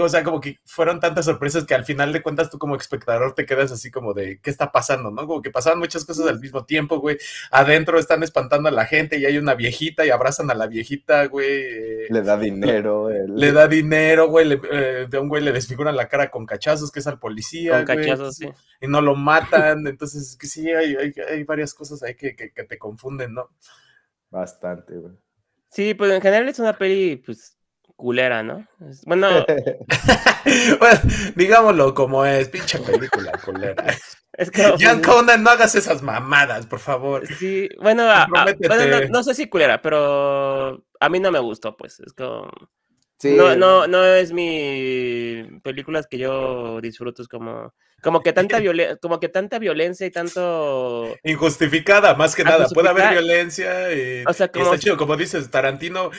o 0.04 0.08
sea, 0.08 0.22
como 0.22 0.40
que 0.40 0.58
fueron 0.64 1.00
tantas 1.00 1.24
sorpresas 1.24 1.64
que 1.64 1.74
al 1.74 1.84
final 1.84 2.12
de 2.12 2.22
cuentas 2.22 2.50
tú 2.50 2.58
como 2.58 2.76
espectador 2.76 3.34
te 3.34 3.46
quedas 3.46 3.72
así 3.72 3.90
como 3.90 4.14
de, 4.14 4.40
¿qué 4.40 4.50
está 4.50 4.72
pasando? 4.72 5.10
¿No? 5.10 5.26
Como 5.26 5.42
que 5.42 5.50
pasaban 5.50 5.78
muchas 5.78 6.04
cosas 6.04 6.26
al 6.26 6.40
mismo 6.40 6.64
tiempo, 6.64 6.98
güey. 6.98 7.18
Adentro 7.50 7.98
están 7.98 8.22
espantando 8.22 8.68
a 8.68 8.72
la 8.72 8.86
gente 8.86 9.18
y 9.18 9.26
hay 9.26 9.38
una 9.38 9.54
viejita 9.54 10.04
y 10.04 10.10
abrazan 10.10 10.50
a 10.50 10.54
la 10.54 10.66
viejita, 10.66 11.26
güey. 11.26 11.48
Eh, 11.48 12.06
le 12.10 12.22
da 12.22 12.36
dinero. 12.36 13.08
Le 13.10 13.52
da 13.52 13.68
dinero, 13.68 14.28
güey. 14.28 14.60
Eh, 14.70 15.06
de 15.08 15.18
un 15.18 15.28
güey 15.28 15.42
le 15.42 15.52
desfiguran 15.52 15.96
la 15.96 16.08
cara 16.08 16.30
con 16.30 16.46
cachazos, 16.46 16.92
que 16.92 17.00
es 17.00 17.06
al 17.06 17.18
policía. 17.18 17.84
Con 17.84 17.96
cachazos, 17.96 18.36
sí. 18.36 18.48
Y 18.80 18.88
no 18.88 19.00
lo 19.00 19.14
matan. 19.14 19.86
Entonces, 19.86 20.30
es 20.30 20.36
que 20.36 20.46
sí, 20.46 20.70
hay, 20.70 20.96
hay, 20.96 21.44
varias 21.44 21.74
cosas 21.74 22.02
ahí 22.02 22.14
que, 22.14 22.36
que, 22.36 22.52
que 22.52 22.64
te 22.64 22.78
confunden, 22.78 23.34
¿no? 23.34 23.50
Bastante, 24.30 24.94
güey. 24.94 25.14
Sí, 25.70 25.94
pues 25.94 26.10
en 26.12 26.20
general 26.20 26.48
es 26.48 26.58
una 26.58 26.76
peli, 26.76 27.16
pues 27.16 27.55
culera, 27.96 28.42
¿no? 28.42 28.66
Bueno, 29.04 29.28
bueno, 30.78 31.00
digámoslo 31.34 31.94
como 31.94 32.24
es, 32.24 32.48
pinche 32.48 32.78
película 32.78 33.32
culera. 33.44 33.84
Es 34.38 34.50
que, 34.50 34.62
Jan 34.78 35.00
Conan, 35.00 35.42
no 35.42 35.48
hagas 35.48 35.74
esas 35.76 36.02
mamadas, 36.02 36.66
por 36.66 36.78
favor. 36.78 37.26
Sí, 37.26 37.70
bueno, 37.80 38.06
no, 39.08 39.22
sé 39.22 39.34
si 39.34 39.48
culera, 39.48 39.80
pero 39.80 40.84
a 41.00 41.08
mí 41.08 41.18
no 41.20 41.30
me 41.30 41.38
gustó, 41.38 41.74
pues. 41.74 42.00
Es 42.00 42.12
como. 42.12 42.50
No, 43.24 43.56
no, 43.56 43.86
no 43.86 44.04
es 44.04 44.34
mi 44.34 45.42
películas 45.62 46.06
que 46.06 46.18
yo 46.18 46.82
disfruto, 46.82 47.22
es 47.22 47.28
como 47.28 47.72
como 48.02 48.22
que 48.22 48.32
tanta 48.32 48.58
violencia, 48.60 48.96
como 48.96 49.20
que 49.20 49.28
tanta 49.28 49.58
violencia 49.58 50.06
y 50.06 50.10
tanto 50.10 51.16
injustificada, 51.24 52.14
más 52.14 52.34
que 52.34 52.44
nada. 52.44 52.66
Puede 52.68 52.88
haber 52.88 53.10
violencia 53.10 53.92
y, 53.92 54.24
o 54.26 54.32
sea, 54.32 54.48
como... 54.48 54.66
está 54.66 54.78
chido, 54.78 54.96
como 54.96 55.16
dices, 55.16 55.50
Tarantino, 55.50 56.10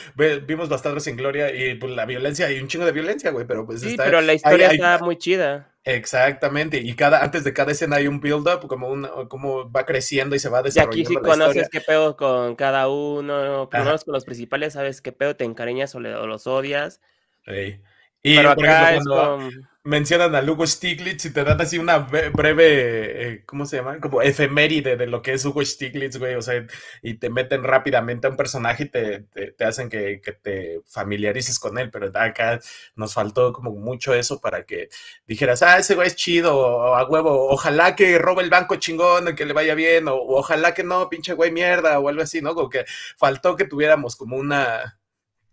vimos 0.46 0.68
Bastardos 0.68 1.04
sin 1.04 1.16
Gloria 1.16 1.54
y 1.54 1.74
pues 1.74 1.92
la 1.94 2.04
violencia, 2.04 2.50
y 2.50 2.60
un 2.60 2.68
chingo 2.68 2.84
de 2.84 2.92
violencia, 2.92 3.30
güey, 3.30 3.46
pero 3.46 3.66
pues 3.66 3.80
sí, 3.80 3.94
pero 3.96 4.20
la 4.20 4.34
historia 4.34 4.70
está 4.70 4.98
muy 4.98 5.16
chida. 5.16 5.72
Exactamente, 5.84 6.78
y 6.78 6.94
cada, 6.94 7.22
antes 7.22 7.44
de 7.44 7.54
cada 7.54 7.72
escena 7.72 7.96
hay 7.96 8.08
un 8.08 8.20
build-up, 8.20 8.66
como, 8.68 8.88
un, 8.88 9.08
como 9.28 9.70
va 9.70 9.86
creciendo 9.86 10.36
y 10.36 10.38
se 10.38 10.50
va 10.50 10.62
desarrollando. 10.62 10.98
Y 10.98 11.00
aquí 11.00 11.14
sí 11.14 11.16
conoces 11.16 11.68
qué 11.70 11.80
pedo 11.80 12.14
con 12.16 12.56
cada 12.56 12.88
uno, 12.88 13.68
primero 13.70 13.96
con 14.04 14.12
los 14.12 14.26
principales, 14.26 14.74
sabes 14.74 15.00
qué 15.00 15.12
pedo 15.12 15.36
te 15.36 15.44
encariñas 15.44 15.94
o, 15.94 16.00
los 16.00 16.46
odias. 16.46 17.00
Sí. 17.46 17.80
Y 18.22 18.36
Pero 18.36 18.50
acá 18.50 18.96
es 18.96 19.04
con 19.06 19.48
mencionan 19.88 20.34
a 20.34 20.42
Hugo 20.42 20.66
Stiglitz 20.66 21.24
y 21.24 21.32
te 21.32 21.44
dan 21.44 21.60
así 21.60 21.78
una 21.78 21.98
breve, 21.98 23.32
eh, 23.32 23.44
¿cómo 23.46 23.64
se 23.64 23.78
llama? 23.78 23.98
Como 24.00 24.20
efeméride 24.20 24.96
de 24.96 25.06
lo 25.06 25.22
que 25.22 25.32
es 25.32 25.44
Hugo 25.44 25.64
Stiglitz, 25.64 26.18
güey, 26.18 26.34
o 26.34 26.42
sea, 26.42 26.66
y 27.02 27.14
te 27.14 27.30
meten 27.30 27.64
rápidamente 27.64 28.26
a 28.26 28.30
un 28.30 28.36
personaje 28.36 28.84
y 28.84 28.88
te, 28.90 29.20
te, 29.20 29.64
hacen 29.64 29.88
que, 29.88 30.20
que, 30.20 30.32
te 30.32 30.82
familiarices 30.86 31.58
con 31.58 31.78
él, 31.78 31.90
pero 31.90 32.10
acá 32.14 32.60
nos 32.96 33.14
faltó 33.14 33.52
como 33.52 33.70
mucho 33.70 34.12
eso 34.14 34.40
para 34.40 34.64
que 34.64 34.90
dijeras, 35.26 35.62
ah, 35.62 35.78
ese 35.78 35.94
güey 35.94 36.08
es 36.08 36.16
chido, 36.16 36.56
o 36.56 36.94
a 36.94 37.08
huevo, 37.08 37.48
ojalá 37.50 37.96
que 37.96 38.18
robe 38.18 38.42
el 38.42 38.50
banco 38.50 38.76
chingón, 38.76 39.34
que 39.34 39.46
le 39.46 39.54
vaya 39.54 39.74
bien, 39.74 40.06
o, 40.08 40.16
o 40.16 40.38
ojalá 40.38 40.74
que 40.74 40.84
no, 40.84 41.08
pinche 41.08 41.32
güey 41.32 41.50
mierda, 41.50 41.98
o 41.98 42.08
algo 42.08 42.22
así, 42.22 42.42
¿no? 42.42 42.54
Como 42.54 42.68
que 42.68 42.84
faltó 43.16 43.56
que 43.56 43.64
tuviéramos 43.64 44.16
como 44.16 44.36
una, 44.36 45.00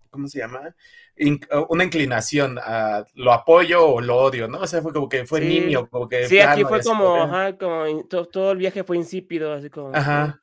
¿cómo 0.10 0.28
se 0.28 0.39
llama? 0.39 0.76
Una 1.69 1.84
inclinación 1.84 2.58
a 2.62 3.06
lo 3.13 3.32
apoyo 3.32 3.86
o 3.86 4.01
lo 4.01 4.17
odio, 4.17 4.47
¿no? 4.47 4.60
O 4.60 4.67
sea, 4.67 4.82
fue 4.82 4.91
como 4.93 5.08
que 5.08 5.25
fue 5.25 5.41
niño, 5.41 5.88
como 5.89 6.10
que... 6.10 6.28
Sí, 6.28 6.39
aquí 6.39 6.63
fue 6.63 6.82
como, 6.82 7.15
ajá, 7.23 7.58
como 7.58 8.04
todo, 8.06 8.51
el 8.51 8.58
viaje 8.58 8.84
fue 8.84 8.97
insípido, 8.97 9.54
así 9.54 9.69
como... 9.69 9.95
Ajá. 9.95 10.41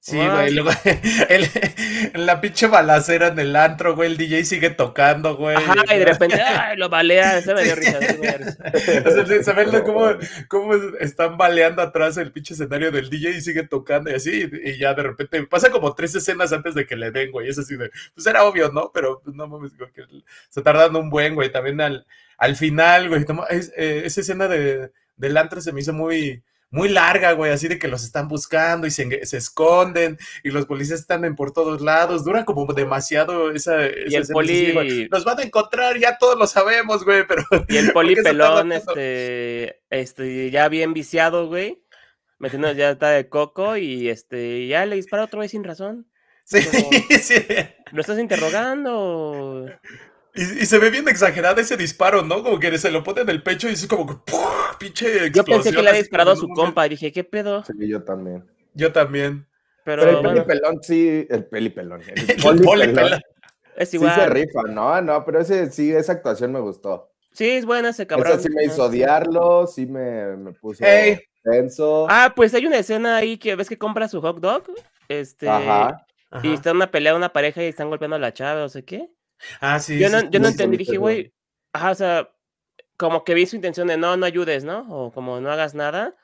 Sí, 0.00 0.16
güey, 0.16 0.54
luego 0.54 0.70
en 0.84 2.26
la 2.26 2.40
pinche 2.40 2.68
balacera 2.68 3.28
en 3.28 3.38
el 3.40 3.56
antro, 3.56 3.96
güey, 3.96 4.10
el 4.10 4.16
DJ 4.16 4.44
sigue 4.44 4.70
tocando, 4.70 5.36
güey. 5.36 5.56
Ajá, 5.56 5.74
y 5.92 5.98
de 5.98 6.04
repente, 6.04 6.40
ay, 6.40 6.76
lo 6.76 6.88
balea, 6.88 7.42
se 7.42 7.52
me 7.52 7.64
dio 7.64 7.74
risa. 7.74 7.98
Se 9.42 9.52
ven 9.52 9.70
cómo, 9.84 10.10
cómo, 10.46 10.74
están 11.00 11.36
baleando 11.36 11.82
atrás 11.82 12.16
el 12.16 12.30
pinche 12.32 12.54
escenario 12.54 12.92
del 12.92 13.10
DJ 13.10 13.30
y 13.30 13.40
sigue 13.40 13.64
tocando 13.64 14.10
y 14.10 14.14
así, 14.14 14.48
y 14.64 14.78
ya 14.78 14.94
de 14.94 15.02
repente 15.02 15.42
pasa 15.44 15.70
como 15.70 15.94
tres 15.94 16.14
escenas 16.14 16.52
antes 16.52 16.74
de 16.74 16.86
que 16.86 16.96
le 16.96 17.10
den, 17.10 17.32
güey, 17.32 17.48
es 17.48 17.58
así 17.58 17.76
de, 17.76 17.90
pues 18.14 18.26
era 18.26 18.44
obvio, 18.44 18.70
¿no? 18.70 18.92
Pero 18.94 19.20
pues, 19.22 19.34
no 19.34 19.48
mames, 19.48 19.72
que 19.94 20.04
se 20.48 20.62
tardan 20.62 20.94
un 20.94 21.10
buen, 21.10 21.34
güey, 21.34 21.50
también 21.50 21.80
al, 21.80 22.06
al 22.38 22.54
final, 22.54 23.08
güey, 23.08 23.26
eh, 23.76 24.02
esa 24.04 24.20
escena 24.20 24.46
de, 24.46 24.92
del 25.16 25.36
antro 25.36 25.60
se 25.60 25.72
me 25.72 25.80
hizo 25.80 25.92
muy 25.92 26.42
muy 26.70 26.88
larga, 26.88 27.32
güey, 27.32 27.50
así 27.50 27.66
de 27.66 27.78
que 27.78 27.88
los 27.88 28.04
están 28.04 28.28
buscando 28.28 28.86
y 28.86 28.90
se, 28.90 29.06
esconden 29.22 30.18
y 30.44 30.50
los 30.50 30.66
policías 30.66 31.00
están 31.00 31.24
en 31.24 31.34
por 31.34 31.52
todos 31.52 31.80
lados. 31.80 32.24
Dura 32.24 32.44
como 32.44 32.72
demasiado 32.72 33.50
esa. 33.52 33.86
Y 33.86 34.14
el 34.14 34.26
poli. 34.26 35.08
Nos 35.10 35.24
van 35.24 35.40
a 35.40 35.42
encontrar, 35.42 35.98
ya 35.98 36.18
todos 36.18 36.38
lo 36.38 36.46
sabemos, 36.46 37.04
güey, 37.04 37.26
pero. 37.26 37.42
Y 37.68 37.76
el 37.76 37.92
poli 37.92 38.16
pelón, 38.16 38.72
este, 38.72 39.80
este, 39.90 40.50
ya 40.50 40.68
bien 40.68 40.92
viciado, 40.92 41.48
güey. 41.48 41.82
Metiendo 42.38 42.70
ya 42.72 42.90
está 42.90 43.10
de 43.10 43.28
coco 43.28 43.76
y 43.76 44.08
este, 44.08 44.66
ya 44.68 44.86
le 44.86 44.96
dispara 44.96 45.24
otra 45.24 45.40
vez 45.40 45.50
sin 45.50 45.64
razón. 45.64 46.06
Sí, 46.44 46.60
sí. 47.22 47.34
¿Lo 47.92 48.00
estás 48.00 48.18
interrogando? 48.18 49.66
Y, 50.38 50.66
se 50.66 50.78
ve 50.78 50.90
bien 50.90 51.08
exagerado 51.08 51.60
ese 51.60 51.76
disparo, 51.76 52.22
¿no? 52.22 52.42
Como 52.44 52.60
que 52.60 52.78
se 52.78 52.90
lo 52.90 53.02
pone 53.02 53.22
en 53.22 53.28
el 53.28 53.42
pecho 53.42 53.68
y 53.68 53.72
es 53.72 53.86
como 53.86 54.06
que 54.06 54.14
pinche 54.78 55.26
explosión. 55.26 55.32
Yo 55.32 55.44
pensé 55.44 55.72
que 55.72 55.82
le 55.82 55.88
había 55.88 56.00
disparado 56.00 56.30
a 56.30 56.36
su 56.36 56.48
compa 56.48 56.86
y 56.86 56.90
dije, 56.90 57.12
¿qué 57.12 57.24
pedo? 57.24 57.64
Sí, 57.64 57.72
yo 57.88 58.04
también. 58.04 58.44
Yo 58.74 58.92
también. 58.92 59.46
Pero, 59.84 60.02
el 60.08 60.22
pelipelón 60.22 60.82
sí, 60.82 61.26
el 61.28 61.46
pelipelón. 61.46 62.02
El, 62.02 62.26
pelón. 62.94 63.20
Es 63.76 63.94
igual. 63.94 64.14
Sí 64.14 64.20
se 64.20 64.28
rifa, 64.28 64.62
no, 64.68 65.00
no, 65.00 65.24
pero 65.24 65.40
ese 65.40 65.70
sí, 65.70 65.92
esa 65.92 66.12
actuación 66.12 66.52
me 66.52 66.60
gustó. 66.60 67.10
Sí, 67.32 67.48
es 67.50 67.64
buena 67.64 67.90
ese 67.90 68.06
cabrón. 68.06 68.32
Esa 68.32 68.42
sí 68.42 68.48
me 68.50 68.64
hizo 68.64 68.84
odiarlo, 68.84 69.66
sí 69.66 69.86
me, 69.86 70.36
me 70.36 70.52
puso 70.52 70.84
tenso. 71.42 72.06
Ah, 72.10 72.32
pues 72.34 72.52
hay 72.54 72.66
una 72.66 72.78
escena 72.78 73.16
ahí 73.16 73.38
que 73.38 73.56
ves 73.56 73.68
que 73.68 73.78
compra 73.78 74.08
su 74.08 74.20
hot 74.20 74.40
dog, 74.40 74.64
este, 75.08 75.48
Ajá. 75.48 76.04
y 76.42 76.52
está 76.52 76.72
una 76.72 76.90
pelea 76.90 77.12
de 77.12 77.18
una 77.18 77.32
pareja 77.32 77.62
y 77.62 77.66
están 77.66 77.88
golpeando 77.88 78.16
a 78.16 78.20
la 78.20 78.34
chava, 78.34 78.64
o 78.64 78.68
sé 78.68 78.84
qué. 78.84 79.08
Ah, 79.60 79.78
sí. 79.80 79.98
Yo 79.98 80.08
no, 80.08 80.28
yo 80.30 80.40
no 80.40 80.48
entendí, 80.48 80.76
dije, 80.76 80.96
güey, 80.96 81.32
ajá, 81.72 81.90
o 81.90 81.94
sea, 81.94 82.28
como 82.96 83.24
que 83.24 83.34
vi 83.34 83.46
su 83.46 83.56
intención 83.56 83.88
de 83.88 83.96
no, 83.96 84.16
no 84.16 84.26
ayudes, 84.26 84.64
¿no? 84.64 84.86
O 84.90 85.12
como 85.12 85.40
no 85.40 85.50
hagas 85.50 85.74
nada, 85.74 86.16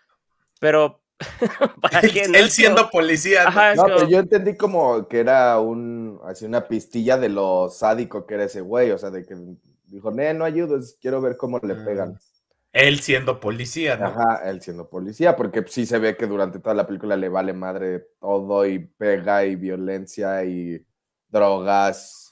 pero. 0.60 1.00
Él 2.34 2.50
siendo 2.50 2.90
policía. 2.90 3.46
Ajá, 3.46 3.74
no, 3.76 4.08
yo 4.08 4.18
entendí 4.18 4.56
como 4.56 5.06
que 5.06 5.20
era 5.20 5.60
un, 5.60 6.20
así 6.24 6.44
una 6.44 6.66
pistilla 6.66 7.16
de 7.16 7.28
lo 7.28 7.68
sádico 7.68 8.26
que 8.26 8.34
era 8.34 8.44
ese 8.44 8.60
güey, 8.60 8.90
o 8.90 8.98
sea, 8.98 9.10
de 9.10 9.24
que 9.24 9.36
dijo, 9.84 10.10
no, 10.10 10.34
no 10.34 10.44
ayudes, 10.44 10.98
quiero 11.00 11.20
ver 11.20 11.36
cómo 11.36 11.60
le 11.60 11.76
pegan. 11.76 12.16
Ah. 12.16 12.34
Él 12.72 12.98
siendo 12.98 13.38
policía, 13.38 13.96
¿no? 13.96 14.06
Ajá, 14.06 14.50
él 14.50 14.60
siendo 14.60 14.90
policía, 14.90 15.36
porque 15.36 15.64
sí 15.68 15.86
se 15.86 16.00
ve 16.00 16.16
que 16.16 16.26
durante 16.26 16.58
toda 16.58 16.74
la 16.74 16.88
película 16.88 17.16
le 17.16 17.28
vale 17.28 17.52
madre 17.52 18.08
todo 18.20 18.66
y 18.66 18.80
pega 18.80 19.44
y 19.44 19.54
violencia 19.54 20.44
y 20.44 20.84
drogas 21.28 22.23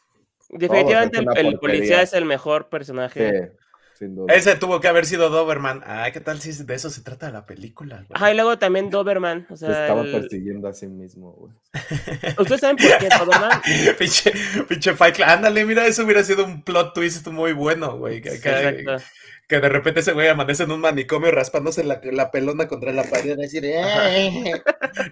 Definitivamente 0.52 1.18
el, 1.36 1.58
policía 1.58 2.02
es 2.02 2.12
el 2.12 2.24
mejor 2.26 2.68
personaje. 2.68 3.52
sin 3.94 4.14
duda. 4.14 4.34
Ese 4.34 4.54
tuvo 4.56 4.80
que 4.80 4.88
haber 4.88 5.06
sido 5.06 5.30
Doberman. 5.30 5.82
Ay, 5.86 6.12
¿qué 6.12 6.20
tal 6.20 6.40
si 6.40 6.52
de 6.52 6.74
eso 6.74 6.90
se 6.90 7.00
trata 7.02 7.30
la 7.30 7.46
película? 7.46 8.04
Ajá, 8.12 8.30
y 8.30 8.34
luego 8.34 8.58
también 8.58 8.90
Doberman. 8.90 9.46
O 9.50 9.56
sea, 9.56 9.70
estaba 9.70 10.02
persiguiendo 10.02 10.68
a 10.68 10.74
sí 10.74 10.86
mismo, 10.86 11.32
güey. 11.32 11.52
¿Ustedes 12.38 12.60
saben 12.60 12.76
por 12.76 12.98
qué 12.98 13.08
Doberman? 13.18 13.62
pinche, 13.98 14.32
pinche 14.68 14.94
Fight 14.94 15.16
Club. 15.16 15.28
Ándale, 15.28 15.64
mira, 15.64 15.86
eso 15.86 16.04
hubiera 16.04 16.22
sido 16.22 16.44
un 16.44 16.62
plot 16.62 16.94
twist 16.94 17.26
muy 17.28 17.52
bueno, 17.54 17.96
güey. 17.96 18.20
que 18.20 18.38
de 19.60 19.68
repente 19.68 20.00
ese 20.00 20.12
güey 20.12 20.28
amanece 20.28 20.64
en 20.64 20.70
un 20.70 20.80
manicomio 20.80 21.30
raspándose 21.30 21.84
la, 21.84 22.00
la 22.02 22.30
pelona 22.30 22.68
contra 22.68 22.92
la 22.92 23.04
pared 23.04 23.36
y 23.38 23.40
decir, 23.40 23.64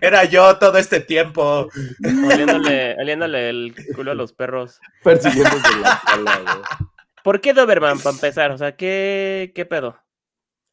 era 0.00 0.24
yo 0.24 0.58
todo 0.58 0.78
este 0.78 1.00
tiempo. 1.00 1.68
Oliéndole, 2.04 3.50
el 3.50 3.74
culo 3.94 4.12
a 4.12 4.14
los 4.14 4.32
perros. 4.32 4.80
Persiguiéndose 5.02 5.80
la 5.82 6.00
güey. 6.16 6.62
¿Por 7.22 7.40
qué 7.40 7.52
Doberman, 7.52 7.98
para 7.98 8.14
empezar? 8.14 8.50
O 8.50 8.58
sea, 8.58 8.76
¿qué, 8.76 9.52
qué 9.54 9.66
pedo? 9.66 9.96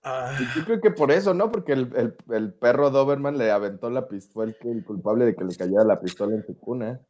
Ah. 0.03 0.37
Yo 0.55 0.63
creo 0.63 0.81
que 0.81 0.91
por 0.91 1.11
eso, 1.11 1.33
¿no? 1.33 1.51
Porque 1.51 1.73
el, 1.73 2.15
el, 2.29 2.53
perro 2.53 2.89
Doberman 2.89 3.37
le 3.37 3.51
aventó 3.51 3.89
la 3.89 4.07
pistola, 4.07 4.53
el 4.63 4.85
culpable 4.85 5.25
de 5.25 5.35
que 5.35 5.43
le 5.43 5.55
cayera 5.55 5.83
la 5.83 5.99
pistola 5.99 6.35
en 6.35 6.45
su 6.45 6.57
cuna. 6.57 7.01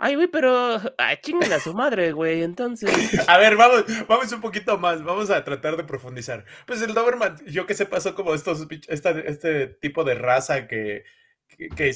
Ay, 0.00 0.14
güey, 0.14 0.28
pero 0.28 0.80
ay, 0.96 1.16
chinguen 1.20 1.52
a 1.52 1.58
su 1.58 1.74
madre, 1.74 2.12
güey, 2.12 2.44
entonces. 2.44 2.88
A 3.28 3.36
ver, 3.36 3.56
vamos, 3.56 3.84
vamos 4.06 4.30
un 4.30 4.40
poquito 4.40 4.78
más, 4.78 5.02
vamos 5.02 5.28
a 5.28 5.42
tratar 5.42 5.76
de 5.76 5.82
profundizar. 5.82 6.44
Pues 6.66 6.80
el 6.82 6.94
Doberman, 6.94 7.36
yo 7.46 7.66
que 7.66 7.74
sé, 7.74 7.84
pasó 7.84 8.14
como 8.14 8.32
estos, 8.32 8.64
este 8.86 9.66
tipo 9.66 10.04
de 10.04 10.14
raza 10.14 10.68
que, 10.68 11.02
que, 11.74 11.92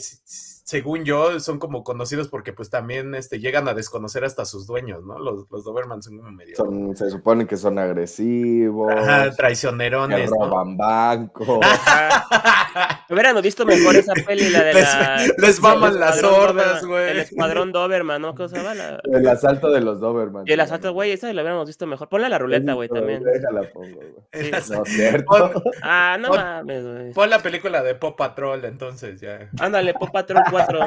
según 0.64 1.05
yo 1.05 1.40
son 1.40 1.59
como 1.59 1.83
conocidos 1.83 2.29
porque 2.29 2.53
pues 2.53 2.70
también 2.70 3.14
este, 3.14 3.40
llegan 3.40 3.68
a 3.68 3.75
desconocer 3.75 4.25
hasta 4.25 4.44
sus 4.44 4.66
dueños, 4.66 5.05
¿no? 5.05 5.18
Los, 5.18 5.51
los 5.51 5.64
Doberman 5.64 6.03
son 6.03 6.18
como 6.18 6.31
medio... 6.31 6.55
se 6.94 7.11
supone 7.11 7.46
que 7.46 7.57
son 7.57 7.79
agresivos. 7.79 8.92
Ajá, 8.94 9.31
traicionerones. 9.33 10.31
Que 10.31 10.37
roban 10.37 10.77
bancos. 10.77 11.59
Hubieran 13.11 13.40
visto 13.42 13.66
mejor 13.66 13.96
esa 13.96 14.14
peli, 14.14 14.48
la 14.51 14.62
de 14.62 14.75
la... 14.75 15.27
Les 15.38 15.61
maman 15.61 15.98
las 15.98 16.22
hordas, 16.22 16.85
güey. 16.85 17.11
El 17.11 17.18
escuadrón 17.18 17.72
Doberman, 17.72 18.22
¿no? 18.22 18.35
¿Cómo 18.35 18.48
se 18.48 18.57
llama? 18.57 18.75
La... 18.75 19.01
El 19.12 19.29
asalto 19.29 19.70
de 19.70 19.81
los 19.81 20.01
Doberman. 20.01 20.44
Y 20.46 20.53
el 20.53 20.61
asalto, 20.61 20.92
güey, 20.92 21.11
esa 21.11 21.33
la 21.33 21.42
hubiéramos 21.42 21.66
visto 21.66 21.87
mejor. 21.87 22.09
Ponla 22.09 22.29
la 22.29 22.38
ruleta, 22.38 22.72
güey, 22.72 22.88
también. 22.88 23.22
Déjala 23.22 23.62
pongo, 23.72 23.96
güey. 23.96 24.51
No, 24.72 24.85
cierto. 24.85 25.62
ah, 25.83 26.16
no 26.18 26.31
mames, 26.31 26.85
güey. 26.85 27.12
Pon 27.12 27.29
la 27.29 27.40
película 27.40 27.83
de 27.83 27.94
Pop 27.94 28.16
Patrol, 28.16 28.64
entonces, 28.64 29.20
ya. 29.20 29.51
Ándale, 29.59 29.92
Pop 29.94 30.11
Patrol 30.11 30.42
4. 30.53 30.79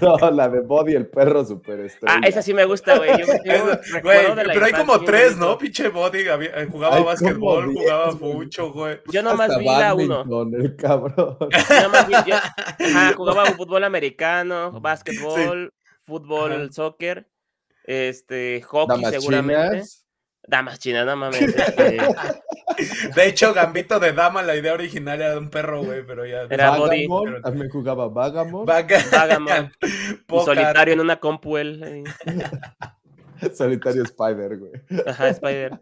no, 0.00 0.30
la 0.30 0.48
de 0.48 0.60
Body, 0.60 0.94
el 0.94 1.06
perro 1.06 1.44
superestrella. 1.44 2.16
Ah, 2.16 2.26
esa 2.26 2.42
sí 2.42 2.52
me 2.52 2.64
gusta, 2.64 2.96
güey. 2.96 3.10
pero 4.02 4.64
hay 4.64 4.72
como 4.72 5.00
tres, 5.00 5.36
¿no? 5.36 5.56
Pinche 5.56 5.88
Body 5.88 6.20
eh, 6.20 6.66
jugaba 6.70 7.00
básquetbol, 7.00 7.72
jugaba 7.72 8.12
mucho, 8.12 8.72
güey. 8.72 9.00
Yo 9.12 9.22
nomás 9.22 9.56
vi 9.58 9.64
la 9.64 9.94
uno. 9.94 10.24
el 10.56 10.76
cabrón. 10.76 11.36
Yo 11.68 11.82
nomás 11.82 12.08
vi, 12.08 12.14
yo, 12.26 12.36
ajá, 12.96 13.12
jugaba 13.14 13.46
fútbol 13.52 13.84
americano, 13.84 14.72
básquetbol, 14.80 15.72
fútbol, 16.02 16.72
soccer, 16.72 17.28
este, 17.84 18.62
hockey 18.62 19.04
seguramente. 19.04 19.84
Damas 20.44 20.80
chinas, 20.80 21.06
no 21.06 21.16
mames. 21.16 21.40
Este. 21.40 21.98
De 23.14 23.28
hecho, 23.28 23.52
Gambito 23.52 23.98
de 24.00 24.12
Dama, 24.12 24.42
la 24.42 24.56
idea 24.56 24.72
original 24.72 25.20
era 25.20 25.32
de 25.32 25.38
un 25.38 25.50
perro, 25.50 25.82
güey, 25.82 26.04
pero 26.06 26.26
ya. 26.26 26.42
Era 26.50 26.76
Body. 26.76 27.08
También 27.42 27.70
jugaba 27.70 28.08
Vagamon. 28.08 28.66
Vagamon. 28.66 29.72
Solitario 30.44 30.94
en 30.94 31.00
una 31.00 31.20
compuel. 31.20 32.04
Solitario 33.54 34.02
Spider, 34.02 34.58
güey. 34.58 34.72
Ajá, 35.06 35.28
Spider. 35.28 35.80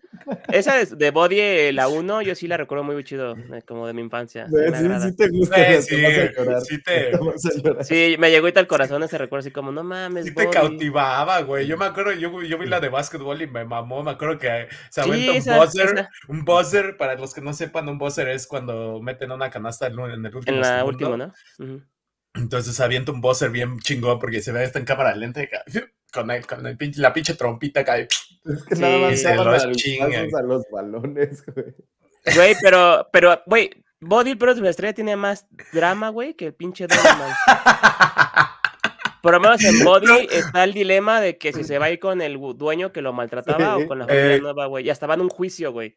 Esa 0.52 0.84
de 0.84 1.10
Body, 1.10 1.40
eh, 1.40 1.72
la 1.72 1.88
1, 1.88 2.22
yo 2.22 2.34
sí 2.34 2.46
la 2.46 2.56
recuerdo 2.56 2.84
muy 2.84 3.02
chido, 3.04 3.36
eh, 3.36 3.62
como 3.66 3.86
de 3.86 3.92
mi 3.92 4.02
infancia. 4.02 4.46
Sí, 4.48 4.54
sí, 5.02 5.16
te 5.16 5.28
gusta. 5.28 5.82
Sí, 5.82 5.96
sí, 6.64 6.82
te... 6.82 7.12
sí, 7.84 8.16
me 8.18 8.30
llegó 8.30 8.48
y 8.48 8.52
el 8.54 8.66
corazón 8.66 9.02
ese 9.02 9.18
recuerdo 9.18 9.40
así 9.40 9.50
como, 9.50 9.72
no 9.72 9.84
mames, 9.84 10.26
Sí 10.26 10.34
te 10.34 10.48
cautivaba, 10.50 11.42
güey. 11.42 11.66
Yo 11.66 11.76
me 11.76 11.86
acuerdo, 11.86 12.12
yo, 12.12 12.42
yo 12.42 12.58
vi 12.58 12.66
la 12.66 12.80
de 12.80 12.88
básquetbol 12.88 13.40
y 13.42 13.46
me 13.46 13.64
mamó. 13.64 14.02
Me 14.02 14.12
acuerdo 14.12 14.38
que 14.38 14.68
se 14.90 15.00
aventó 15.00 15.32
un 15.32 15.58
buzzer. 15.58 16.08
Un 16.28 16.44
buzzer, 16.44 16.96
para 16.96 17.14
los 17.14 17.34
que 17.34 17.40
no 17.40 17.52
sepan, 17.52 17.88
un 17.88 17.98
buzzer 17.98 18.28
es 18.28 18.46
cuando 18.46 19.00
meten 19.00 19.32
una 19.32 19.50
canasta 19.50 19.86
en 19.86 19.98
el 19.98 20.34
último 20.34 20.42
En 20.46 20.60
la 20.60 20.84
última, 20.84 21.16
¿no? 21.16 21.32
Entonces 22.34 22.78
avienta 22.80 23.12
un 23.12 23.20
buzzer 23.20 23.50
bien 23.50 23.78
chingón 23.80 24.18
porque 24.18 24.40
se 24.40 24.52
ve 24.52 24.64
esto 24.64 24.78
en 24.78 24.84
cámara 24.84 25.14
lenta 25.14 25.40
con, 26.12 26.30
el, 26.30 26.46
con 26.46 26.66
el 26.66 26.78
la 26.96 27.12
pinche 27.12 27.34
trompita 27.34 27.84
cae. 27.84 28.08
Es 28.44 28.64
que 28.64 28.74
nada 28.76 28.98
más 28.98 29.20
se 29.20 29.34
los 29.34 30.34
a 30.34 30.42
los 30.42 30.64
balones, 30.70 31.44
güey. 31.46 31.74
Güey, 32.34 32.56
pero, 32.62 33.06
pero, 33.12 33.42
güey, 33.46 33.70
Body 34.00 34.34
Pro 34.34 34.54
de 34.54 34.70
estrella 34.70 34.94
tiene 34.94 35.16
más 35.16 35.46
drama, 35.72 36.08
güey, 36.08 36.34
que 36.34 36.46
el 36.46 36.54
pinche 36.54 36.86
Doberman. 36.86 37.32
Por 39.22 39.34
lo 39.34 39.40
menos 39.40 39.62
en 39.62 39.84
Body 39.84 40.28
está 40.30 40.64
el 40.64 40.72
dilema 40.72 41.20
de 41.20 41.36
que 41.36 41.52
si 41.52 41.64
se 41.64 41.78
va 41.78 41.86
a 41.86 41.90
ir 41.90 41.98
con 41.98 42.22
el 42.22 42.38
dueño 42.56 42.90
que 42.92 43.02
lo 43.02 43.12
maltrataba 43.12 43.76
o 43.76 43.86
con 43.86 43.98
la 43.98 44.06
familia 44.06 44.36
eh. 44.36 44.40
nueva, 44.40 44.64
güey. 44.64 44.84
Ya 44.84 44.92
estaba 44.92 45.12
en 45.12 45.20
un 45.20 45.28
juicio, 45.28 45.72
güey. 45.72 45.94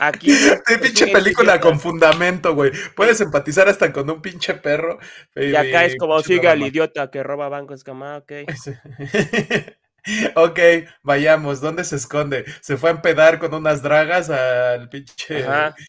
Aquí. 0.00 0.30
Este 0.30 0.78
pinche 0.78 1.06
película 1.08 1.60
con 1.60 1.80
fundamento, 1.80 2.54
güey. 2.54 2.72
Puedes 2.94 3.20
empatizar 3.20 3.68
hasta 3.68 3.92
con 3.92 4.08
un 4.10 4.22
pinche 4.22 4.54
perro. 4.54 4.98
Y, 5.34 5.54
acá 5.54 5.84
es 5.84 5.96
como 5.96 6.20
sigue 6.22 6.48
al 6.48 6.62
idiota 6.62 7.10
que 7.10 7.22
roba 7.22 7.48
bancos, 7.48 7.84
como, 7.84 8.04
ah, 8.04 8.18
ok. 8.18 8.32
ok, 10.36 10.60
vayamos. 11.02 11.60
¿Dónde 11.60 11.84
se 11.84 11.96
esconde? 11.96 12.44
Se 12.60 12.76
fue 12.76 12.90
a 12.90 12.94
empedar 12.94 13.38
con 13.38 13.54
unas 13.54 13.82
dragas 13.82 14.30
al 14.30 14.88
pinche. 14.88 15.44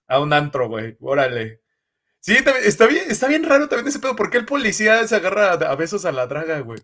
A 0.07 0.19
un 0.19 0.33
antro, 0.33 0.67
güey. 0.67 0.97
Órale. 0.99 1.61
Sí, 2.19 2.35
está 2.65 2.87
bien, 2.87 3.05
está 3.09 3.27
bien 3.27 3.43
raro 3.43 3.69
también 3.69 3.87
ese 3.87 3.99
pedo. 3.99 4.15
¿Por 4.15 4.29
qué 4.29 4.37
el 4.37 4.45
policía 4.45 5.07
se 5.07 5.15
agarra 5.15 5.53
a 5.53 5.75
besos 5.75 6.03
a 6.05 6.11
la 6.11 6.27
draga, 6.27 6.59
güey? 6.59 6.79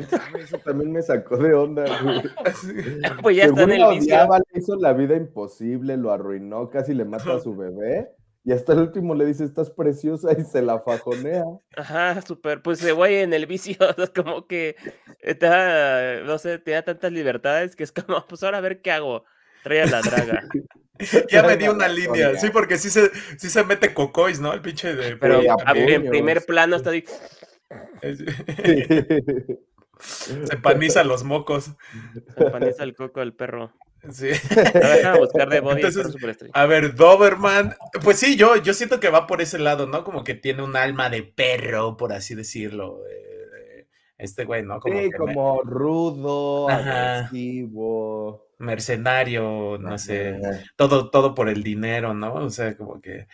Eso 0.00 0.58
también 0.58 0.92
me 0.92 1.02
sacó 1.02 1.36
de 1.36 1.54
onda, 1.54 1.84
güey. 2.02 2.22
pues 3.22 3.36
ya 3.36 3.44
está 3.44 3.62
en 3.62 3.72
el 3.72 3.82
odiaba, 3.82 4.38
le 4.38 4.60
hizo 4.60 4.76
la 4.76 4.92
vida 4.92 5.16
imposible, 5.16 5.96
lo 5.96 6.12
arruinó, 6.12 6.70
casi 6.70 6.94
le 6.94 7.04
mata 7.04 7.34
a 7.34 7.40
su 7.40 7.56
bebé. 7.56 8.10
Y 8.44 8.52
hasta 8.52 8.72
el 8.72 8.80
último 8.80 9.14
le 9.14 9.24
dice, 9.24 9.44
estás 9.44 9.70
preciosa 9.70 10.30
y 10.36 10.42
se 10.42 10.62
la 10.62 10.80
fajonea. 10.80 11.44
Ajá, 11.76 12.20
súper. 12.22 12.60
Pues 12.60 12.84
güey 12.92 13.16
en 13.16 13.32
el 13.32 13.46
vicio, 13.46 13.76
es 13.98 14.10
como 14.10 14.46
que 14.46 14.74
está, 15.20 16.20
no 16.24 16.38
sé, 16.38 16.58
tenía 16.58 16.84
tantas 16.84 17.12
libertades 17.12 17.76
que 17.76 17.84
es 17.84 17.92
como, 17.92 18.26
pues 18.28 18.42
ahora 18.42 18.58
a 18.58 18.62
ver 18.62 18.82
qué 18.82 18.90
hago. 18.90 19.24
Trae 19.62 19.82
a 19.82 19.86
la 19.86 20.00
draga. 20.00 20.42
ya 21.30 21.44
me 21.44 21.56
dio 21.56 21.72
una 21.72 21.86
línea, 21.86 22.34
sí, 22.36 22.50
porque 22.50 22.78
sí 22.78 22.90
se, 22.90 23.10
sí 23.38 23.48
se 23.48 23.62
mete 23.62 23.94
cocois, 23.94 24.40
¿no? 24.40 24.52
El 24.52 24.60
pinche 24.60 24.92
de... 24.92 25.16
Pero 25.16 25.40
en 25.40 26.08
primer 26.08 26.44
plano 26.44 26.74
está 26.74 26.90
ahí... 26.90 27.04
Se 30.44 30.56
paniza 30.56 31.04
los 31.04 31.24
mocos. 31.24 31.72
Se 32.36 32.44
paniza 32.50 32.82
el 32.84 32.94
coco 32.94 33.20
del 33.20 33.34
perro. 33.34 33.72
Sí. 34.10 34.30
A 35.04 35.16
buscar 35.16 35.48
de 35.48 35.60
body 35.60 35.82
A 36.54 36.66
ver, 36.66 36.96
Doberman. 36.96 37.76
Pues 38.02 38.18
sí, 38.18 38.36
yo, 38.36 38.56
yo 38.56 38.74
siento 38.74 38.98
que 38.98 39.10
va 39.10 39.28
por 39.28 39.40
ese 39.40 39.60
lado, 39.60 39.86
¿no? 39.86 40.02
Como 40.02 40.24
que 40.24 40.34
tiene 40.34 40.62
un 40.64 40.76
alma 40.76 41.08
de 41.08 41.22
perro, 41.22 41.96
por 41.96 42.12
así 42.12 42.34
decirlo. 42.34 43.00
Este 44.18 44.44
güey, 44.44 44.64
¿no? 44.64 44.80
Como 44.80 44.98
sí, 44.98 45.10
como 45.10 45.62
rudo, 45.62 46.68
agresivo. 46.68 48.48
Mercenario, 48.58 49.78
no 49.78 49.98
sé. 49.98 50.40
Todo, 50.76 51.10
todo 51.10 51.34
por 51.34 51.48
el 51.48 51.62
dinero, 51.62 52.12
¿no? 52.14 52.34
O 52.34 52.50
sea, 52.50 52.76
como 52.76 53.00
que. 53.00 53.26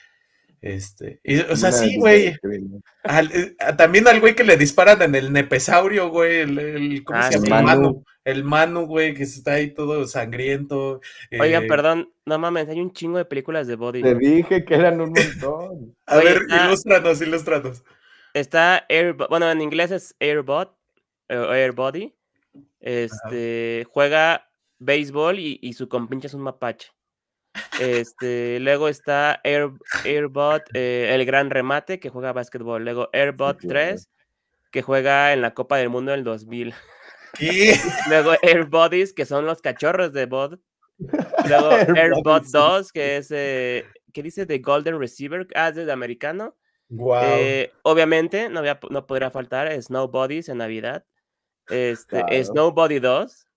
Este, 0.61 1.21
o 1.51 1.57
sea, 1.57 1.71
sí, 1.71 1.97
güey. 1.99 2.27
Eh, 2.27 3.57
también 3.77 4.09
al 4.09 4.21
güey 4.21 4.35
que 4.35 4.43
le 4.43 4.57
disparan 4.57 5.01
en 5.03 5.15
el 5.15 5.33
nepesaurio, 5.33 6.09
güey. 6.11 6.41
El, 6.41 7.05
¿Cómo 7.05 7.19
ah, 7.19 7.31
se 7.31 7.39
llama? 7.39 7.59
El 7.59 7.65
Manu. 7.65 8.05
El 8.25 8.45
Manu, 8.45 8.87
güey, 8.87 9.15
que 9.15 9.23
está 9.23 9.55
ahí 9.55 9.73
todo 9.73 10.07
sangriento. 10.07 11.01
Oiga, 11.39 11.61
eh, 11.61 11.69
perdón, 11.69 12.13
no 12.27 12.39
mames, 12.39 12.69
hay 12.69 12.81
un 12.81 12.93
chingo 12.93 13.19
de 13.19 13.25
películas 13.25 13.67
de 13.67 13.77
Body. 13.77 14.03
Te 14.03 14.15
dije 14.17 14.65
que 14.65 14.75
eran 14.75 15.01
un 15.01 15.13
montón. 15.41 15.97
A 16.07 16.17
ver, 16.17 16.43
ilustranos, 16.49 17.23
ilustranos. 17.23 17.85
Está 18.35 18.85
Air, 18.89 19.15
bueno, 19.31 19.51
en 19.51 19.63
inglés 19.63 19.91
es 19.93 20.17
Airbot, 20.21 20.77
o 21.31 21.51
Airbody. 21.51 22.15
Este, 22.81 23.87
juega 23.89 24.51
béisbol 24.79 25.39
y, 25.39 25.59
y 25.63 25.73
su 25.73 25.89
compinche 25.89 26.27
es 26.27 26.35
un 26.35 26.43
mapache. 26.43 26.91
Este, 27.81 28.59
luego 28.61 28.89
está 28.89 29.41
Air, 29.45 29.71
Airbot, 30.05 30.63
eh, 30.75 31.11
el 31.15 31.25
gran 31.25 31.51
remate, 31.51 32.01
que 32.01 32.11
juega 32.11 32.33
básquetbol. 32.33 32.85
Luego 32.85 33.09
Airbot 33.13 33.59
3, 33.61 34.09
que 34.71 34.83
juega 34.83 35.33
en 35.33 35.43
la 35.43 35.55
Copa 35.55 35.77
del 35.77 35.89
Mundo 35.89 36.13
del 36.13 36.25
2000. 36.25 36.75
Luego 38.09 38.33
Airbodies, 38.43 39.13
que 39.13 39.27
son 39.27 39.47
los 39.47 39.61
cachorros 39.61 40.13
de 40.13 40.27
Bot. 40.27 40.61
Luego 41.49 41.71
Airbot 41.97 42.45
2, 42.45 42.93
que 42.93 43.19
es, 43.19 43.31
eh, 43.31 43.87
¿qué 44.13 44.23
dice? 44.23 44.47
The 44.47 44.59
Golden 44.59 44.99
Receiver, 44.99 45.47
ah, 45.55 45.69
es 45.69 45.77
de 45.77 45.93
americano. 45.93 46.57
Eh, 47.23 47.71
obviamente, 47.83 48.49
no, 48.49 48.63
no 48.91 49.07
podría 49.07 49.31
faltar 49.31 49.71
Snowbodies 49.81 50.49
en 50.49 50.59
Navidad. 50.59 51.05
Este, 51.69 52.45
Snowbody 52.45 52.99
2, 52.99 53.48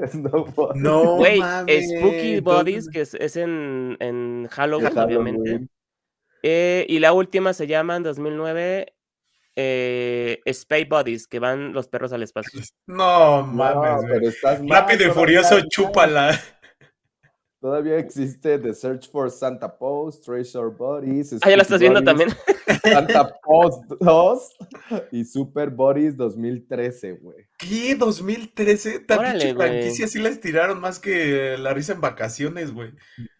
no, 0.74 1.16
güey, 1.16 1.40
Spooky 1.40 2.40
Bodies, 2.40 2.88
que 2.88 3.02
es, 3.02 3.36
en, 3.36 3.96
en, 4.00 4.48
Halloween, 4.50 4.98
obviamente. 4.98 5.68
Eh, 6.42 6.86
y 6.88 6.98
la 6.98 7.12
última 7.12 7.52
se 7.52 7.66
llama 7.66 7.96
en 7.96 8.02
2009 8.02 8.94
eh, 9.56 10.40
Space 10.46 10.86
Bodies, 10.88 11.26
que 11.26 11.38
van 11.38 11.72
los 11.72 11.88
perros 11.88 12.12
al 12.12 12.22
espacio. 12.22 12.60
No 12.86 13.46
mames, 13.46 14.40
Rápido 14.66 15.08
y 15.08 15.10
furioso, 15.10 15.60
chúpala. 15.68 16.40
Todavía 17.60 17.98
existe 17.98 18.58
The 18.58 18.72
Search 18.72 19.10
for 19.10 19.30
Santa 19.30 19.76
Post, 19.76 20.24
Treasure 20.24 20.70
Bodies. 20.70 21.34
Ah, 21.42 21.50
ya 21.50 21.56
la 21.58 21.62
estás 21.62 21.78
viendo 21.78 22.02
también. 22.02 22.30
Santa 22.82 23.38
Post 23.42 23.84
2 24.00 24.56
y 25.12 25.24
Super 25.26 25.68
Bodies 25.68 26.16
2013, 26.16 27.12
güey. 27.12 27.48
¿Qué? 27.58 27.98
¿2013? 27.98 29.04
Tan 29.04 29.18
franquicia 29.54 30.08
sí 30.08 30.18
la 30.20 30.30
estiraron 30.30 30.80
más 30.80 30.98
que 30.98 31.58
la 31.58 31.74
risa 31.74 31.92
en 31.92 32.00
vacaciones, 32.00 32.72
güey. 32.72 32.94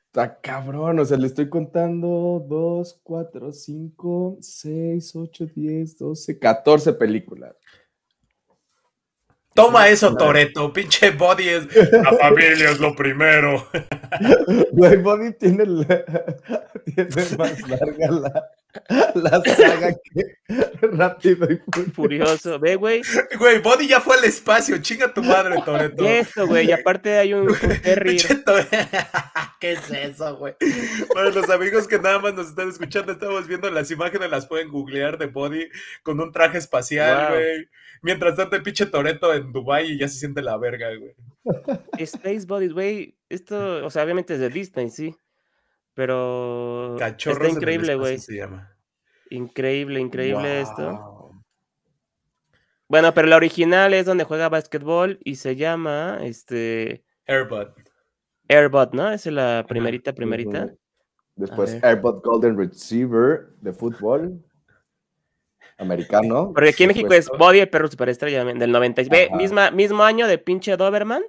Está 0.07 0.39
cabrón, 0.41 0.99
o 0.99 1.05
sea, 1.07 1.17
le 1.17 1.27
estoy 1.27 1.49
contando 1.49 2.45
2, 2.47 3.01
4, 3.03 3.53
5, 3.53 4.39
6, 4.41 5.17
8, 5.17 5.47
10, 5.55 5.99
12, 5.99 6.39
14 6.39 6.93
películas. 6.93 7.57
Toma 9.61 9.89
eso, 9.89 10.17
Toreto, 10.17 10.73
pinche 10.73 11.11
Body 11.11 11.51
es. 11.51 11.93
La 11.93 12.17
familia 12.17 12.71
es 12.71 12.81
lo 12.81 12.97
primero. 12.97 13.69
Güey, 14.73 14.97
Body 14.97 15.35
tiene, 15.35 15.65
tiene 16.95 17.37
más 17.37 17.69
larga 17.69 18.11
la, 18.11 18.51
la 19.15 19.43
saga 19.43 19.93
que 19.93 20.37
rápido 20.81 21.49
y 21.51 21.59
furioso. 21.91 22.59
Ve, 22.59 22.77
güey. 22.77 23.03
Güey, 23.39 23.61
Body 23.61 23.89
ya 23.89 24.01
fue 24.01 24.17
al 24.17 24.25
espacio, 24.25 24.79
chinga 24.79 25.13
tu 25.13 25.23
madre, 25.23 25.57
Toreto. 25.65 26.05
Eso, 26.05 26.47
güey, 26.47 26.69
y 26.69 26.73
aparte 26.73 27.19
hay 27.19 27.35
un, 27.35 27.49
¿Qué 29.61 29.73
es 29.73 29.91
eso, 29.91 30.37
güey? 30.37 30.55
Bueno, 31.13 31.31
los 31.31 31.51
amigos 31.51 31.89
que 31.89 31.99
nada 31.99 32.19
más 32.19 32.35
nos 32.35 32.49
están 32.49 32.69
escuchando, 32.69 33.13
estamos 33.13 33.47
viendo 33.47 33.71
las 33.71 33.91
imágenes, 33.91 34.31
las 34.31 34.47
pueden 34.47 34.69
googlear 34.69 35.19
de 35.19 35.27
Body 35.27 35.69
con 36.03 36.21
un 36.21 36.33
traje 36.33 36.59
espacial, 36.59 37.33
güey. 37.33 37.69
Mientras 38.03 38.37
tanto, 38.37 38.57
el 38.57 38.63
pinche 38.63 38.87
Toreto 38.87 39.35
en 39.35 39.53
Dubai 39.53 39.93
y 39.93 39.99
ya 39.99 40.09
se 40.09 40.19
siente 40.19 40.43
la 40.43 40.57
verga, 40.57 40.89
güey. 40.97 41.15
Space 41.99 42.47
Bodies, 42.47 42.73
güey. 42.73 43.17
Esto, 43.29 43.85
o 43.85 43.91
sea, 43.91 44.05
obviamente 44.05 44.35
es 44.35 44.41
de 44.41 44.49
Disney, 44.49 44.91
sí. 44.91 45.15
Pero. 45.95 46.97
Cachorros 46.99 47.49
está 47.49 47.59
increíble, 47.59 47.95
güey. 47.95 48.19
Increíble, 49.31 50.01
increíble 50.01 50.61
esto. 50.61 51.31
Bueno, 52.89 53.15
pero 53.15 53.29
la 53.29 53.37
original 53.37 53.95
es 53.95 54.07
donde 54.07 54.25
juega 54.25 54.49
básquetbol 54.49 55.21
y 55.25 55.37
se 55.37 55.55
llama 55.55 56.19
este. 56.23 57.05
Airbot. 57.27 57.77
Airbot, 58.49 58.93
¿no? 58.93 59.13
Esa 59.13 59.29
es 59.29 59.35
la 59.35 59.65
primerita, 59.69 60.13
primerita. 60.13 60.73
Después 61.37 61.83
Airbot 61.85 62.25
Golden 62.25 62.59
Receiver 62.59 63.51
de 63.61 63.73
fútbol 63.73 64.45
americano. 65.79 66.53
Porque 66.53 66.71
aquí 66.71 66.83
en 66.83 66.89
México 66.89 67.15
es 67.15 67.29
Body 67.29 67.61
el 67.61 67.69
perro 67.69 67.89
superestrella 67.89 68.45
del 68.45 68.73
96. 68.73 69.31
misma, 69.33 69.71
mismo 69.71 70.03
año 70.03 70.27
de 70.27 70.39
pinche 70.39 70.77
Doberman. 70.77 71.23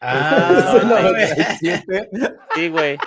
Ah, 0.00 0.80
97. 0.84 2.10
Sí, 2.54 2.68
güey. 2.68 2.98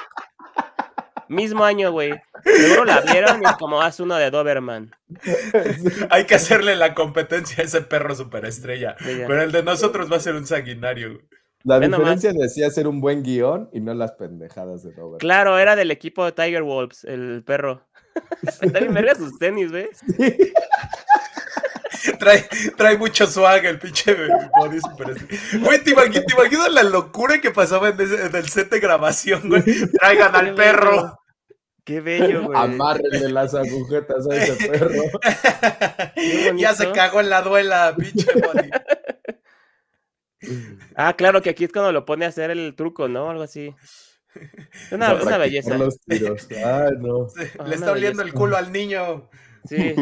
Mismo 1.30 1.64
año, 1.64 1.92
güey. 1.92 2.14
Seguro 2.44 2.86
la 2.86 3.02
vieron 3.02 3.42
y 3.42 3.46
es 3.46 3.54
como 3.54 3.82
haz 3.82 4.00
uno 4.00 4.16
de 4.16 4.32
Doberman. 4.32 4.92
Hay 6.10 6.26
que 6.26 6.36
hacerle 6.36 6.76
la 6.76 6.94
competencia 6.94 7.64
a 7.64 7.66
ese 7.66 7.82
perro 7.82 8.16
superestrella. 8.16 8.96
pero 9.00 9.42
el 9.42 9.52
de 9.52 9.64
nosotros 9.64 10.12
va 10.12 10.18
a 10.18 10.22
ser 10.22 10.36
un 10.36 10.46
sanguinario. 10.46 11.22
La 11.64 11.80
diferencia 11.80 12.32
decía 12.34 12.70
ser 12.70 12.88
un 12.88 13.02
buen 13.02 13.24
guion 13.24 13.70
y 13.74 13.82
no 13.82 13.94
las 13.94 14.14
pendejadas 14.14 14.84
de 14.84 14.92
Doberman. 14.92 15.20
Claro, 15.20 15.58
era 15.60 15.76
del 15.76 15.92
equipo 15.92 16.24
de 16.24 16.32
Tiger 16.32 16.64
Wolves, 16.64 17.04
el 17.04 17.44
perro. 17.44 17.86
Está 18.62 18.80
bien 18.80 18.94
verga 18.94 19.16
sus 19.16 19.38
tenis, 19.38 19.72
güey. 19.72 19.90
Trae, 22.20 22.48
trae 22.76 22.98
mucho 22.98 23.28
swag 23.28 23.66
el 23.66 23.80
pinche 23.80 24.16
body 24.60 24.80
super 24.80 25.16
Güey, 25.60 25.84
¿te 25.84 25.92
imaginas, 25.92 26.72
la 26.72 26.84
locura 26.84 27.40
que 27.42 27.52
pasaba 27.52 27.90
en, 27.90 28.00
el 28.00 28.50
set 28.50 28.70
de 28.70 28.80
grabación, 28.80 29.50
güey? 29.50 29.64
Traigan 29.92 30.36
al 30.36 30.56
perro. 30.56 31.20
Qué 31.84 32.02
bello, 32.02 32.44
güey. 32.44 32.60
Amárrenle 32.60 33.30
las 33.30 33.54
agujetas 33.54 34.28
a 34.30 34.36
ese 34.36 34.68
perro. 34.68 35.04
ya 36.58 36.74
se 36.74 36.92
cagó 36.92 37.22
en 37.22 37.30
la 37.30 37.42
duela, 37.42 37.96
pinche 37.98 38.28
body. 38.34 38.70
Ah, 40.96 41.14
claro, 41.16 41.42
que 41.42 41.50
aquí 41.50 41.64
es 41.64 41.72
cuando 41.72 41.92
lo 41.92 42.06
pone 42.06 42.26
a 42.26 42.30
hacer 42.30 42.52
el 42.52 42.76
truco, 42.76 43.08
¿no? 43.08 43.30
Algo 43.30 43.44
así. 43.44 43.74
Una, 44.92 45.14
una 45.16 45.38
belleza. 45.38 45.78
Los 45.78 46.00
tiros. 46.02 46.48
Ay, 46.52 46.94
no. 47.00 47.28
Le 47.66 47.76
está 47.76 47.92
oliendo 47.92 48.22
el 48.22 48.34
culo 48.34 48.58
al 48.58 48.72
niño. 48.72 49.30
Sí. 49.66 49.96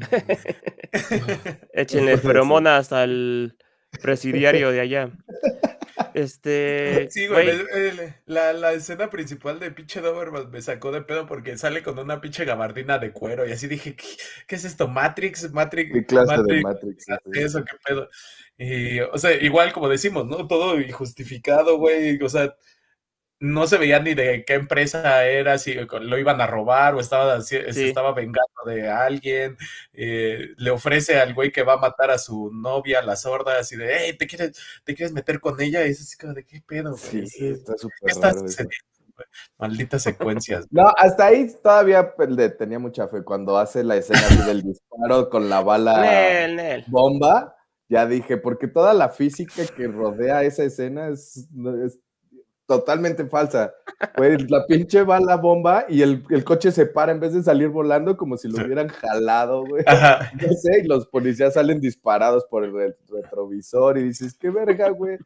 Échenle 1.72 2.18
feromonas 2.18 2.92
al 2.92 3.56
presidiario 4.02 4.70
de 4.70 4.80
allá. 4.80 5.10
Este. 6.14 7.08
Sí, 7.10 7.26
güey. 7.26 7.48
La, 8.26 8.52
la, 8.52 8.72
escena 8.72 9.10
principal 9.10 9.58
de 9.58 9.70
pinche 9.70 10.00
Doberman 10.00 10.50
me 10.50 10.62
sacó 10.62 10.92
de 10.92 11.02
pedo 11.02 11.26
porque 11.26 11.56
sale 11.56 11.82
con 11.82 11.98
una 11.98 12.20
pinche 12.20 12.44
gabardina 12.44 12.98
de 12.98 13.12
cuero 13.12 13.46
y 13.46 13.52
así 13.52 13.66
dije, 13.66 13.96
¿qué, 13.96 14.56
es 14.56 14.64
esto? 14.64 14.88
¿Matrix? 14.88 15.52
¿Matrix? 15.52 15.92
¿Qué 15.92 16.04
clase 16.04 16.42
de 16.42 16.60
Matrix? 16.60 17.06
Eso, 17.32 17.64
qué 17.64 17.76
pedo. 17.84 18.08
Y, 18.56 19.00
o 19.00 19.18
sea, 19.18 19.32
igual 19.34 19.72
como 19.72 19.88
decimos, 19.88 20.26
¿no? 20.26 20.46
Todo 20.46 20.80
injustificado, 20.80 21.78
güey. 21.78 22.20
O 22.22 22.28
sea, 22.28 22.54
no 23.40 23.66
se 23.66 23.78
veía 23.78 24.00
ni 24.00 24.14
de 24.14 24.44
qué 24.44 24.54
empresa 24.54 25.24
era, 25.26 25.58
si 25.58 25.74
lo 25.74 26.18
iban 26.18 26.40
a 26.40 26.46
robar 26.46 26.94
o 26.94 27.00
estaba, 27.00 27.40
se 27.40 27.68
estaba 27.68 28.12
vengando 28.12 28.64
de 28.66 28.88
alguien. 28.88 29.56
Eh, 29.92 30.54
le 30.56 30.70
ofrece 30.70 31.20
al 31.20 31.34
güey 31.34 31.52
que 31.52 31.62
va 31.62 31.74
a 31.74 31.78
matar 31.78 32.10
a 32.10 32.18
su 32.18 32.50
novia, 32.52 33.02
la 33.02 33.16
sorda, 33.16 33.58
así 33.58 33.76
de, 33.76 33.96
hey, 33.96 34.16
¿te 34.18 34.26
quieres, 34.26 34.58
te 34.84 34.94
quieres 34.94 35.12
meter 35.12 35.40
con 35.40 35.60
ella? 35.60 35.86
Y 35.86 35.90
es 35.90 36.00
así 36.00 36.16
como 36.16 36.34
de, 36.34 36.44
¿qué 36.44 36.62
pedo? 36.66 36.96
Sí, 36.96 37.26
sí, 37.26 37.48
está 37.48 37.74
súper 37.76 38.68
Malditas 39.58 40.02
secuencias. 40.02 40.66
No, 40.70 40.92
hasta 40.96 41.26
ahí 41.26 41.52
todavía 41.60 42.14
pues, 42.14 42.30
tenía 42.56 42.78
mucha 42.78 43.08
fe. 43.08 43.24
Cuando 43.24 43.58
hace 43.58 43.82
la 43.82 43.96
escena 43.96 44.46
del 44.46 44.62
disparo 44.62 45.28
con 45.28 45.48
la 45.48 45.60
bala 45.60 46.84
bomba, 46.86 47.56
ya 47.88 48.06
dije, 48.06 48.36
porque 48.36 48.68
toda 48.68 48.94
la 48.94 49.08
física 49.08 49.66
que 49.76 49.88
rodea 49.88 50.44
esa 50.44 50.62
escena 50.62 51.08
es 51.08 51.48
totalmente 52.68 53.26
falsa. 53.26 53.72
Pues 54.14 54.48
la 54.50 54.66
pinche 54.66 55.02
va 55.02 55.18
la 55.18 55.36
bomba 55.36 55.86
y 55.88 56.02
el, 56.02 56.22
el, 56.28 56.44
coche 56.44 56.70
se 56.70 56.84
para 56.84 57.10
en 57.10 57.18
vez 57.18 57.32
de 57.32 57.42
salir 57.42 57.68
volando 57.68 58.16
como 58.16 58.36
si 58.36 58.46
lo 58.46 58.62
hubieran 58.62 58.88
jalado, 58.88 59.64
güey. 59.64 59.84
No 60.40 60.52
sé, 60.52 60.82
y 60.84 60.86
los 60.86 61.06
policías 61.06 61.54
salen 61.54 61.80
disparados 61.80 62.44
por 62.44 62.64
el 62.64 62.94
retrovisor 63.08 63.98
y 63.98 64.04
dices, 64.04 64.36
qué 64.38 64.50
verga, 64.50 64.90
güey. 64.90 65.16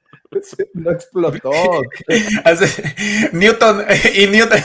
No 0.75 0.91
explotó. 0.93 1.51
Newton, 3.33 3.85
y 4.15 4.27
Newton 4.29 4.61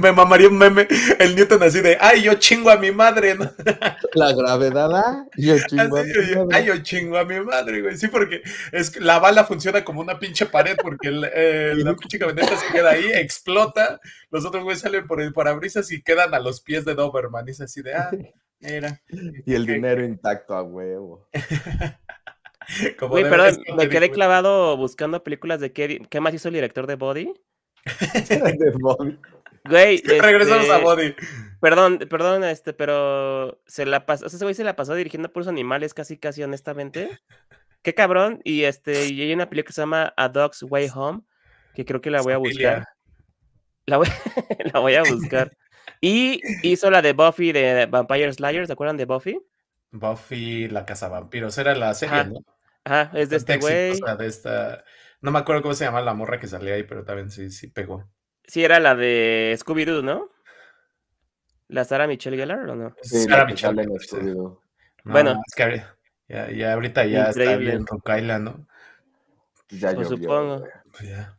me, 0.00 0.12
mamaría 0.12 0.48
un 0.48 0.56
meme, 0.56 0.88
el 1.18 1.36
Newton 1.36 1.62
así 1.62 1.80
de, 1.80 1.98
ay, 2.00 2.22
yo 2.22 2.34
chingo 2.34 2.70
a 2.70 2.76
mi 2.76 2.90
madre. 2.90 3.36
La 4.14 4.32
gravedad, 4.32 4.90
¿ah? 4.96 5.26
Yo 5.36 5.56
chingo 5.68 5.98
a 5.98 6.02
mi 6.02 6.12
madre. 6.12 6.48
Ay, 6.52 6.66
yo 6.66 6.78
chingo 6.78 7.18
a 7.18 7.24
mi 7.24 7.38
madre, 7.40 7.82
güey. 7.82 7.96
Sí, 7.96 8.08
porque 8.08 8.42
es, 8.72 8.98
la 9.00 9.18
bala 9.18 9.44
funciona 9.44 9.84
como 9.84 10.00
una 10.00 10.18
pinche 10.18 10.46
pared 10.46 10.76
porque 10.82 11.08
el, 11.08 11.30
eh, 11.32 11.74
la 11.76 11.94
pinche 11.94 12.13
camioneta 12.18 12.56
se 12.56 12.72
queda 12.72 12.90
ahí, 12.90 13.10
explota, 13.14 14.00
los 14.30 14.44
otros 14.44 14.64
güeyes 14.64 14.80
salen 14.80 15.06
por 15.06 15.20
el 15.20 15.32
parabrisas 15.32 15.90
y 15.92 16.02
quedan 16.02 16.34
a 16.34 16.40
los 16.40 16.60
pies 16.60 16.84
de 16.84 16.94
Doberman. 16.94 17.46
Y 17.48 17.52
es 17.52 17.60
así 17.60 17.82
de, 17.82 17.94
ah, 17.94 18.10
mira. 18.60 19.00
Y 19.46 19.54
el 19.54 19.66
dinero 19.66 20.04
intacto 20.04 20.54
a 20.54 20.62
huevo. 20.62 21.28
Güey, 22.98 23.24
perdón, 23.24 23.62
me 23.76 23.90
quedé 23.90 24.10
clavado 24.10 24.76
buscando 24.78 25.22
películas 25.22 25.60
de 25.60 25.72
qué, 25.72 26.00
qué 26.08 26.20
más 26.20 26.32
hizo 26.32 26.48
el 26.48 26.54
director 26.54 26.86
de 26.86 26.94
Body. 26.94 27.34
de 28.28 28.72
Body. 28.80 29.18
Güey, 29.68 29.98
regresamos 29.98 30.68
a 30.70 30.76
este, 30.76 30.82
Body. 30.82 31.14
Perdón, 31.60 31.98
perdón, 32.10 32.44
este, 32.44 32.72
pero 32.72 33.60
se 33.66 33.86
la 33.86 34.06
pasó, 34.06 34.26
o 34.26 34.28
sea, 34.28 34.36
ese 34.36 34.44
güey 34.44 34.54
se 34.54 34.64
la 34.64 34.76
pasó 34.76 34.94
dirigiendo 34.94 35.32
por 35.32 35.40
los 35.40 35.48
animales 35.48 35.94
casi, 35.94 36.18
casi 36.18 36.42
honestamente. 36.42 37.20
Qué 37.82 37.94
cabrón. 37.94 38.40
Y 38.44 38.64
este, 38.64 39.06
y 39.08 39.20
hay 39.22 39.32
una 39.32 39.48
película 39.48 39.68
que 39.68 39.72
se 39.74 39.82
llama 39.82 40.12
A 40.16 40.28
Dog's 40.28 40.62
Way 40.62 40.88
Home, 40.94 41.22
que 41.74 41.84
creo 41.84 42.00
que 42.00 42.10
la 42.10 42.22
voy 42.22 42.32
a 42.32 42.38
buscar. 42.38 42.86
La 43.86 43.98
voy, 43.98 44.06
la 44.72 44.80
voy 44.80 44.94
a 44.94 45.02
buscar. 45.02 45.50
Y 46.00 46.40
hizo 46.62 46.90
la 46.90 47.00
de 47.00 47.14
Buffy 47.14 47.52
de 47.52 47.86
Vampire 47.86 48.30
Slayers, 48.30 48.66
¿se 48.66 48.74
acuerdan 48.74 48.98
de 48.98 49.06
Buffy? 49.06 49.40
Buffy, 49.90 50.68
la 50.68 50.84
casa 50.84 51.08
vampiros, 51.08 51.56
era 51.56 51.74
la 51.74 51.94
serie, 51.94 52.24
¿no? 52.24 52.40
Ajá, 52.84 53.10
es 53.18 53.30
de 53.30 53.36
este 53.36 53.56
güey. 53.56 53.98
de 54.18 54.26
esta... 54.26 54.84
No 55.22 55.30
me 55.30 55.38
acuerdo 55.38 55.62
cómo 55.62 55.72
se 55.74 55.84
llama 55.84 56.02
la 56.02 56.12
morra 56.12 56.38
que 56.38 56.46
salía 56.46 56.74
ahí, 56.74 56.82
pero 56.82 57.04
también 57.04 57.30
sí, 57.30 57.50
sí 57.50 57.68
pegó. 57.68 58.06
Sí, 58.46 58.62
era 58.62 58.80
la 58.80 58.94
de 58.94 59.56
Scooby-Doo, 59.58 60.02
¿no? 60.02 60.30
¿La 61.68 61.84
Sara 61.84 62.06
Michelle 62.06 62.36
Gellar 62.36 62.68
o 62.68 62.74
no? 62.74 62.94
Sí, 63.00 63.20
Sara 63.20 63.46
Michelle 63.46 63.84
Scooby-Doo. 63.84 64.60
bueno. 65.04 65.40
Es 65.46 65.54
que 65.54 65.82
ya, 66.28 66.50
ya 66.50 66.74
ahorita 66.74 67.06
ya 67.06 67.30
está 67.30 67.58
con 67.86 68.00
Kyla, 68.00 68.38
¿no? 68.38 68.66
Ya 69.70 69.94
pues 69.94 70.08
supongo. 70.08 70.66
Pues 70.92 71.08
ya. 71.08 71.38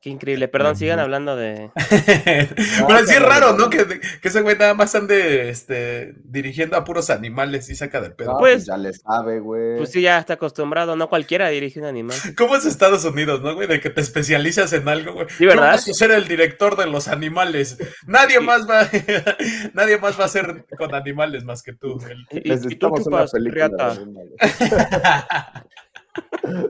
Qué 0.00 0.10
increíble. 0.10 0.46
Perdón, 0.46 0.76
sigan 0.76 1.00
hablando 1.00 1.34
de. 1.34 1.72
Pero 1.74 3.06
sí 3.06 3.14
es 3.14 3.22
raro, 3.22 3.54
¿no? 3.54 3.68
Que, 3.68 3.84
que, 3.84 4.28
ese 4.28 4.42
güey 4.42 4.56
nada 4.56 4.72
más 4.74 4.94
ande 4.94 5.50
este, 5.50 6.14
dirigiendo 6.22 6.76
a 6.76 6.84
puros 6.84 7.10
animales 7.10 7.68
y 7.68 7.74
saca 7.74 8.00
de 8.00 8.10
pedo. 8.10 8.38
pues, 8.38 8.66
ya 8.66 8.76
le 8.76 8.92
sabe, 8.92 9.40
güey. 9.40 9.76
Pues 9.76 9.90
sí, 9.90 10.02
ya 10.02 10.18
está 10.18 10.34
acostumbrado. 10.34 10.94
No 10.94 11.08
cualquiera 11.08 11.48
dirige 11.48 11.80
un 11.80 11.86
animal. 11.86 12.16
¿Cómo 12.36 12.54
es 12.54 12.64
Estados 12.64 13.04
Unidos, 13.04 13.42
no, 13.42 13.56
güey? 13.56 13.66
De 13.66 13.80
que 13.80 13.90
te 13.90 14.00
especializas 14.00 14.72
en 14.72 14.88
algo, 14.88 15.14
güey. 15.14 15.26
Sí, 15.30 15.46
¿verdad? 15.46 15.80
Yo 15.84 15.92
ser 15.92 16.12
el 16.12 16.28
director 16.28 16.76
de 16.76 16.86
los 16.86 17.08
animales. 17.08 17.76
Nadie 18.06 18.38
más 18.38 18.70
va, 18.70 18.88
nadie 19.74 19.98
más 19.98 20.18
va 20.18 20.26
a 20.26 20.28
ser 20.28 20.64
con 20.76 20.94
animales 20.94 21.42
más 21.42 21.64
que 21.64 21.72
tú. 21.72 21.98
Necesitamos 22.30 23.04
una 23.04 23.26
película. 23.26 23.98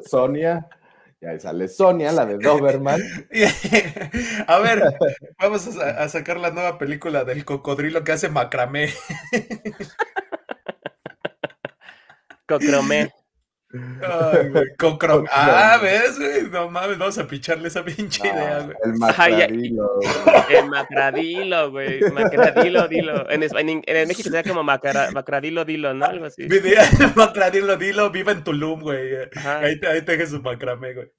Sonia. 0.06 0.66
Y 1.20 1.26
ahí 1.26 1.40
sale 1.40 1.66
Sonia, 1.66 2.12
la 2.12 2.26
de 2.26 2.38
Doberman. 2.38 3.00
a 4.46 4.58
ver, 4.60 4.82
vamos 5.38 5.76
a, 5.76 6.08
sacar 6.08 6.38
la 6.38 6.50
nueva 6.50 6.78
película 6.78 7.24
del 7.24 7.44
cocodrilo 7.44 8.04
que 8.04 8.12
hace 8.12 8.28
macramé. 8.28 8.92
Cocromé. 12.46 13.12
Ay, 13.70 14.48
güey, 14.48 14.64
Ah, 15.30 15.78
¿ves, 15.82 16.18
güey? 16.18 16.48
No 16.50 16.70
mames, 16.70 16.96
vamos 16.96 17.18
a 17.18 17.26
picharle 17.26 17.68
esa 17.68 17.84
pinche 17.84 18.26
idea, 18.26 18.60
güey. 18.60 18.76
El 18.82 18.94
macradilo. 18.94 20.00
el 20.48 20.70
macradilo, 20.70 21.70
güey. 21.70 22.00
Macradilo, 22.12 22.88
dilo. 22.88 23.30
En, 23.30 23.42
en, 23.42 23.82
en 23.84 24.08
México 24.08 24.30
sería 24.30 24.42
como 24.42 24.64
macradilo, 24.64 25.64
dilo, 25.66 25.92
¿no? 25.92 26.06
Algo 26.06 26.24
así. 26.26 26.48
macradilo, 27.14 27.76
dilo, 27.76 28.10
vive 28.10 28.32
en 28.32 28.42
Tulum, 28.42 28.80
güey. 28.80 29.16
Ahí, 29.44 29.78
ahí 29.86 30.02
teje 30.02 30.26
su 30.26 30.40
macramé, 30.40 30.94
güey. 30.94 31.12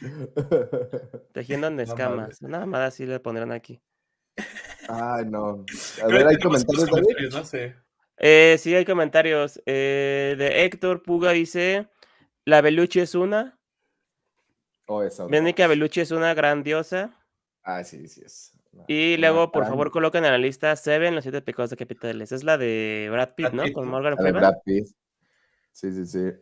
Tejiendo 1.32 1.68
en 1.68 1.78
escamas. 1.80 2.42
Nada 2.42 2.66
más 2.66 2.80
así 2.80 3.06
le 3.06 3.20
pondrán 3.20 3.52
aquí. 3.52 3.80
Ay, 4.88 5.24
no. 5.26 5.64
A 6.02 6.06
ver, 6.08 6.26
¿hay 6.26 6.38
comentarios, 6.38 6.88
comentarios 6.88 7.34
No 7.34 7.44
sé. 7.44 7.76
Eh, 8.18 8.56
sí, 8.58 8.74
hay 8.74 8.84
comentarios. 8.84 9.62
Eh, 9.66 10.34
de 10.36 10.64
Héctor 10.64 11.02
Puga 11.02 11.30
dice: 11.32 11.88
La 12.44 12.60
Beluche 12.60 13.02
es 13.02 13.14
una. 13.14 13.58
Oh, 14.86 15.02
esa. 15.02 15.26
que 15.28 15.66
Beluche 15.66 16.02
es 16.02 16.10
una 16.10 16.34
grandiosa. 16.34 17.16
Ah, 17.62 17.84
sí, 17.84 18.08
sí 18.08 18.22
es. 18.24 18.52
y 18.88 19.16
luego, 19.16 19.52
por 19.52 19.64
favor, 19.66 19.90
coloquen 19.90 20.24
en 20.24 20.32
la 20.32 20.38
lista 20.38 20.74
Seven, 20.74 21.14
los 21.14 21.22
siete 21.22 21.40
pecados 21.42 21.70
de 21.70 21.76
capitales. 21.76 22.32
Es 22.32 22.42
la 22.42 22.58
de 22.58 23.08
Brad 23.10 23.34
Pitt, 23.36 23.52
¿no? 23.52 23.64
Con 23.72 23.88
Morgan 23.88 24.16
Freeman. 24.16 24.42
La 24.42 24.48
de 24.48 24.54
Brad 24.54 24.62
Pitt. 24.64 24.86
Sí, 25.72 25.92
sí, 25.92 26.06
sí. 26.06 26.32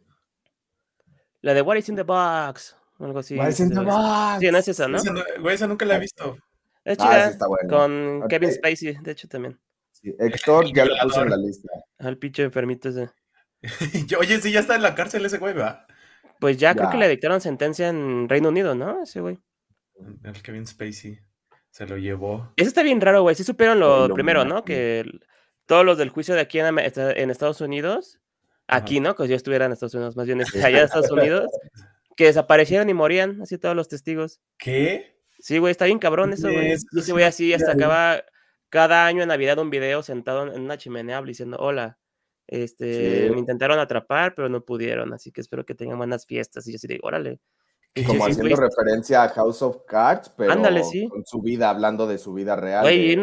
La 1.42 1.54
de 1.54 1.62
What 1.62 1.76
is 1.76 1.88
in 1.88 1.96
the 1.96 2.02
Box. 2.02 2.76
Algo 2.98 3.18
así. 3.18 3.36
What 3.36 3.48
is 3.48 3.60
in 3.60 3.70
the 3.70 3.80
Box. 3.80 4.40
Sí, 4.40 4.50
no 4.50 4.58
es 4.58 4.68
esa, 4.68 4.88
¿no? 4.88 4.98
güey, 5.40 5.54
esa 5.54 5.66
nunca 5.66 5.84
la 5.84 5.96
he 5.96 6.00
visto. 6.00 6.36
Es 6.84 6.98
ah, 7.00 7.32
chida. 7.36 7.38
Con 7.68 8.26
Kevin 8.28 8.52
Spacey, 8.52 8.96
de 9.02 9.12
hecho, 9.12 9.28
también. 9.28 9.60
Sí, 9.92 10.14
Héctor 10.18 10.72
ya 10.74 10.86
lo 10.86 10.94
puso 11.02 11.22
en 11.22 11.30
la 11.30 11.36
lista. 11.36 11.68
Al 11.98 12.16
pinche 12.16 12.42
enfermito 12.42 12.88
ese. 12.88 13.10
Oye, 14.18 14.40
sí, 14.40 14.52
ya 14.52 14.60
está 14.60 14.76
en 14.76 14.82
la 14.82 14.94
cárcel 14.94 15.24
ese 15.24 15.38
güey, 15.38 15.52
¿verdad? 15.52 15.86
Pues 16.40 16.56
ya, 16.56 16.74
creo 16.74 16.90
que 16.90 16.96
le 16.96 17.08
dictaron 17.08 17.40
sentencia 17.40 17.88
en 17.88 18.28
Reino 18.28 18.48
Unido, 18.48 18.74
¿no? 18.74 19.02
Ese 19.02 19.20
güey. 19.20 19.38
El 20.24 20.42
Kevin 20.42 20.66
Spacey 20.66 21.20
se 21.70 21.86
lo 21.86 21.98
llevó. 21.98 22.52
Eso 22.56 22.68
está 22.68 22.82
bien 22.82 23.00
raro, 23.00 23.22
güey. 23.22 23.36
Sí 23.36 23.44
supieron 23.44 23.78
lo, 23.78 24.12
primero, 24.14 24.44
¿no? 24.44 24.64
Que 24.64 25.04
todos 25.66 25.84
los 25.84 25.98
del 25.98 26.08
juicio 26.08 26.34
de 26.34 26.40
aquí 26.40 26.58
en, 26.58 27.30
Estados 27.30 27.60
Unidos, 27.60 28.18
aquí, 28.66 29.00
¿no? 29.00 29.14
Que 29.14 29.28
ya 29.28 29.36
estuvieran 29.36 29.66
en 29.66 29.74
Estados 29.74 29.94
Unidos, 29.94 30.16
más 30.16 30.26
bien 30.26 30.40
allá 30.40 30.78
en 30.78 30.84
Estados 30.84 31.10
Unidos, 31.12 31.50
que 32.16 32.24
desaparecieron 32.24 32.88
y 32.88 32.94
morían, 32.94 33.42
así 33.42 33.58
todos 33.58 33.76
los 33.76 33.88
testigos. 33.88 34.40
¿Qué? 34.58 35.20
Sí, 35.38 35.58
güey, 35.58 35.70
está 35.70 35.84
bien 35.84 35.98
cabrón 35.98 36.32
eso, 36.32 36.50
güey. 36.50 36.74
Yo 36.92 37.02
sí 37.02 37.12
voy 37.12 37.22
así 37.22 37.54
hasta 37.54 37.72
acaba 37.72 38.24
cada 38.68 39.06
año 39.06 39.22
en 39.22 39.28
Navidad 39.28 39.58
un 39.58 39.70
video 39.70 40.02
sentado 40.02 40.52
en 40.52 40.62
una 40.62 40.76
chimenea 40.76 41.22
diciendo, 41.22 41.56
hola, 41.60 41.99
este, 42.50 43.30
me 43.30 43.38
intentaron 43.38 43.78
atrapar, 43.78 44.34
pero 44.34 44.48
no 44.48 44.64
pudieron, 44.64 45.12
así 45.12 45.30
que 45.30 45.40
espero 45.40 45.64
que 45.64 45.76
tengan 45.76 45.98
buenas 45.98 46.26
fiestas. 46.26 46.66
Y 46.66 46.72
yo 46.72 46.76
así 46.76 46.88
digo, 46.88 47.06
órale. 47.06 47.38
Como 48.06 48.26
haciendo 48.26 48.56
referencia 48.56 49.22
a 49.22 49.28
House 49.28 49.62
of 49.62 49.78
Cards, 49.86 50.32
pero 50.36 50.54
con 51.08 51.24
su 51.26 51.40
vida, 51.42 51.70
hablando 51.70 52.06
de 52.06 52.18
su 52.18 52.32
vida 52.34 52.56
real. 52.56 52.82
Güey, 52.82 53.16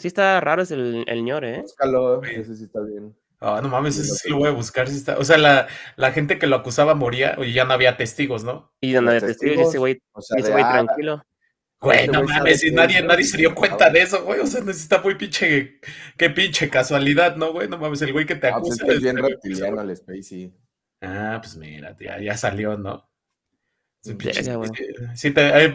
sí 0.00 0.08
está 0.08 0.40
raro 0.40 0.62
es 0.62 0.70
el, 0.70 1.04
el 1.06 1.24
ñor, 1.24 1.44
¿eh? 1.44 1.60
Búscalo, 1.62 2.22
ese 2.22 2.56
sí 2.56 2.64
está 2.64 2.80
bien. 2.80 3.16
Ah, 3.40 3.60
no 3.62 3.68
mames, 3.68 3.96
ese 3.98 4.14
sí 4.14 4.28
lo 4.30 4.38
voy 4.38 4.48
a 4.48 4.52
buscar. 4.52 4.88
Si 4.88 4.96
está... 4.96 5.18
O 5.18 5.24
sea, 5.24 5.38
la, 5.38 5.68
la, 5.94 6.10
gente 6.10 6.38
que 6.40 6.48
lo 6.48 6.56
acusaba 6.56 6.94
moría, 6.94 7.36
oye, 7.38 7.52
ya 7.52 7.64
no 7.64 7.72
había 7.72 7.96
testigos, 7.96 8.42
¿no? 8.42 8.72
Y 8.80 8.92
ya 8.92 9.00
no 9.00 9.10
había 9.10 9.20
testigos, 9.20 9.58
y 9.58 9.60
ese 9.60 9.78
güey, 9.78 10.02
ese 10.36 10.50
güey 10.50 10.64
ah, 10.64 10.72
tranquilo. 10.72 11.22
Güey, 11.80 12.00
este 12.00 12.12
no 12.12 12.24
mames, 12.24 12.60
si 12.60 12.72
nadie, 12.72 13.02
nadie 13.02 13.24
se 13.24 13.36
dio 13.36 13.54
cuenta 13.54 13.88
de 13.88 14.02
eso, 14.02 14.24
güey. 14.24 14.40
O 14.40 14.46
sea, 14.46 14.62
necesita 14.62 15.00
muy 15.00 15.14
pinche, 15.14 15.80
qué 16.16 16.30
pinche 16.30 16.68
casualidad, 16.68 17.36
¿no, 17.36 17.52
güey? 17.52 17.68
No 17.68 17.78
mames, 17.78 18.02
el 18.02 18.12
güey 18.12 18.26
que 18.26 18.34
te 18.34 18.48
acusa. 18.48 18.82
Ah, 18.82 18.86
pues 18.86 18.96
es, 18.96 19.02
bien 19.02 19.16
reptiliano 19.16 19.80
el 19.82 19.96
Spacey. 19.96 20.52
Ah, 21.00 21.38
pues 21.40 21.56
mira, 21.56 21.96
ya, 22.00 22.20
ya 22.20 22.36
salió, 22.36 22.76
¿no? 22.76 23.08
Sí, 24.00 24.14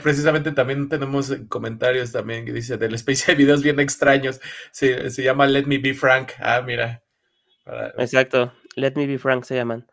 precisamente 0.01 0.51
también 0.53 0.87
tenemos 0.87 1.33
comentarios 1.49 2.11
también 2.11 2.45
que 2.45 2.53
dice 2.53 2.77
del 2.77 2.95
Space 2.95 3.25
hay 3.31 3.37
videos 3.37 3.63
bien 3.63 3.79
extraños. 3.79 4.41
Se, 4.71 5.09
se 5.09 5.23
llama 5.23 5.47
Let 5.47 5.65
Me 5.65 5.77
Be 5.77 5.93
Frank. 5.93 6.31
Ah, 6.39 6.61
mira. 6.61 7.03
Exacto, 7.97 8.53
Let 8.75 8.93
Me 8.95 9.07
Be 9.07 9.17
Frank 9.17 9.45
se 9.45 9.55
llaman. 9.55 9.87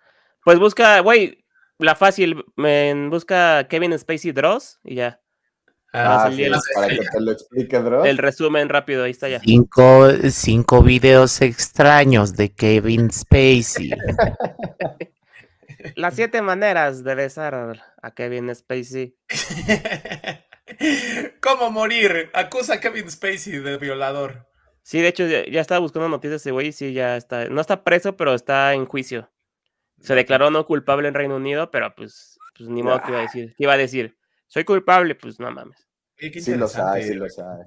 Pues 0.45 0.59
busca, 0.59 1.01
güey, 1.01 1.45
la 1.79 1.95
fácil, 1.95 2.45
busca 3.11 3.69
Kevin 3.69 3.97
Spacey 3.99 4.33
Dross 4.33 4.81
y 4.83 4.97
ya. 4.97 5.21
Ah, 5.93 6.27
ah 6.27 6.31
para 6.75 6.89
que 6.89 6.99
te 6.99 7.21
lo 7.21 7.33
explique, 7.33 7.77
El 7.77 8.19
resumen 8.19 8.69
rápido, 8.69 9.03
ahí 9.03 9.11
está 9.11 9.29
ya. 9.29 9.41
Cinco, 9.41 10.09
cinco 10.31 10.83
videos 10.83 11.43
extraños 11.43 12.37
de 12.37 12.53
Kevin 12.53 13.11
Spacey. 13.11 13.91
Las 15.97 16.15
siete 16.15 16.43
maneras 16.43 17.03
de 17.03 17.15
besar 17.15 17.83
a 18.03 18.11
Kevin 18.13 18.55
Spacey. 18.55 19.17
¿Cómo 21.41 21.71
morir? 21.71 22.31
Acusa 22.35 22.75
a 22.75 22.81
Kevin 22.81 23.11
Spacey 23.11 23.59
de 23.59 23.79
violador. 23.79 24.47
Sí, 24.83 25.01
de 25.01 25.09
hecho, 25.09 25.27
ya, 25.27 25.61
estaba 25.61 25.81
buscando 25.81 26.09
noticias 26.09 26.33
de 26.33 26.37
ese 26.37 26.51
güey 26.53 26.73
sí, 26.73 26.93
ya 26.93 27.17
está. 27.17 27.47
No 27.47 27.61
está 27.61 27.85
preso, 27.85 28.17
pero 28.17 28.35
está 28.35 28.75
en 28.75 28.87
juicio. 28.87 29.31
Se 30.01 30.15
declaró 30.15 30.51
no 30.51 30.65
culpable 30.65 31.09
en 31.09 31.15
Reino 31.15 31.37
Unido, 31.37 31.71
pero 31.71 31.95
pues, 31.95 32.39
pues 32.57 32.71
ni 32.71 32.83
modo 32.83 33.03
que 33.03 33.11
iba 33.11 33.19
a 33.19 33.23
decir. 33.23 33.55
¿Qué 33.57 33.65
iba 33.65 33.75
a 33.75 33.79
decir? 33.79 34.17
Soy 34.51 34.65
culpable, 34.65 35.15
pues 35.15 35.39
no 35.39 35.49
mames. 35.53 35.87
sí 36.17 36.57
lo 36.57 36.67
sabe, 36.67 37.05
sí 37.05 37.15
lo 37.15 37.29
sabe. 37.31 37.67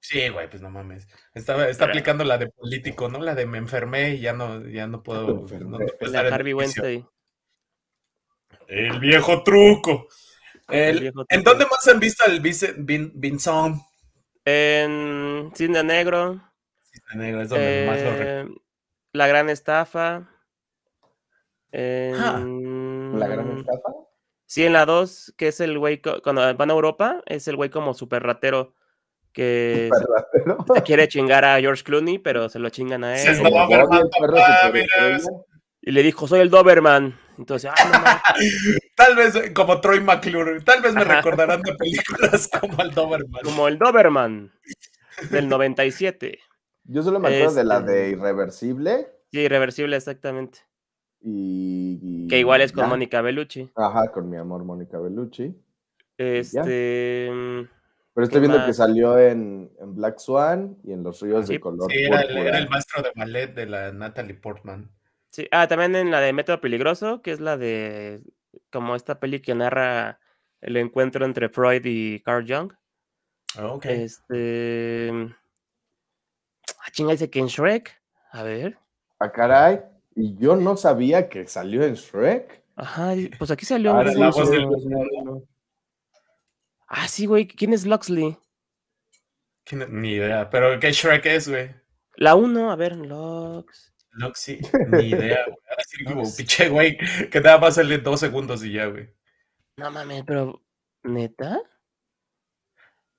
Sí, 0.00 0.28
güey, 0.28 0.50
pues 0.50 0.60
no 0.60 0.68
mames. 0.68 1.06
Está, 1.32 1.68
está 1.68 1.84
aplicando 1.84 2.24
la 2.24 2.38
de 2.38 2.48
político, 2.48 3.08
¿no? 3.08 3.20
La 3.20 3.36
de 3.36 3.46
me 3.46 3.58
enfermé 3.58 4.16
y 4.16 4.20
ya 4.20 4.32
no, 4.32 4.66
ya 4.66 4.88
no 4.88 5.04
puedo. 5.04 5.46
No, 5.60 5.78
la 6.00 6.20
Harvey 6.20 6.52
Wednesday. 6.52 7.06
El 8.66 8.98
viejo 8.98 9.44
truco. 9.44 10.08
El, 10.68 11.12
¿En 11.28 11.44
dónde 11.44 11.66
más 11.66 11.86
han 11.86 12.00
visto 12.00 12.24
el 12.26 12.40
Vincent? 12.40 13.80
En 14.44 15.52
Cine 15.54 15.84
Negro. 15.84 16.42
Cine 16.82 17.24
Negro 17.24 17.42
es 17.42 17.48
donde 17.48 17.86
más 17.86 18.02
lo 18.02 18.10
eh, 18.10 18.48
La 19.12 19.28
Gran 19.28 19.50
Estafa. 19.50 20.28
¿La 21.70 23.28
Gran 23.28 23.58
Estafa? 23.58 24.03
Sí, 24.46 24.64
en 24.64 24.74
la 24.74 24.86
2, 24.86 25.34
que 25.36 25.48
es 25.48 25.60
el 25.60 25.78
güey, 25.78 26.00
cuando 26.00 26.54
van 26.54 26.70
a 26.70 26.74
Europa, 26.74 27.22
es 27.26 27.48
el 27.48 27.56
güey 27.56 27.70
como 27.70 27.94
súper 27.94 28.22
ratero 28.22 28.74
que 29.34 29.90
se, 30.74 30.82
quiere 30.82 31.08
chingar 31.08 31.44
a 31.44 31.58
George 31.58 31.82
Clooney, 31.82 32.18
pero 32.18 32.48
se 32.48 32.60
lo 32.60 32.70
chingan 32.70 33.02
a 33.04 33.20
él. 33.20 33.42
y 35.82 35.90
le 35.90 36.02
dijo, 36.02 36.28
soy 36.28 36.40
el 36.40 36.50
Doberman. 36.50 37.18
Entonces, 37.36 37.68
ah, 37.76 38.22
tal 38.96 39.16
vez 39.16 39.50
como 39.52 39.80
Troy 39.80 40.00
McClure, 40.00 40.60
tal 40.60 40.80
vez 40.82 40.94
me 40.94 41.02
recordarán 41.02 41.62
de 41.62 41.74
películas 41.74 42.48
como 42.48 42.80
el 42.80 42.92
Doberman. 42.92 43.42
Como 43.42 43.66
el 43.66 43.76
Doberman 43.76 44.52
del 45.30 45.48
97. 45.48 46.38
Yo 46.84 47.02
solo 47.02 47.18
me 47.18 47.28
acuerdo 47.28 47.54
de 47.54 47.64
la 47.64 47.80
de 47.80 48.10
este 48.10 48.16
Irreversible. 48.16 49.08
Sí, 49.32 49.40
Irreversible, 49.40 49.96
exactamente. 49.96 50.60
Y, 51.26 52.28
que 52.28 52.38
igual 52.38 52.60
es 52.60 52.72
con 52.72 52.86
Mónica 52.88 53.22
Bellucci. 53.22 53.70
Ajá, 53.74 54.12
con 54.12 54.28
mi 54.28 54.36
amor 54.36 54.62
Mónica 54.62 54.98
Bellucci. 54.98 55.54
Este. 56.18 57.30
Mm, 57.32 57.62
pero 58.12 58.24
estoy 58.26 58.40
viendo 58.40 58.64
que 58.66 58.74
salió 58.74 59.18
en, 59.18 59.70
Black 59.80 60.18
Swan 60.18 60.76
y 60.84 60.92
en 60.92 61.02
Los 61.02 61.22
Ríos 61.22 61.48
de 61.48 61.58
Color. 61.58 61.90
Sí, 61.90 62.04
era 62.04 62.58
el, 62.58 62.68
maestro 62.68 63.02
de 63.02 63.10
ballet 63.16 63.54
de 63.54 63.66
la 63.66 63.90
Natalie 63.90 64.34
Portman. 64.34 64.90
Sí, 65.28 65.48
ah, 65.50 65.66
también 65.66 65.96
en 65.96 66.10
la 66.10 66.20
de 66.20 66.32
Método 66.32 66.60
Peligroso, 66.60 67.22
que 67.22 67.32
es 67.32 67.40
la 67.40 67.56
de 67.56 68.22
como 68.70 68.94
esta 68.94 69.18
peli 69.18 69.40
que 69.40 69.54
narra 69.54 70.20
el 70.60 70.76
encuentro 70.76 71.24
entre 71.24 71.48
Freud 71.48 71.82
y 71.84 72.20
Carl 72.20 72.44
Jung. 72.46 72.72
Oh, 73.58 73.76
ok. 73.76 73.86
Este. 73.86 75.10
Ah, 76.80 76.90
chinga, 76.92 77.12
dice 77.12 77.30
que 77.30 77.40
en 77.40 77.46
Shrek. 77.46 78.00
A 78.30 78.42
ver. 78.42 78.78
Ah, 79.18 79.32
caray. 79.32 79.80
Y 80.16 80.36
yo 80.36 80.56
no 80.56 80.76
sabía 80.76 81.28
que 81.28 81.46
salió 81.46 81.82
en 81.82 81.94
Shrek. 81.94 82.62
Ajá, 82.76 83.14
pues 83.38 83.50
aquí 83.50 83.64
salió. 83.66 83.96
Ah, 83.96 84.04
la 84.04 84.30
voz 84.30 84.50
del... 84.50 84.66
Ah, 86.86 87.08
sí, 87.08 87.26
güey. 87.26 87.46
¿Quién 87.46 87.72
es 87.72 87.86
Luxley? 87.86 88.36
Ni 89.88 90.12
idea. 90.12 90.50
¿Pero 90.50 90.78
qué 90.78 90.92
Shrek 90.92 91.26
es, 91.26 91.48
güey? 91.48 91.70
La 92.16 92.34
1, 92.34 92.70
a 92.70 92.76
ver, 92.76 92.96
Lux. 92.96 93.92
Luxy, 94.12 94.60
ni 94.92 95.08
idea, 95.08 95.44
güey. 95.46 95.56
Ahora 95.68 95.84
sí 95.86 96.04
como 96.04 96.22
pinche, 96.36 96.68
güey, 96.68 96.96
que 97.30 97.40
nada 97.40 97.58
más 97.58 97.74
sale 97.74 97.98
dos 97.98 98.20
segundos 98.20 98.64
y 98.64 98.72
ya, 98.72 98.86
güey. 98.86 99.08
No 99.76 99.90
mames, 99.90 100.22
pero. 100.24 100.62
¿Neta? 101.02 101.60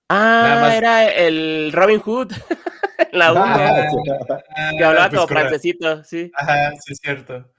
Ah, 0.10 0.74
era 0.76 1.12
el 1.12 1.72
Robin 1.74 2.00
Hood. 2.00 2.32
la 3.12 3.32
1. 3.32 3.44
Ah, 3.44 4.72
que 4.78 4.84
hablaba 4.84 5.10
pues 5.10 5.22
como 5.22 5.28
francesito, 5.28 6.04
sí. 6.04 6.32
Ajá, 6.36 6.72
sí, 6.84 6.94
es 6.94 7.00
cierto. 7.02 7.52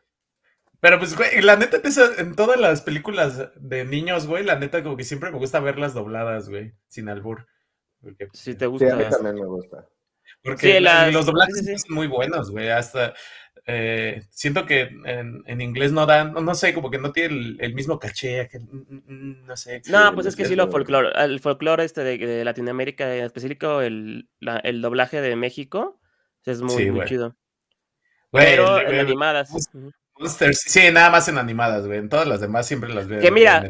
Pero 0.81 0.99
pues, 0.99 1.17
güey, 1.17 1.41
la 1.41 1.57
neta, 1.57 1.79
en 2.19 2.35
todas 2.37 2.61
las 2.61 2.83
películas 2.83 3.51
de 3.57 3.85
niños, 3.85 4.27
güey, 4.27 4.45
la 4.45 4.59
neta, 4.59 4.83
como 4.83 4.97
que 4.97 5.05
siempre 5.05 5.31
me 5.31 5.39
gusta 5.39 5.59
verlas 5.61 5.95
dobladas, 5.95 6.49
güey, 6.49 6.75
sin 6.89 7.09
albur. 7.09 7.47
Porque, 8.01 8.29
sí, 8.33 8.55
te 8.55 8.67
gusta. 8.67 8.87
Sí, 8.87 8.93
a 8.93 8.97
mí 8.97 9.05
también 9.11 9.35
me 9.37 9.47
gusta. 9.47 9.89
Porque 10.43 10.81
los 10.81 11.27
doblajes 11.27 11.83
son 11.83 11.95
muy 11.95 12.07
buenos, 12.07 12.51
güey. 12.51 12.69
Hasta 12.69 13.15
eh, 13.67 14.23
siento 14.31 14.65
que 14.65 14.89
en, 15.05 15.61
inglés 15.61 15.91
no 15.93 16.07
dan, 16.07 16.33
no, 16.33 16.55
sé, 16.55 16.73
como 16.73 16.91
que 16.91 16.99
no 16.99 17.13
tiene 17.13 17.57
el, 17.59 17.75
mismo 17.75 17.99
caché, 17.99 18.49
que, 18.49 18.61
mm, 18.61 19.03
mm, 19.07 19.47
no 19.47 19.57
sé. 19.57 19.83
No, 19.89 20.15
pues 20.15 20.27
es 20.27 20.37
que 20.37 20.45
sí 20.45 20.55
lo 20.55 20.71
folclore, 20.71 21.11
el 21.25 21.41
folclore 21.41 21.85
este 21.85 22.05
de, 22.05 22.45
Latinoamérica, 22.45 23.15
en 23.17 23.25
específico 23.25 23.81
el, 23.81 24.29
el 24.63 24.81
doblaje 24.81 25.21
de 25.21 25.35
México, 25.35 26.01
es 26.45 26.63
muy, 26.63 26.91
muy 26.91 27.05
chido. 27.07 27.35
Pero 28.31 28.81
en 28.81 29.01
animadas. 29.01 29.51
Sí, 30.53 30.91
nada 30.93 31.11
más 31.11 31.29
en 31.29 31.39
animadas, 31.39 31.87
güey. 31.87 31.99
En 31.99 32.09
todas 32.09 32.27
las 32.27 32.41
demás 32.41 32.67
siempre 32.67 32.95
las 32.95 33.09
veo. 33.09 33.21
Que 33.21 33.31
mira, 33.31 33.69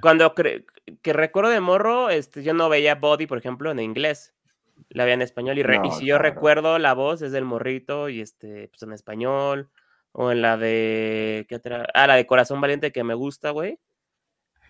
cuando 0.00 0.34
que 0.34 1.12
recuerdo 1.12 1.50
de 1.50 1.60
morro, 1.60 2.10
este, 2.10 2.42
yo 2.42 2.52
no 2.52 2.68
veía 2.68 2.96
Body, 2.96 3.26
por 3.26 3.38
ejemplo, 3.38 3.70
en 3.70 3.80
inglés. 3.80 4.34
La 4.88 5.04
veía 5.04 5.14
en 5.14 5.22
español. 5.22 5.58
Y, 5.58 5.90
si 5.92 6.06
yo 6.06 6.18
recuerdo 6.18 6.78
la 6.78 6.94
voz 6.94 7.22
es 7.22 7.32
del 7.32 7.44
morrito 7.44 8.08
y 8.08 8.20
este, 8.20 8.68
pues 8.68 8.82
en 8.82 8.92
español. 8.92 9.70
O 10.12 10.30
en 10.30 10.42
la 10.42 10.56
de. 10.56 11.46
¿qué 11.48 11.56
otra? 11.56 11.86
Ah, 11.94 12.06
la 12.06 12.14
de 12.14 12.26
Corazón 12.26 12.60
Valiente 12.60 12.92
que 12.92 13.02
me 13.02 13.14
gusta, 13.14 13.50
güey 13.50 13.78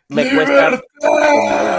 me 0.09 0.35
cuesta, 0.35 0.83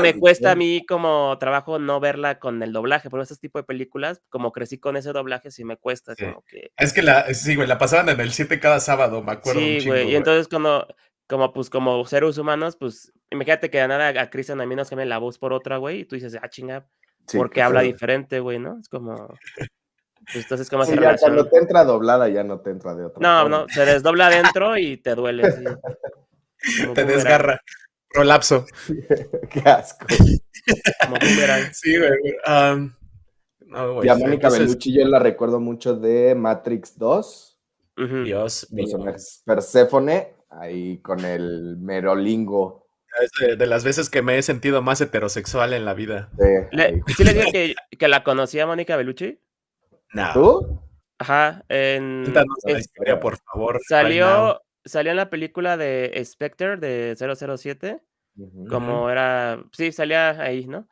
me 0.01 0.19
cuesta 0.19 0.51
a 0.51 0.55
mí 0.55 0.83
como 0.85 1.37
trabajo 1.39 1.77
no 1.77 1.99
verla 1.99 2.39
con 2.39 2.61
el 2.63 2.73
doblaje, 2.73 3.09
pero 3.09 3.21
ese 3.21 3.35
tipo 3.35 3.59
de 3.59 3.63
películas, 3.63 4.21
como 4.29 4.51
crecí 4.51 4.79
con 4.79 4.97
ese 4.97 5.11
doblaje, 5.11 5.51
sí 5.51 5.63
me 5.63 5.77
cuesta. 5.77 6.15
Como 6.15 6.43
que... 6.43 6.71
Es 6.77 6.91
que 6.91 7.03
la, 7.03 7.31
sí, 7.33 7.55
güey, 7.55 7.67
la 7.67 7.77
pasaban 7.77 8.09
en 8.09 8.19
el 8.19 8.31
7 8.31 8.59
cada 8.59 8.79
sábado, 8.79 9.21
me 9.21 9.33
acuerdo. 9.33 9.59
Sí, 9.59 9.85
güey, 9.85 10.11
y 10.11 10.15
entonces 10.15 10.47
cuando, 10.47 10.87
como 11.27 11.53
pues 11.53 11.69
como 11.69 12.03
seres 12.05 12.37
humanos, 12.37 12.77
pues 12.77 13.13
imagínate 13.29 13.69
que 13.69 13.77
de 13.77 13.87
nada 13.87 14.09
a 14.19 14.29
Cristian 14.29 14.59
a 14.59 14.65
mí 14.65 14.75
nos 14.75 14.89
cambien 14.89 15.09
la 15.09 15.19
voz 15.19 15.37
por 15.37 15.53
otra, 15.53 15.77
güey, 15.77 15.99
y 15.99 16.05
tú 16.05 16.15
dices, 16.15 16.37
ah, 16.41 16.49
chinga, 16.49 16.87
porque 17.33 17.61
habla 17.61 17.81
diferente, 17.81 18.39
güey, 18.39 18.59
¿no? 18.59 18.79
Es 18.79 18.89
como... 18.89 19.35
Pues, 20.33 20.43
entonces, 20.43 20.71
¿cómo 20.71 20.83
sí, 20.85 20.95
ya 20.99 21.15
cuando 21.17 21.47
te 21.47 21.57
entra 21.59 21.83
doblada, 21.83 22.27
ya 22.29 22.43
no 22.43 22.59
te 22.59 22.71
entra 22.71 22.95
de 22.95 23.05
otra 23.05 23.21
No, 23.21 23.47
no, 23.47 23.67
se 23.69 23.85
desdobla 23.85 24.25
adentro 24.29 24.75
y 24.75 24.97
te 24.97 25.13
duele, 25.13 25.51
sí. 25.51 25.63
te 26.95 27.05
desgarra. 27.05 27.61
Prolapso. 28.15 28.65
Qué 29.51 29.59
asco. 29.69 30.07
Como 31.03 31.17
Sí, 31.73 31.95
güey. 31.97 32.17
y 34.03 34.09
a 34.09 34.15
Mónica 34.15 34.49
Bellucci 34.49 34.97
yo 34.97 35.05
la 35.05 35.19
recuerdo 35.19 35.59
mucho 35.59 35.95
de 35.95 36.33
Matrix 36.33 36.97
2. 36.97 37.59
Dios 38.23 38.71
mío. 38.71 38.97
Perséfone, 39.45 40.33
ahí 40.49 40.99
con 41.01 41.23
el 41.23 41.77
merolingo. 41.77 42.84
Es 43.21 43.57
de, 43.57 43.65
las 43.65 43.83
veces 43.83 44.09
que 44.09 44.21
me 44.21 44.37
he 44.37 44.41
sentido 44.41 44.81
más 44.81 45.01
heterosexual 45.01 45.73
en 45.73 45.85
la 45.85 45.93
vida. 45.93 46.29
Sí, 46.37 47.23
le, 47.23 47.33
dije 47.33 47.51
que, 47.51 47.97
que, 47.97 48.07
la 48.07 48.23
conocía 48.23 48.65
Mónica 48.65 48.97
Bellucci? 48.97 49.39
No. 50.13 50.33
¿Tú? 50.33 50.81
Ajá. 51.17 51.63
En, 51.69 52.33
la 52.33 52.79
historia, 52.79 53.19
por 53.19 53.37
favor. 53.37 53.79
Salió, 53.87 54.61
salió 54.83 55.11
en 55.11 55.17
la 55.17 55.29
película 55.29 55.77
de 55.77 56.21
Spectre 56.25 56.77
de 56.77 57.15
007, 57.15 58.01
como 58.69 59.09
era, 59.09 59.63
sí, 59.71 59.91
salía 59.91 60.31
ahí, 60.41 60.67
¿no? 60.67 60.87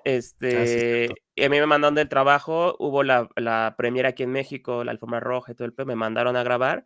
Ah, 0.00 0.02
este, 0.04 1.14
y 1.34 1.44
a 1.44 1.48
mí 1.50 1.60
me 1.60 1.66
mandaron 1.66 1.94
del 1.94 2.08
trabajo, 2.08 2.74
hubo 2.78 3.02
la, 3.02 3.28
la 3.36 3.74
premiera 3.76 4.10
aquí 4.10 4.22
en 4.22 4.32
México, 4.32 4.82
la 4.82 4.92
alfombra 4.92 5.20
roja 5.20 5.52
y 5.52 5.54
todo 5.54 5.66
el 5.66 5.74
pe, 5.74 5.84
me 5.84 5.94
mandaron 5.94 6.36
a 6.36 6.42
grabar, 6.42 6.84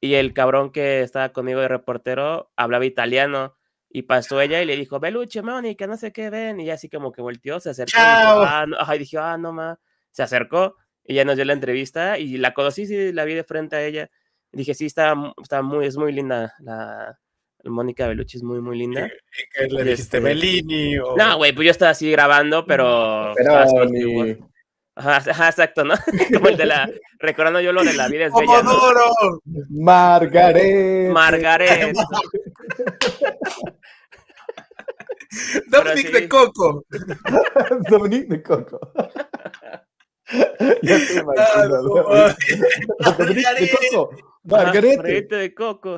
y 0.00 0.14
el 0.14 0.34
cabrón 0.34 0.70
que 0.70 1.02
estaba 1.02 1.30
conmigo 1.30 1.60
de 1.60 1.68
reportero 1.68 2.50
hablaba 2.56 2.84
italiano, 2.84 3.56
y 3.90 4.02
pasó 4.02 4.40
ella 4.40 4.62
y 4.62 4.66
le 4.66 4.76
dijo, 4.76 5.00
Beluche, 5.00 5.42
Mónica, 5.42 5.86
no 5.86 5.96
sé 5.96 6.12
qué 6.12 6.30
ven, 6.30 6.60
y 6.60 6.70
así 6.70 6.88
como 6.88 7.12
que 7.12 7.22
volteó, 7.22 7.60
se 7.60 7.70
acercó, 7.70 7.96
y, 7.96 8.00
ah, 8.00 8.66
no, 8.66 8.94
y 8.94 8.98
dije, 8.98 9.18
ah, 9.18 9.36
no, 9.38 9.52
ma, 9.52 9.78
se 10.10 10.22
acercó, 10.22 10.76
y 11.04 11.14
ya 11.14 11.24
nos 11.24 11.36
dio 11.36 11.44
la 11.44 11.54
entrevista, 11.54 12.18
y 12.18 12.36
la 12.36 12.54
conocí, 12.54 12.86
sí, 12.86 13.12
la 13.12 13.24
vi 13.24 13.34
de 13.34 13.44
frente 13.44 13.76
a 13.76 13.84
ella, 13.84 14.10
Dije, 14.50 14.74
sí, 14.74 14.86
está, 14.86 15.14
está 15.42 15.62
muy, 15.62 15.86
es 15.86 15.96
muy 15.96 16.10
linda 16.12 16.54
la, 16.60 17.18
Mónica 17.64 18.06
Bellucci 18.06 18.38
es 18.38 18.42
muy, 18.42 18.60
muy 18.60 18.78
linda. 18.78 19.06
¿Y 19.06 19.10
qué 19.52 19.66
le 19.66 19.84
dijiste, 19.84 20.02
este 20.02 20.20
Bellini? 20.20 20.96
No, 20.96 21.36
güey, 21.36 21.52
pues 21.52 21.66
yo 21.66 21.70
estaba 21.70 21.90
así 21.90 22.10
grabando, 22.10 22.64
pero... 22.64 23.34
Ajá, 24.94 25.48
exacto, 25.48 25.84
¿no? 25.84 25.94
Como 26.32 26.48
el 26.48 26.56
de 26.56 26.66
la... 26.66 26.90
Recordando 27.20 27.60
yo 27.60 27.72
lo 27.72 27.84
de 27.84 27.94
la 27.94 28.08
vida 28.08 28.26
es 28.26 28.32
bella. 28.32 28.62
¿no? 28.62 29.40
Margaret. 29.70 31.10
Margaret. 31.10 31.96
Dominic 35.66 36.10
de 36.12 36.28
Coco. 36.28 36.84
Dominic 37.90 38.28
de 38.28 38.42
Coco. 38.42 38.80
ya 40.82 40.96
estoy 40.96 41.22
de 43.36 43.70
Coco. 43.90 44.10
Margarete. 44.44 45.36
de 45.36 45.54
Coco. 45.54 45.96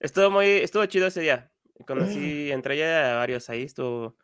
Estuvo 0.00 0.30
muy, 0.30 0.46
estuvo 0.46 0.84
chido 0.86 1.06
ese 1.06 1.20
día. 1.20 1.50
Conocí, 1.86 2.50
entre 2.52 2.76
ya 2.76 3.14
varios 3.16 3.48
ahí, 3.50 3.62
estuvo. 3.62 4.16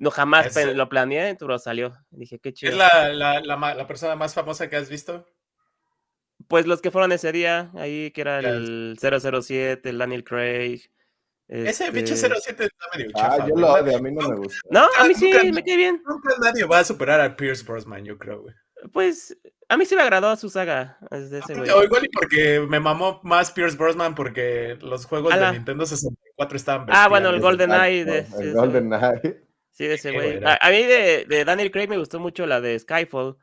No 0.00 0.12
jamás 0.12 0.54
lo 0.74 0.88
planeé, 0.88 1.34
pero 1.34 1.58
salió. 1.58 1.92
Dije, 2.10 2.38
qué 2.38 2.52
chido. 2.52 2.72
¿Es 2.72 2.78
la, 2.78 3.12
la, 3.12 3.40
la, 3.40 3.86
persona 3.88 4.14
más 4.14 4.32
famosa 4.32 4.70
que 4.70 4.76
has 4.76 4.88
visto? 4.88 5.26
Pues 6.46 6.66
los 6.66 6.80
que 6.80 6.92
fueron 6.92 7.10
ese 7.10 7.32
día, 7.32 7.72
ahí 7.74 8.12
que 8.12 8.20
era 8.20 8.38
el 8.38 8.96
007, 9.00 9.88
el 9.88 9.98
Daniel 9.98 10.22
Craig, 10.22 10.88
Ese 11.48 11.90
bicho 11.90 12.14
07 12.14 12.64
está 12.64 12.86
medio 12.94 13.10
chafa. 13.12 13.42
Ah, 13.42 13.48
yo 13.48 13.56
lo 13.56 13.72
odio, 13.72 13.96
a 13.96 14.00
mí 14.00 14.12
no 14.12 14.28
me 14.28 14.36
gusta. 14.36 14.60
No, 14.70 14.86
a 14.98 15.04
mí 15.04 15.14
sí, 15.14 15.32
me 15.52 15.64
quedé 15.64 15.76
bien. 15.76 16.02
Nunca 16.06 16.34
nadie 16.40 16.64
va 16.64 16.80
a 16.80 16.84
superar 16.84 17.20
a 17.20 17.36
Pierce 17.36 17.64
Brosnan, 17.64 18.04
yo 18.04 18.18
creo, 18.18 18.42
güey. 18.42 18.54
Pues 18.92 19.36
a 19.68 19.76
mí 19.76 19.86
sí 19.86 19.96
me 19.96 20.02
agradó 20.02 20.36
su 20.36 20.50
saga. 20.50 20.98
ese 21.10 21.40
O 21.72 21.82
igual 21.82 22.04
y 22.04 22.08
porque 22.08 22.60
me 22.68 22.80
mamó 22.80 23.20
más 23.24 23.50
Pierce 23.50 23.76
Brosnan 23.76 24.14
porque 24.14 24.78
los 24.80 25.06
juegos 25.06 25.34
de 25.34 25.52
Nintendo 25.52 25.86
64 25.86 26.56
estaban 26.56 26.86
Ah, 26.90 27.08
bueno, 27.08 27.30
el 27.30 27.40
Golden 27.40 27.72
Eye. 27.72 28.04
De, 28.04 28.26
el 28.40 28.52
Golden 28.52 28.92
Eye. 28.92 29.42
Sí, 29.70 29.86
de 29.86 29.94
ese 29.94 30.12
güey. 30.12 30.40
A, 30.44 30.70
mí 30.70 30.82
de, 30.82 31.24
de, 31.28 31.44
Daniel 31.44 31.70
Craig 31.70 31.88
me 31.88 31.98
gustó 31.98 32.20
mucho 32.20 32.46
la 32.46 32.60
de 32.60 32.78
Skyfall. 32.78 33.36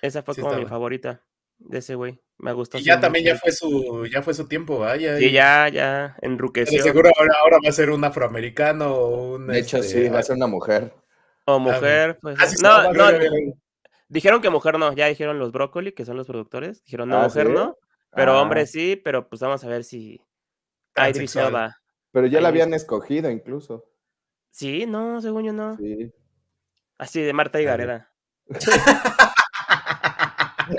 Esa 0.00 0.22
fue 0.22 0.34
como 0.34 0.54
mi 0.56 0.66
favorita 0.66 1.22
de 1.58 1.78
ese 1.78 1.94
güey. 1.94 2.20
Me 2.38 2.52
gustó. 2.52 2.78
Y 2.78 2.82
ya 2.82 2.98
también 2.98 3.24
ya 3.24 3.36
fue 3.36 3.52
su, 3.52 4.06
ya 4.06 4.22
fue 4.22 4.34
su 4.34 4.48
tiempo, 4.48 4.78
vaya. 4.78 5.16
Sí, 5.16 5.30
ya, 5.30 5.68
ya 5.68 6.16
enruqueció. 6.22 6.82
seguro 6.82 7.10
ahora, 7.16 7.34
ahora, 7.40 7.58
va 7.64 7.68
a 7.68 7.72
ser 7.72 7.90
un 7.90 8.02
afroamericano 8.04 8.94
o 8.94 9.34
un. 9.34 9.46
De 9.46 9.60
hecho, 9.60 9.78
este, 9.78 10.04
sí, 10.04 10.08
va 10.08 10.18
a 10.18 10.22
ser 10.22 10.36
una 10.36 10.48
mujer. 10.48 10.92
O 11.44 11.58
mujer, 11.58 12.18
pues. 12.20 12.60
no, 12.62 12.92
no, 12.92 13.06
dijeron 14.08 14.40
que 14.40 14.50
mujer 14.50 14.78
no, 14.78 14.92
ya 14.92 15.06
dijeron 15.06 15.38
los 15.38 15.52
brócoli, 15.52 15.92
que 15.92 16.04
son 16.04 16.16
los 16.16 16.26
productores. 16.26 16.84
Dijeron 16.84 17.08
no, 17.08 17.20
ah, 17.20 17.24
mujer 17.24 17.50
no, 17.50 17.76
pero 18.14 18.40
hombre 18.40 18.62
ah. 18.62 18.66
sí, 18.66 19.00
pero 19.02 19.28
pues 19.28 19.40
vamos 19.40 19.62
a 19.64 19.68
ver 19.68 19.84
si. 19.84 20.20
Idris 20.96 21.36
Elba. 21.36 21.78
Pero 22.10 22.26
ya 22.26 22.40
la 22.40 22.48
habían 22.48 22.74
escogido 22.74 23.30
incluso. 23.30 23.88
Sí, 24.50 24.84
no, 24.86 25.20
según 25.20 25.44
yo 25.44 25.52
no. 25.52 25.76
Sí. 25.78 26.12
Así 26.98 27.20
de 27.22 27.32
Marta 27.32 27.60
y 27.60 27.64
Gareda. 27.64 28.12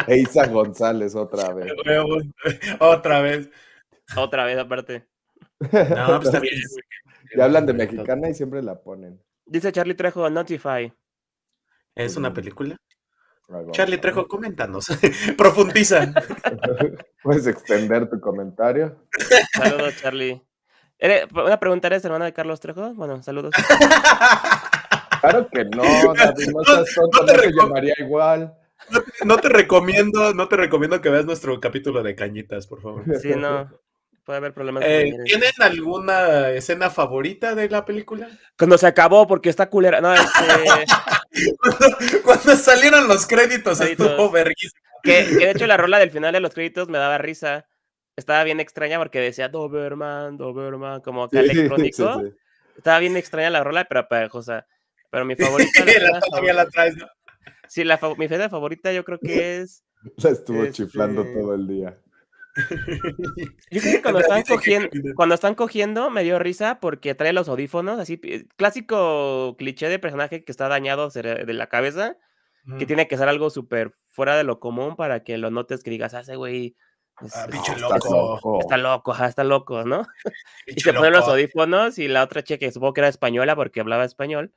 Eisa 0.07 0.47
González 0.47 1.15
otra 1.15 1.53
vez. 1.53 1.71
otra 2.79 3.21
vez. 3.21 3.49
Otra 4.15 4.45
vez 4.45 4.57
aparte. 4.57 5.07
No, 5.59 5.69
pues 5.69 6.25
está 6.25 6.39
bien. 6.39 6.55
Ya 7.35 7.45
hablan 7.45 7.65
de 7.65 7.73
mexicana 7.73 8.29
y 8.29 8.33
siempre 8.33 8.61
la 8.61 8.81
ponen. 8.81 9.21
Dice 9.45 9.71
Charlie 9.71 9.95
Trejo, 9.95 10.29
Notify. 10.29 10.93
¿Es 11.95 12.17
una 12.17 12.33
película? 12.33 12.77
Charlie 13.71 13.97
Trejo, 13.97 14.27
coméntanos. 14.27 14.87
Profundiza. 15.37 16.13
Puedes 17.23 17.47
extender 17.47 18.09
tu 18.09 18.19
comentario. 18.19 18.95
Saludos, 19.53 19.95
Charlie. 20.01 20.41
¿Una 21.33 21.59
pregunta 21.59 21.87
eres 21.87 22.05
hermana 22.05 22.25
de 22.25 22.33
Carlos 22.33 22.59
Trejo? 22.59 22.93
Bueno, 22.93 23.21
saludos. 23.21 23.53
Claro 25.23 25.47
que 25.49 25.65
no, 25.65 25.83
David, 26.13 26.49
no 26.53 26.63
seas 26.63 26.95
tonto, 26.95 27.25
no, 27.25 27.41
te 27.41 27.51
llamaría 27.51 27.93
igual. 27.99 28.53
No, 29.25 29.37
te 29.37 29.49
recomiendo, 29.49 30.33
no 30.33 30.47
te 30.47 30.57
recomiendo 30.57 31.01
que 31.01 31.09
veas 31.09 31.25
nuestro 31.25 31.59
capítulo 31.59 32.03
de 32.03 32.15
cañitas, 32.15 32.67
por 32.67 32.81
favor. 32.81 33.03
Sí, 33.21 33.29
no. 33.35 33.69
Puede 34.25 34.37
haber 34.37 34.53
problemas. 34.53 34.83
Eh, 34.85 35.11
¿Tienen 35.25 35.51
alguna 35.59 36.49
escena 36.51 36.89
favorita 36.89 37.55
de 37.55 37.69
la 37.69 37.83
película? 37.83 38.29
Cuando 38.57 38.77
se 38.77 38.87
acabó, 38.87 39.27
porque 39.27 39.49
está 39.49 39.69
culera. 39.69 39.99
No, 39.99 40.13
este... 40.13 40.31
cuando, 42.23 42.55
salieron 42.55 43.07
los 43.07 43.27
créditos, 43.27 43.81
estuvo 43.81 44.31
verguísimo. 44.31 44.81
Que, 45.03 45.25
de 45.25 45.51
hecho 45.51 45.67
la 45.67 45.75
rola 45.75 45.99
del 45.99 46.11
final 46.11 46.31
de 46.31 46.39
los 46.39 46.53
créditos 46.53 46.87
me 46.87 46.97
daba 46.97 47.17
risa. 47.17 47.65
Estaba 48.15 48.43
bien 48.45 48.61
extraña 48.61 48.97
porque 48.97 49.19
decía 49.19 49.49
Doberman, 49.49 50.37
Doberman, 50.37 51.01
como 51.01 51.23
acá 51.23 51.41
electrónico. 51.41 52.23
Estaba 52.77 52.99
bien 52.99 53.17
extraña 53.17 53.49
la 53.49 53.63
rola, 53.63 53.85
pero 53.85 54.07
pegajosa. 54.07 54.65
Pero 55.09 55.25
mi 55.25 55.35
favorita. 55.35 55.83
la, 55.85 56.19
todavía 56.21 56.53
la 56.53 56.65
traes, 56.69 56.95
¿no? 56.95 57.07
Sí, 57.73 57.83
la 57.83 57.99
mi 58.19 58.25
escena 58.25 58.49
favorita 58.49 58.93
yo 58.93 59.03
creo 59.03 59.17
que 59.17 59.23
es. 59.61 59.83
La 60.17 60.29
estuvo 60.29 60.63
chiflando 60.67 61.23
este 61.23 61.39
todo 61.39 61.55
el 61.55 61.67
día. 61.67 61.99
Yo 63.71 63.81
creo 63.81 63.93
que 63.95 64.01
cuando 64.03 64.19
están 64.19 64.43
cogiendo, 64.43 64.89
cuando 65.15 65.33
están 65.33 65.55
cogiendo 65.55 66.11
me 66.11 66.23
dio 66.23 66.37
risa 66.37 66.79
porque 66.79 67.15
trae 67.15 67.33
los 67.33 67.49
audífonos, 67.49 67.99
así 67.99 68.21
clásico 68.57 69.55
cliché 69.57 69.89
de 69.89 69.97
personaje 69.97 70.43
que 70.43 70.51
está 70.51 70.67
dañado 70.67 71.09
de 71.09 71.53
la 71.53 71.65
cabeza, 71.65 72.15
que 72.77 72.85
tiene 72.85 73.07
que 73.07 73.17
ser 73.17 73.27
algo 73.27 73.49
súper 73.49 73.89
fuera 74.07 74.37
de 74.37 74.43
lo 74.43 74.59
común 74.59 74.95
para 74.95 75.23
que 75.23 75.39
lo 75.39 75.49
notes 75.49 75.81
que 75.81 75.89
digas, 75.89 76.13
ah, 76.13 76.19
ese 76.19 76.35
güey 76.35 76.75
Ah, 77.17 77.47
pinche 77.49 77.77
loco. 77.77 78.59
Está 78.59 78.77
loco, 78.77 79.15
está 79.15 79.43
loco, 79.43 79.83
¿no? 79.83 80.07
y 80.67 80.79
se 80.79 80.93
ponen 80.93 81.13
los 81.13 81.27
audífonos 81.27 81.99
y 81.99 82.07
la 82.07 82.23
otra 82.23 82.43
chica 82.43 82.57
que 82.57 82.71
supongo 82.71 82.93
que 82.93 83.01
era 83.01 83.07
española 83.07 83.55
porque 83.55 83.81
hablaba 83.81 84.03
español, 84.03 84.51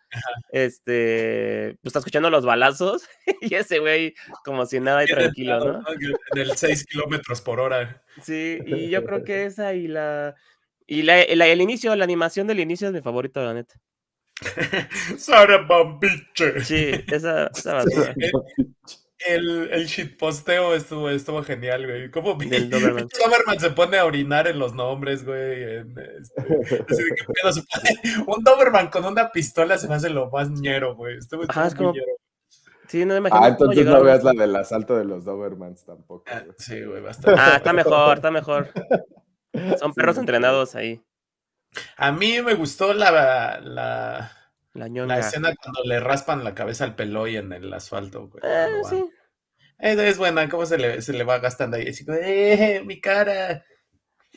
este, 0.51 1.77
pues 1.83 1.91
está 1.91 1.99
escuchando 1.99 2.31
los 2.31 2.47
balazos 2.47 3.07
y 3.43 3.55
ese 3.55 3.79
güey 3.79 4.15
como 4.45 4.65
si 4.67 4.81
nada 4.81 5.05
y 5.05 5.07
tranquilo, 5.07 5.61
¿no? 5.65 5.85
En 6.33 6.41
el 6.41 6.57
6 6.57 6.87
kilómetros 6.87 7.41
por 7.43 7.61
hora. 7.61 8.03
Sí, 8.23 8.59
y 8.65 8.89
yo 8.89 9.05
creo 9.05 9.23
que 9.23 9.45
esa 9.47 9.75
y 9.75 9.87
la, 9.87 10.35
y 10.87 11.03
la, 11.03 11.21
el 11.23 11.61
inicio, 11.61 11.95
la 11.95 12.05
animación 12.05 12.47
del 12.47 12.61
inicio 12.61 12.89
es 12.89 12.95
mi 12.95 13.03
favorito, 13.03 13.45
la 13.45 13.55
neta. 13.55 13.75
Sara 15.17 15.59
Bambiche. 15.59 16.61
Sí, 16.63 16.91
esa, 17.09 17.47
esa 17.47 17.83
el, 19.19 19.71
el 19.73 19.87
shitposteo 19.87 20.75
estuvo, 20.75 21.09
estuvo 21.09 21.43
genial, 21.43 21.87
güey. 21.87 22.11
¿Cómo 22.11 22.35
Del 22.35 22.71
Doberman. 22.71 23.09
Doberman 23.25 23.61
se 23.61 23.71
pone 23.71 23.99
a 23.99 24.05
orinar 24.05 24.47
en 24.47 24.59
los 24.59 24.75
nombres, 24.75 25.25
güey. 25.25 25.81
Este, 25.81 26.19
un 28.27 28.45
Doberman 28.45 28.89
con 28.89 29.05
una 29.05 29.31
pistola 29.31 29.79
se 29.79 29.89
me 29.89 29.95
hace 29.95 30.11
lo 30.11 30.31
más 30.31 30.51
ñero, 30.51 30.95
güey. 30.97 31.17
Estuvo, 31.19 31.45
Ajá, 31.49 31.69
es 31.69 31.75
como... 31.75 31.95
Sí, 32.89 33.05
no 33.05 33.14
me 33.14 33.19
imagino. 33.19 33.43
Ah, 33.43 33.49
entonces 33.49 33.85
no 33.85 34.03
veas 34.03 34.23
la 34.23 34.33
del 34.33 34.55
asalto 34.55 34.97
de 34.97 35.05
los 35.05 35.25
Dobermans 35.25 35.85
tampoco. 35.85 36.25
Ah, 36.29 36.45
sí, 36.57 36.83
güey, 36.83 37.03
bastante. 37.03 37.41
Ah, 37.41 37.57
está 37.57 37.73
mejor, 37.73 38.17
está 38.17 38.31
mejor. 38.31 38.71
Son 39.81 39.93
perros 39.93 40.19
entrenados 40.19 40.75
ahí. 40.77 41.03
A 41.97 42.12
mí 42.12 42.41
me 42.43 42.55
gustó 42.55 42.95
la, 42.95 43.61
la, 43.61 44.33
la, 44.77 45.18
escena 45.18 45.55
cuando 45.55 45.83
le 45.85 46.01
raspan 46.01 46.45
la 46.45 46.55
cabeza 46.55 46.85
al 46.85 46.95
peloy 46.95 47.37
en 47.37 47.53
el 47.53 47.72
asfalto, 47.72 48.29
güey. 48.29 48.43
Eh, 48.45 48.83
sí. 48.89 49.05
Es, 49.79 50.18
buena, 50.18 50.49
cómo 50.49 50.64
se 50.64 50.79
le, 50.79 51.03
se 51.03 51.12
le 51.12 51.24
va 51.24 51.39
gastando 51.39 51.77
ahí. 51.77 51.89
Así 51.89 52.05
¡eh, 52.09 52.83
mi 52.85 53.01
cara! 53.01 53.64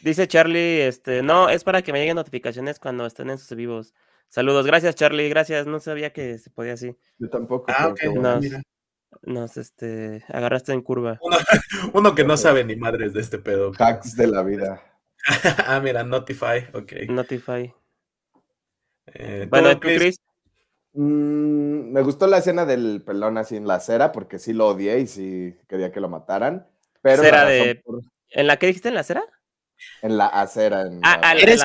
Dice 0.01 0.27
Charlie, 0.27 0.87
este, 0.87 1.21
no, 1.21 1.49
es 1.49 1.63
para 1.63 1.81
que 1.81 1.91
me 1.91 1.99
lleguen 1.99 2.15
notificaciones 2.15 2.79
cuando 2.79 3.05
estén 3.05 3.29
en 3.29 3.37
sus 3.37 3.55
vivos. 3.55 3.93
Saludos, 4.29 4.65
gracias 4.65 4.95
Charlie, 4.95 5.29
gracias. 5.29 5.67
No 5.67 5.79
sabía 5.79 6.13
que 6.13 6.37
se 6.37 6.49
podía 6.49 6.73
así. 6.73 6.95
Yo 7.17 7.29
tampoco. 7.29 7.65
Ah, 7.75 7.87
ok, 7.87 8.03
nos, 8.15 8.45
nos, 9.23 9.57
este, 9.57 10.23
agarraste 10.29 10.71
en 10.71 10.81
curva. 10.81 11.19
Uno, 11.93 12.15
que 12.15 12.23
no 12.23 12.37
sabe 12.37 12.63
ni 12.63 12.75
madres 12.75 13.13
de 13.13 13.21
este 13.21 13.39
pedo. 13.39 13.71
Hacks 13.77 14.15
de 14.15 14.27
la 14.27 14.43
vida. 14.43 14.81
ah, 15.65 15.79
mira, 15.81 16.03
Notify, 16.03 16.67
ok. 16.73 16.93
Notify. 17.09 17.73
Eh, 19.07 19.47
bueno, 19.49 19.77
¿tú, 19.79 19.87
Chris? 19.87 20.21
Mm, 20.93 21.91
me 21.91 22.01
gustó 22.01 22.27
la 22.27 22.39
escena 22.39 22.65
del 22.65 23.03
pelón 23.05 23.37
así 23.37 23.55
en 23.55 23.67
la 23.67 23.75
acera, 23.75 24.11
porque 24.11 24.39
sí 24.39 24.53
lo 24.53 24.67
odié 24.67 24.99
y 24.99 25.07
sí 25.07 25.55
quería 25.67 25.91
que 25.91 25.99
lo 25.99 26.09
mataran. 26.09 26.67
Pero 27.01 27.21
de... 27.21 27.81
¿En 28.29 28.47
la 28.47 28.57
que 28.57 28.67
dijiste 28.67 28.89
en 28.89 28.95
la 28.95 29.01
acera? 29.01 29.23
En 30.01 30.17
la 30.17 30.27
acera. 30.27 30.81
En 30.81 30.99
ah, 31.03 31.21
ah 31.23 31.33
eres, 31.35 31.63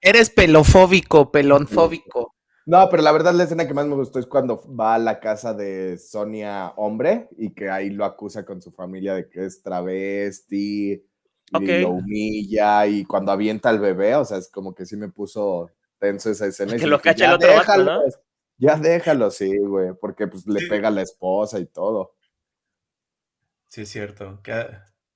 eres 0.00 0.30
pelofóbico, 0.30 1.30
pelonfóbico. 1.30 2.34
No, 2.66 2.88
pero 2.90 3.02
la 3.02 3.12
verdad 3.12 3.34
la 3.34 3.44
escena 3.44 3.66
que 3.66 3.74
más 3.74 3.86
me 3.86 3.94
gustó 3.94 4.18
es 4.18 4.26
cuando 4.26 4.64
va 4.74 4.94
a 4.94 4.98
la 4.98 5.20
casa 5.20 5.52
de 5.52 5.98
Sonia 5.98 6.72
hombre 6.76 7.28
y 7.36 7.52
que 7.52 7.68
ahí 7.68 7.90
lo 7.90 8.06
acusa 8.06 8.44
con 8.44 8.62
su 8.62 8.72
familia 8.72 9.14
de 9.14 9.28
que 9.28 9.44
es 9.44 9.62
travesti 9.62 11.04
y 11.60 11.80
lo 11.82 11.90
humilla 11.90 12.86
y 12.86 13.04
cuando 13.04 13.32
avienta 13.32 13.68
al 13.68 13.80
bebé, 13.80 14.14
o 14.14 14.24
sea, 14.24 14.38
es 14.38 14.48
como 14.48 14.74
que 14.74 14.86
sí 14.86 14.96
me 14.96 15.10
puso 15.10 15.70
tenso 15.98 16.30
esa 16.30 16.46
escena. 16.46 16.76
Que 16.76 16.86
lo 16.86 17.00
cacha 17.00 17.26
el 17.26 17.34
otro 17.34 17.54
vato, 17.54 17.84
¿no? 17.84 18.00
Ya 18.56 18.76
déjalo, 18.76 19.30
sí, 19.30 19.58
güey, 19.58 19.92
porque 20.00 20.26
pues 20.26 20.46
le 20.46 20.66
pega 20.68 20.88
a 20.88 20.92
la 20.92 21.02
esposa 21.02 21.58
y 21.58 21.66
todo. 21.66 22.14
Sí, 23.68 23.82
es 23.82 23.88
cierto. 23.88 24.40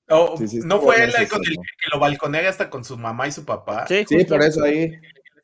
Oh, 0.08 0.36
¿No 0.64 0.80
fue 0.80 1.04
él 1.04 1.12
con 1.28 1.40
el 1.44 1.54
que 1.54 1.90
lo 1.92 2.00
balconea 2.00 2.48
hasta 2.48 2.70
con 2.70 2.84
su 2.84 2.96
mamá 2.96 3.28
y 3.28 3.32
su 3.32 3.44
papá? 3.44 3.86
Sí, 3.86 4.04
por 4.24 4.42
eso 4.42 4.64
ahí. 4.64 4.98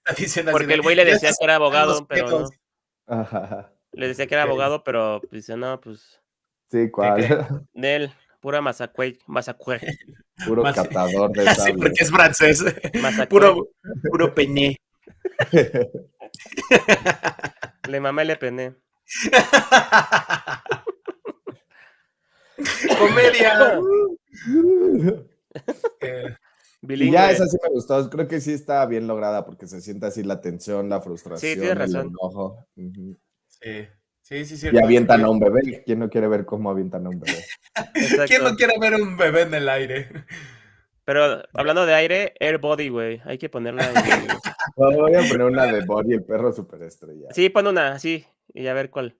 Porque 0.50 0.74
el 0.74 0.82
güey 0.82 0.96
le 0.96 1.04
decía 1.04 1.30
que 1.30 1.44
era 1.44 1.54
abogado, 1.56 2.06
pero 2.06 2.28
no. 2.28 2.48
Ajá. 3.06 3.72
Le 3.92 4.08
decía 4.08 4.26
que 4.26 4.34
era 4.34 4.42
abogado, 4.42 4.84
pero 4.84 5.22
dice, 5.30 5.56
no, 5.56 5.80
pues. 5.80 6.20
Sí, 6.70 6.90
¿cuál? 6.90 7.16
De 7.72 7.96
él, 7.96 8.12
pura 8.40 8.60
masacue, 8.60 9.18
masacue. 9.26 9.80
Puro 10.46 10.64
catador 10.64 11.30
de 11.30 11.44
sable. 11.44 11.62
Sí, 11.62 11.72
porque 11.74 12.02
es 12.02 12.10
francés. 12.10 12.64
Puro, 13.30 13.68
puro 14.10 14.34
peñé. 14.34 14.76
Le 17.88 18.00
mamé 18.00 18.24
le 18.24 18.36
pené. 18.36 18.74
Comedia. 22.98 23.78
eh, 26.00 26.36
ya 27.10 27.30
esa 27.30 27.46
sí 27.46 27.56
me 27.62 27.68
gustó. 27.70 28.10
Creo 28.10 28.28
que 28.28 28.40
sí 28.40 28.52
está 28.52 28.84
bien 28.86 29.06
lograda 29.06 29.44
porque 29.44 29.66
se 29.66 29.80
siente 29.80 30.06
así 30.06 30.22
la 30.22 30.40
tensión, 30.40 30.88
la 30.88 31.00
frustración, 31.00 31.60
sí, 31.60 31.66
el 31.66 31.80
enojo. 31.80 32.66
Sí. 33.48 33.88
Sí, 34.22 34.46
sí, 34.46 34.68
Y 34.72 34.78
avientan 34.78 35.22
a 35.22 35.28
un 35.28 35.38
bebé. 35.38 35.82
¿Quién 35.84 35.98
no 35.98 36.08
quiere 36.08 36.28
ver 36.28 36.46
cómo 36.46 36.70
avientan 36.70 37.06
a 37.06 37.10
un 37.10 37.20
bebé? 37.20 37.44
¿Quién 38.26 38.42
no 38.42 38.56
quiere 38.56 38.78
ver 38.78 38.94
un 38.94 39.18
bebé 39.18 39.42
en 39.42 39.52
el 39.52 39.68
aire? 39.68 40.08
Pero 41.04 41.42
hablando 41.52 41.84
de 41.84 41.94
aire, 41.94 42.34
Air 42.40 42.58
Body, 42.58 42.88
güey. 42.88 43.20
Hay 43.24 43.38
que 43.38 43.48
ponerla. 43.48 43.86
En... 43.86 43.94
voy 44.76 45.14
a 45.14 45.28
poner 45.28 45.42
una 45.42 45.66
de 45.66 45.84
Body, 45.84 46.14
el 46.14 46.24
perro 46.24 46.52
superestrella. 46.52 47.28
Sí, 47.32 47.50
pon 47.50 47.66
una, 47.66 47.98
sí. 47.98 48.24
Y 48.52 48.66
a 48.66 48.74
ver 48.74 48.90
cuál. 48.90 49.16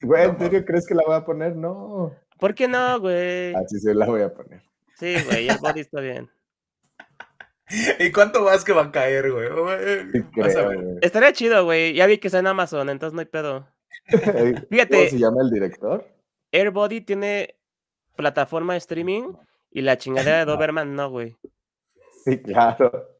Güey, 0.00 0.24
¿en 0.24 0.38
serio 0.38 0.64
crees 0.64 0.86
que 0.86 0.94
la 0.94 1.02
voy 1.06 1.16
a 1.16 1.24
poner? 1.24 1.56
No. 1.56 2.12
¿Por 2.38 2.54
qué 2.54 2.68
no, 2.68 3.00
güey? 3.00 3.54
Así 3.54 3.78
sí 3.78 3.92
la 3.92 4.06
voy 4.06 4.22
a 4.22 4.32
poner. 4.32 4.62
Sí, 4.98 5.14
güey, 5.26 5.48
Air 5.48 5.58
Body 5.60 5.80
está 5.80 6.00
bien. 6.00 6.30
¿Y 7.98 8.12
cuánto 8.12 8.42
más 8.42 8.64
que 8.64 8.72
va 8.72 8.84
a 8.84 8.92
caer, 8.92 9.32
güey? 9.32 9.48
Estaría 11.02 11.32
chido, 11.32 11.64
güey. 11.64 11.94
Ya 11.94 12.06
vi 12.06 12.18
que 12.18 12.28
está 12.28 12.38
en 12.38 12.46
Amazon, 12.46 12.88
entonces 12.88 13.14
no 13.14 13.20
hay 13.20 13.26
pedo. 13.26 13.68
Fíjate. 14.70 14.96
¿Cómo 14.96 15.10
se 15.10 15.18
llama 15.18 15.42
el 15.42 15.50
director? 15.50 16.06
Airbody 16.52 17.00
tiene 17.00 17.56
plataforma 18.16 18.74
de 18.74 18.78
streaming 18.78 19.34
y 19.76 19.82
la 19.82 19.98
chingadera 19.98 20.38
de 20.38 20.44
Doberman 20.46 20.96
no, 20.96 21.10
güey. 21.10 21.36
Sí, 22.24 22.40
claro. 22.40 23.10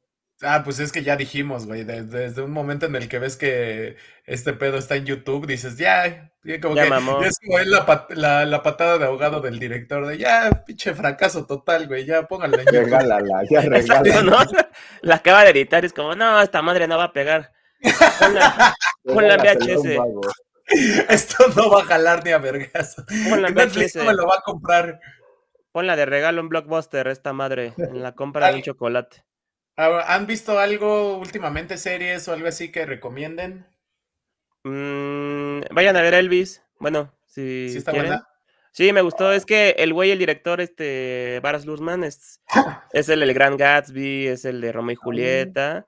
Ah, 0.42 0.62
pues 0.64 0.80
es 0.80 0.90
que 0.90 1.02
ya 1.02 1.16
dijimos, 1.16 1.66
güey, 1.66 1.84
desde, 1.84 2.42
un 2.42 2.50
momento 2.50 2.86
en 2.86 2.96
el 2.96 3.08
que 3.08 3.18
ves 3.18 3.36
que 3.36 3.96
este 4.24 4.54
pedo 4.54 4.78
está 4.78 4.96
en 4.96 5.04
YouTube, 5.04 5.46
dices, 5.46 5.76
ya, 5.76 6.32
como 6.60 6.74
que 6.74 7.26
es 7.26 7.38
como 7.38 7.58
la, 7.58 8.44
la, 8.44 8.62
patada 8.62 8.98
de 8.98 9.04
ahogado 9.04 9.40
del 9.40 9.58
director, 9.58 10.06
de 10.06 10.18
ya, 10.18 10.64
pinche 10.66 10.94
fracaso 10.94 11.46
total, 11.46 11.88
güey, 11.88 12.04
ya 12.04 12.26
póngale 12.26 12.62
en 12.62 12.66
Regálala, 12.66 13.42
ya 13.50 13.60
regálala. 13.62 14.22
¿no? 14.22 14.36
La 15.02 15.16
acaba 15.16 15.44
de 15.44 15.50
editar 15.50 15.84
y 15.84 15.86
es 15.86 15.92
como, 15.92 16.14
no, 16.14 16.40
esta 16.40 16.60
madre 16.62 16.86
no 16.86 16.98
va 16.98 17.04
a 17.04 17.12
pegar. 17.12 17.52
Ponla, 19.04 19.36
VHS. 19.36 20.00
Esto 21.08 21.44
no 21.54 21.70
va 21.70 21.82
a 21.82 21.84
jalar 21.84 22.24
ni 22.24 22.32
a 22.32 22.38
vergas. 22.38 22.96
Netflix 23.08 23.94
no 23.96 24.04
me 24.04 24.14
lo 24.14 24.26
va 24.26 24.36
a 24.36 24.42
comprar. 24.42 25.00
Ponla 25.76 25.94
de 25.94 26.06
regalo 26.06 26.40
en 26.40 26.48
Blockbuster, 26.48 27.06
esta 27.08 27.34
madre, 27.34 27.74
en 27.76 28.02
la 28.02 28.14
compra 28.14 28.48
de 28.48 28.54
un 28.54 28.62
chocolate. 28.62 29.26
¿Han 29.76 30.26
visto 30.26 30.58
algo 30.58 31.18
últimamente, 31.18 31.76
series 31.76 32.26
o 32.28 32.32
algo 32.32 32.48
así 32.48 32.72
que 32.72 32.86
recomienden? 32.86 33.66
Mm, 34.64 35.60
vayan 35.70 35.98
a 35.98 36.00
ver 36.00 36.14
Elvis. 36.14 36.62
Bueno, 36.80 37.12
si 37.26 37.68
¿Sí 37.68 37.76
está 37.76 37.92
Buena? 37.92 38.26
Sí, 38.72 38.90
me 38.94 39.02
gustó. 39.02 39.34
Es 39.34 39.44
que 39.44 39.74
el 39.76 39.92
güey, 39.92 40.12
el 40.12 40.18
director, 40.18 40.62
este, 40.62 41.40
Baras 41.42 41.66
Luzman, 41.66 42.04
es, 42.04 42.40
es 42.94 43.10
el 43.10 43.20
del 43.20 43.34
Gran 43.34 43.58
Gatsby, 43.58 44.28
es 44.28 44.46
el 44.46 44.62
de 44.62 44.72
Romeo 44.72 44.94
y 44.94 44.96
ah. 44.96 45.02
Julieta. 45.04 45.86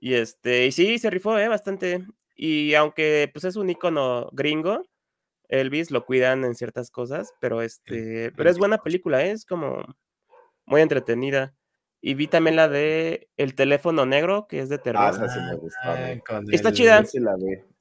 Y 0.00 0.16
este, 0.16 0.66
y 0.66 0.72
sí, 0.72 0.98
se 0.98 1.08
rifó, 1.08 1.38
eh, 1.38 1.48
bastante. 1.48 2.04
Y 2.36 2.74
aunque 2.74 3.30
pues 3.32 3.46
es 3.46 3.56
un 3.56 3.70
icono 3.70 4.28
gringo, 4.32 4.84
Elvis 5.50 5.90
lo 5.90 6.06
cuidan 6.06 6.44
en 6.44 6.54
ciertas 6.54 6.90
cosas, 6.90 7.34
pero 7.40 7.60
este, 7.60 8.32
pero 8.36 8.48
es 8.48 8.58
buena 8.58 8.78
película, 8.78 9.24
¿eh? 9.24 9.32
es 9.32 9.44
como 9.44 9.84
muy 10.64 10.80
entretenida. 10.80 11.54
Y 12.00 12.14
vi 12.14 12.28
también 12.28 12.56
la 12.56 12.68
de 12.68 13.28
El 13.36 13.54
teléfono 13.54 14.06
negro, 14.06 14.46
que 14.48 14.60
es 14.60 14.68
de 14.70 14.78
terror. 14.78 15.02
Ah, 15.04 15.10
esa 15.10 15.28
sí 15.28 15.38
me 15.40 15.56
gustó. 15.56 16.50
Está 16.50 16.72
chida. 16.72 17.04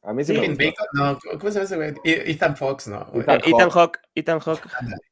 A 0.02 0.14
mí 0.14 0.24
sí, 0.24 0.32
me 0.34 0.48
gustó. 0.48 0.84
No, 0.94 1.20
¿cómo 1.38 1.52
se 1.52 1.60
llama 1.60 1.66
ese 1.66 1.76
güey? 1.76 1.94
Ethan 2.04 2.56
Fox, 2.56 2.88
¿no? 2.88 3.12
Ethan, 3.14 3.42
Ethan 3.46 3.70
Hawk. 3.70 4.00
Ethan 4.16 4.40
Hawk. 4.40 4.62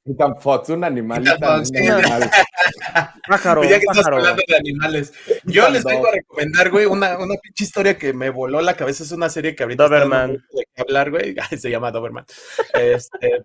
Ethan 0.05 0.39
Fox, 0.39 0.69
un 0.69 0.85
animal. 0.85 1.23
pájaro, 3.27 3.63
ya 3.63 3.79
que 3.79 3.85
estás 3.85 4.05
hablando 4.05 4.41
de 4.47 4.55
animales. 4.55 5.11
Yo 5.43 5.67
les 5.69 5.83
vengo 5.83 6.07
a 6.07 6.11
recomendar, 6.11 6.71
güey, 6.71 6.85
una, 6.85 7.17
una 7.17 7.35
pinche 7.35 7.65
historia 7.65 7.97
que 7.97 8.13
me 8.13 8.29
voló 8.29 8.61
la 8.61 8.75
cabeza. 8.75 9.03
Es 9.03 9.11
una 9.11 9.27
serie 9.29 9.55
que 9.55 9.63
ahorita 9.63 9.83
Doberman. 9.83 10.41
hablar, 10.77 11.11
güey. 11.11 11.35
Se 11.57 11.69
llama 11.69 11.91
Doberman. 11.91 12.25
Este, 12.73 13.43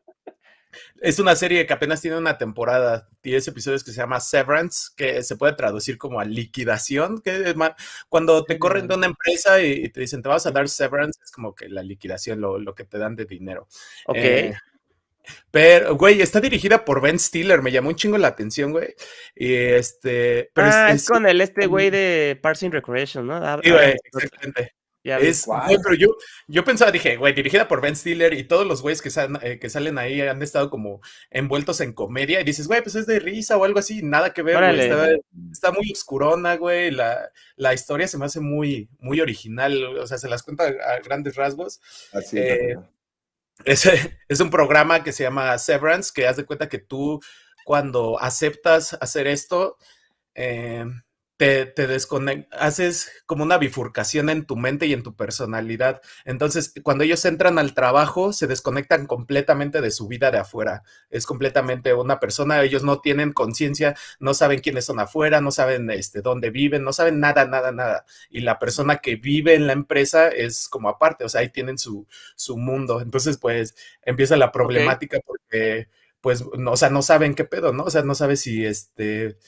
es 1.01 1.19
una 1.19 1.37
serie 1.37 1.67
que 1.67 1.73
apenas 1.73 2.01
tiene 2.01 2.17
una 2.17 2.39
temporada, 2.39 3.09
10 3.23 3.49
episodios 3.49 3.85
que 3.85 3.91
se 3.91 3.99
llama 3.99 4.21
Severance, 4.21 4.91
que 4.97 5.23
se 5.23 5.37
puede 5.37 5.55
traducir 5.55 5.99
como 5.99 6.21
a 6.21 6.25
liquidación, 6.25 7.21
que 7.21 7.55
cuando 8.09 8.45
te 8.45 8.59
corren 8.59 8.89
de 8.89 8.95
una 8.95 9.07
empresa 9.07 9.61
y, 9.61 9.89
te 9.89 10.01
dicen 10.01 10.23
te 10.23 10.29
vas 10.29 10.47
a 10.47 10.51
dar 10.51 10.69
severance, 10.69 11.21
es 11.23 11.31
como 11.31 11.55
que 11.55 11.69
la 11.69 11.83
liquidación, 11.83 12.41
lo, 12.41 12.75
que 12.75 12.85
te 12.85 12.99
dan 12.99 13.17
de 13.17 13.25
dinero. 13.25 13.69
Ok. 14.07 14.17
Eh, 14.17 14.55
pero, 15.51 15.95
güey, 15.97 16.21
está 16.21 16.41
dirigida 16.41 16.85
por 16.85 17.01
Ben 17.01 17.19
Stiller, 17.19 17.63
me 17.63 17.71
llamó 17.71 17.91
un 17.91 17.95
chingo 17.95 18.19
la 18.19 18.29
atención, 18.29 18.73
güey. 18.73 18.95
Y 19.37 19.55
este. 19.55 20.51
ah, 20.57 20.91
es, 20.93 21.09
con 21.09 21.27
el 21.27 21.41
este 21.41 21.67
güey 21.67 21.91
de 21.91 22.39
Parsing 22.43 22.73
Recreation, 22.73 23.27
¿no? 23.27 23.41
Sí, 23.63 23.71
güey, 23.71 23.95
exactamente 24.05 24.75
es, 25.05 25.47
pero 25.83 25.95
yo, 25.97 26.09
yo 26.47 26.65
pensaba, 26.65 26.93
dije, 26.93 27.17
güey, 27.17 27.33
dirigida 27.33 27.67
por 27.67 27.81
Ben 27.81 27.97
Stiller 27.97 28.35
y 28.35 28.45
todos 28.45 28.67
los 28.67 28.83
güeyes 28.83 29.03
que, 29.03 29.11
eh, 29.43 29.59
que 29.59 29.71
salen 29.71 29.99
ahí 29.99 30.21
han 30.21 30.43
estado 30.43 30.71
como 30.71 31.01
envueltos 31.31 31.81
en 31.81 31.93
comedia 31.93 32.41
y 32.41 32.45
dices, 32.45 32.69
güey, 32.69 32.83
pues 32.83 32.95
es 32.95 33.07
de 33.07 33.19
risa 33.19 33.57
o 33.57 33.65
algo 33.65 33.81
así, 33.81 34.03
nada 34.03 34.33
que 34.33 34.43
ver, 34.43 34.57
güey, 34.59 35.21
está, 35.51 35.73
muy 35.73 35.91
oscurona, 35.91 36.57
güey, 36.57 36.91
la, 36.91 37.31
la, 37.57 37.75
historia 37.75 38.07
se 38.07 38.19
me 38.19 38.27
hace 38.27 38.41
muy, 38.41 38.89
muy 39.01 39.21
original, 39.21 39.99
o 39.99 40.07
sea, 40.07 40.19
se 40.19 40.29
las 40.29 40.43
cuenta 40.43 40.65
a 40.67 41.01
grandes 41.01 41.35
rasgos. 41.35 41.81
Así 42.13 42.39
eh, 42.39 42.77
es, 43.65 43.85
es 44.29 44.41
un 44.41 44.51
programa 44.51 45.03
que 45.03 45.13
se 45.13 45.25
llama 45.25 45.59
Severance, 45.59 46.13
que 46.15 46.27
haz 46.27 46.37
de 46.37 46.45
cuenta 46.45 46.69
que 46.69 46.79
tú 46.79 47.21
cuando 47.65 48.21
aceptas 48.21 48.97
hacer 49.01 49.27
esto, 49.27 49.79
eh, 50.35 50.85
te, 51.43 51.67
te 51.67 51.89
desconectas, 51.89 52.63
haces 52.63 53.11
como 53.27 53.43
una 53.43 53.59
bifurcación 53.59 54.31
en 54.31 54.47
tu 54.47 54.55
mente 54.55 54.87
y 54.87 54.93
en 54.93 55.03
tu 55.03 55.17
personalidad. 55.17 56.01
Entonces, 56.25 56.73
cuando 56.85 57.03
ellos 57.03 57.25
entran 57.25 57.59
al 57.59 57.75
trabajo, 57.75 58.33
se 58.33 58.47
desconectan 58.47 59.07
completamente 59.09 59.81
de 59.81 59.91
su 59.91 60.07
vida 60.07 60.31
de 60.31 60.39
afuera. 60.39 60.85
Es 61.11 61.27
completamente 61.27 61.95
una 61.95 62.21
persona, 62.21 62.63
ellos 62.63 62.85
no 62.85 63.01
tienen 63.01 63.33
conciencia, 63.33 63.97
no 64.21 64.35
saben 64.35 64.61
quiénes 64.61 64.85
son 64.85 65.01
afuera, 65.01 65.41
no 65.41 65.51
saben 65.51 65.91
este, 65.91 66.23
dónde 66.23 66.51
viven, 66.51 66.85
no 66.85 66.93
saben 66.93 67.19
nada, 67.19 67.45
nada, 67.45 67.73
nada. 67.73 68.05
Y 68.31 68.43
la 68.43 68.61
persona 68.61 68.99
que 68.99 69.17
vive 69.17 69.55
en 69.55 69.67
la 69.67 69.73
empresa 69.73 70.29
es 70.29 70.69
como 70.69 70.89
aparte, 70.89 71.25
o 71.25 71.29
sea, 71.29 71.41
ahí 71.41 71.49
tienen 71.49 71.77
su, 71.77 72.07
su 72.37 72.57
mundo. 72.57 73.01
Entonces, 73.01 73.37
pues 73.39 73.75
empieza 74.03 74.37
la 74.37 74.53
problemática 74.53 75.19
porque, 75.27 75.89
pues, 76.21 76.45
no, 76.57 76.71
o 76.71 76.77
sea, 76.77 76.89
no 76.91 77.03
saben 77.03 77.35
qué 77.35 77.45
pedo, 77.45 77.73
¿no? 77.73 77.83
O 77.83 77.91
sea, 77.91 78.03
no 78.03 78.15
sabes 78.15 78.43
si 78.43 78.65
este 78.65 79.39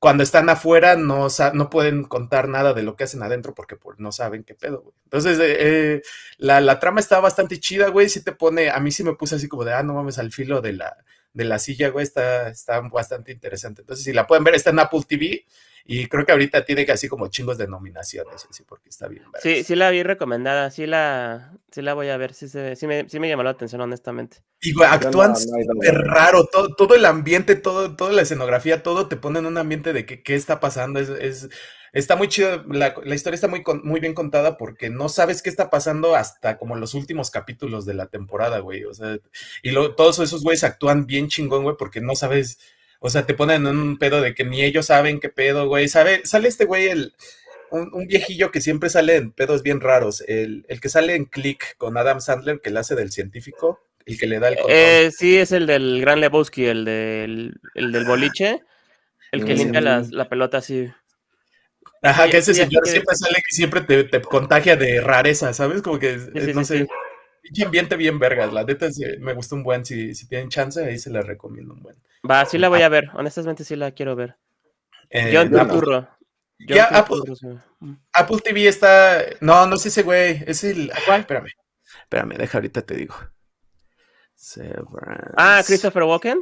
cuando 0.00 0.22
están 0.22 0.48
afuera 0.48 0.96
no, 0.96 1.28
no 1.52 1.70
pueden 1.70 2.04
contar 2.04 2.48
nada 2.48 2.72
de 2.72 2.82
lo 2.82 2.96
que 2.96 3.04
hacen 3.04 3.22
adentro 3.22 3.54
porque 3.54 3.76
pues, 3.76 3.98
no 4.00 4.12
saben 4.12 4.44
qué 4.44 4.54
pedo, 4.54 4.80
güey. 4.80 4.94
Entonces, 5.04 5.38
eh, 5.38 5.56
eh, 5.58 6.02
la, 6.38 6.62
la, 6.62 6.80
trama 6.80 7.00
está 7.00 7.20
bastante 7.20 7.60
chida, 7.60 7.88
güey. 7.88 8.08
Si 8.08 8.24
te 8.24 8.32
pone, 8.32 8.70
a 8.70 8.80
mí 8.80 8.90
sí 8.92 9.04
me 9.04 9.14
puse 9.14 9.36
así 9.36 9.46
como 9.46 9.64
de, 9.64 9.74
ah, 9.74 9.82
no 9.82 9.92
mames, 9.92 10.18
al 10.18 10.32
filo 10.32 10.62
de 10.62 10.72
la, 10.72 10.96
de 11.32 11.44
la 11.44 11.58
silla, 11.58 11.88
güey, 11.90 12.04
está, 12.04 12.48
está 12.48 12.80
bastante 12.80 13.32
interesante. 13.32 13.82
Entonces, 13.82 14.04
si 14.04 14.12
la 14.12 14.26
pueden 14.26 14.44
ver, 14.44 14.54
está 14.54 14.70
en 14.70 14.80
Apple 14.80 15.02
TV. 15.06 15.44
Y 15.86 16.06
creo 16.06 16.24
que 16.24 16.32
ahorita 16.32 16.64
tiene 16.64 16.84
casi 16.84 17.08
como 17.08 17.28
chingos 17.28 17.58
de 17.58 17.66
nominaciones, 17.66 18.46
así, 18.48 18.62
porque 18.64 18.90
está 18.90 19.08
bien. 19.08 19.24
Sí, 19.42 19.64
sí 19.64 19.74
la 19.74 19.90
vi 19.90 20.02
recomendada, 20.02 20.70
sí 20.70 20.86
la, 20.86 21.58
sí 21.70 21.82
la 21.82 21.94
voy 21.94 22.10
a 22.10 22.16
ver, 22.16 22.34
sí, 22.34 22.48
sí, 22.48 22.86
me, 22.86 23.08
sí 23.08 23.18
me 23.18 23.28
llamó 23.28 23.42
la 23.42 23.50
atención, 23.50 23.80
honestamente. 23.80 24.38
Y 24.60 24.72
actúan 24.82 25.34
súper 25.36 25.94
raro, 26.02 26.46
todo, 26.46 26.74
todo 26.74 26.94
el 26.94 27.06
ambiente, 27.06 27.56
todo, 27.56 27.96
toda 27.96 28.12
la 28.12 28.22
escenografía, 28.22 28.82
todo 28.82 29.08
te 29.08 29.16
pone 29.16 29.38
en 29.38 29.46
un 29.46 29.56
ambiente 29.56 29.92
de 29.92 30.04
que, 30.04 30.22
qué 30.22 30.34
está 30.34 30.60
pasando, 30.60 31.00
es, 31.00 31.08
es 31.08 31.48
está 31.92 32.16
muy 32.16 32.28
chido, 32.28 32.64
la, 32.68 32.94
la, 33.04 33.14
historia 33.14 33.34
está 33.34 33.48
muy, 33.48 33.62
muy 33.82 34.00
bien 34.00 34.14
contada 34.14 34.56
porque 34.56 34.90
no 34.90 35.08
sabes 35.08 35.42
qué 35.42 35.50
está 35.50 35.70
pasando 35.70 36.16
hasta 36.16 36.58
como 36.58 36.76
los 36.76 36.94
últimos 36.94 37.30
capítulos 37.30 37.86
de 37.86 37.94
la 37.94 38.06
temporada, 38.06 38.60
güey, 38.60 38.84
o 38.84 38.94
sea, 38.94 39.18
y 39.62 39.70
lo, 39.70 39.94
todos 39.94 40.18
esos 40.18 40.42
güeyes 40.42 40.64
actúan 40.64 41.06
bien 41.06 41.28
chingón, 41.28 41.62
güey, 41.64 41.76
porque 41.78 42.00
no 42.00 42.14
sabes 42.14 42.58
o 43.02 43.08
sea, 43.08 43.24
te 43.24 43.32
ponen 43.32 43.66
en 43.66 43.78
un 43.78 43.98
pedo 43.98 44.20
de 44.20 44.34
que 44.34 44.44
ni 44.44 44.62
ellos 44.62 44.86
saben 44.86 45.20
qué 45.20 45.30
pedo, 45.30 45.66
güey. 45.66 45.88
¿Sabe? 45.88 46.20
Sale 46.24 46.48
este 46.48 46.66
güey, 46.66 46.88
el, 46.88 47.14
un, 47.70 48.06
viejillo 48.06 48.50
que 48.50 48.60
siempre 48.60 48.90
sale 48.90 49.16
en 49.16 49.32
pedos 49.32 49.62
bien 49.62 49.80
raros. 49.80 50.22
El, 50.28 50.66
que 50.80 50.88
sale 50.90 51.14
en 51.14 51.24
Click 51.24 51.76
con 51.78 51.96
Adam 51.96 52.20
Sandler, 52.20 52.60
que 52.60 52.70
le 52.70 52.78
hace 52.78 52.94
del 52.94 53.10
científico, 53.10 53.80
el 54.04 54.18
que 54.18 54.26
le 54.26 54.38
da 54.38 54.48
el 54.48 54.56
control. 54.56 54.76
Eh, 54.76 55.10
sí, 55.16 55.38
es 55.38 55.50
el 55.52 55.66
del 55.66 56.00
Gran 56.02 56.20
Lebowski, 56.20 56.66
el 56.66 56.84
del, 56.84 57.54
el 57.74 57.90
del 57.90 58.04
boliche, 58.04 58.60
el 59.32 59.46
que 59.46 59.54
limpia 59.54 59.80
la, 59.80 60.28
pelota 60.28 60.58
así. 60.58 60.90
Ajá, 62.02 62.28
que 62.28 62.38
ese 62.38 62.54
señor 62.54 62.86
siempre 62.86 63.14
sale 63.14 63.36
que 63.36 63.54
siempre 63.54 63.80
te, 63.82 64.22
contagia 64.22 64.76
de 64.76 65.00
rareza, 65.00 65.52
¿sabes? 65.52 65.82
Como 65.82 65.98
que, 65.98 66.16
no 66.54 66.64
sé, 66.64 66.88
pinche 67.42 67.64
ambiente 67.64 67.96
bien 67.96 68.18
vergas. 68.18 68.52
La 68.52 68.64
neta 68.64 68.88
me 69.18 69.34
gusta 69.34 69.54
un 69.54 69.62
buen. 69.62 69.84
Si, 69.84 70.14
si 70.14 70.26
tienen 70.26 70.48
chance, 70.48 70.82
ahí 70.82 70.98
se 70.98 71.10
la 71.10 71.20
recomiendo 71.20 71.74
un 71.74 71.82
buen. 71.82 71.96
Va, 72.28 72.44
sí 72.46 72.58
la 72.58 72.68
voy 72.68 72.82
a 72.82 72.88
ver. 72.88 73.10
Honestamente, 73.14 73.64
sí 73.64 73.76
la 73.76 73.92
quiero 73.92 74.16
ver. 74.16 74.36
Eh, 75.10 75.32
John 75.34 75.50
Turturro. 75.50 76.08
Ya, 76.58 76.84
Apple. 76.84 77.18
Apple, 78.12 78.38
TV 78.44 78.68
está. 78.68 79.22
No, 79.40 79.66
no 79.66 79.76
sé 79.76 79.88
ese 79.88 80.02
güey. 80.02 80.42
Es 80.46 80.64
el. 80.64 80.92
¿Cuál? 81.06 81.20
Espérame. 81.20 81.50
Espérame, 82.02 82.36
deja 82.36 82.58
ahorita 82.58 82.82
te 82.82 82.94
digo. 82.94 83.14
Ah, 85.36 85.62
Christopher 85.66 86.04
Walken. 86.04 86.40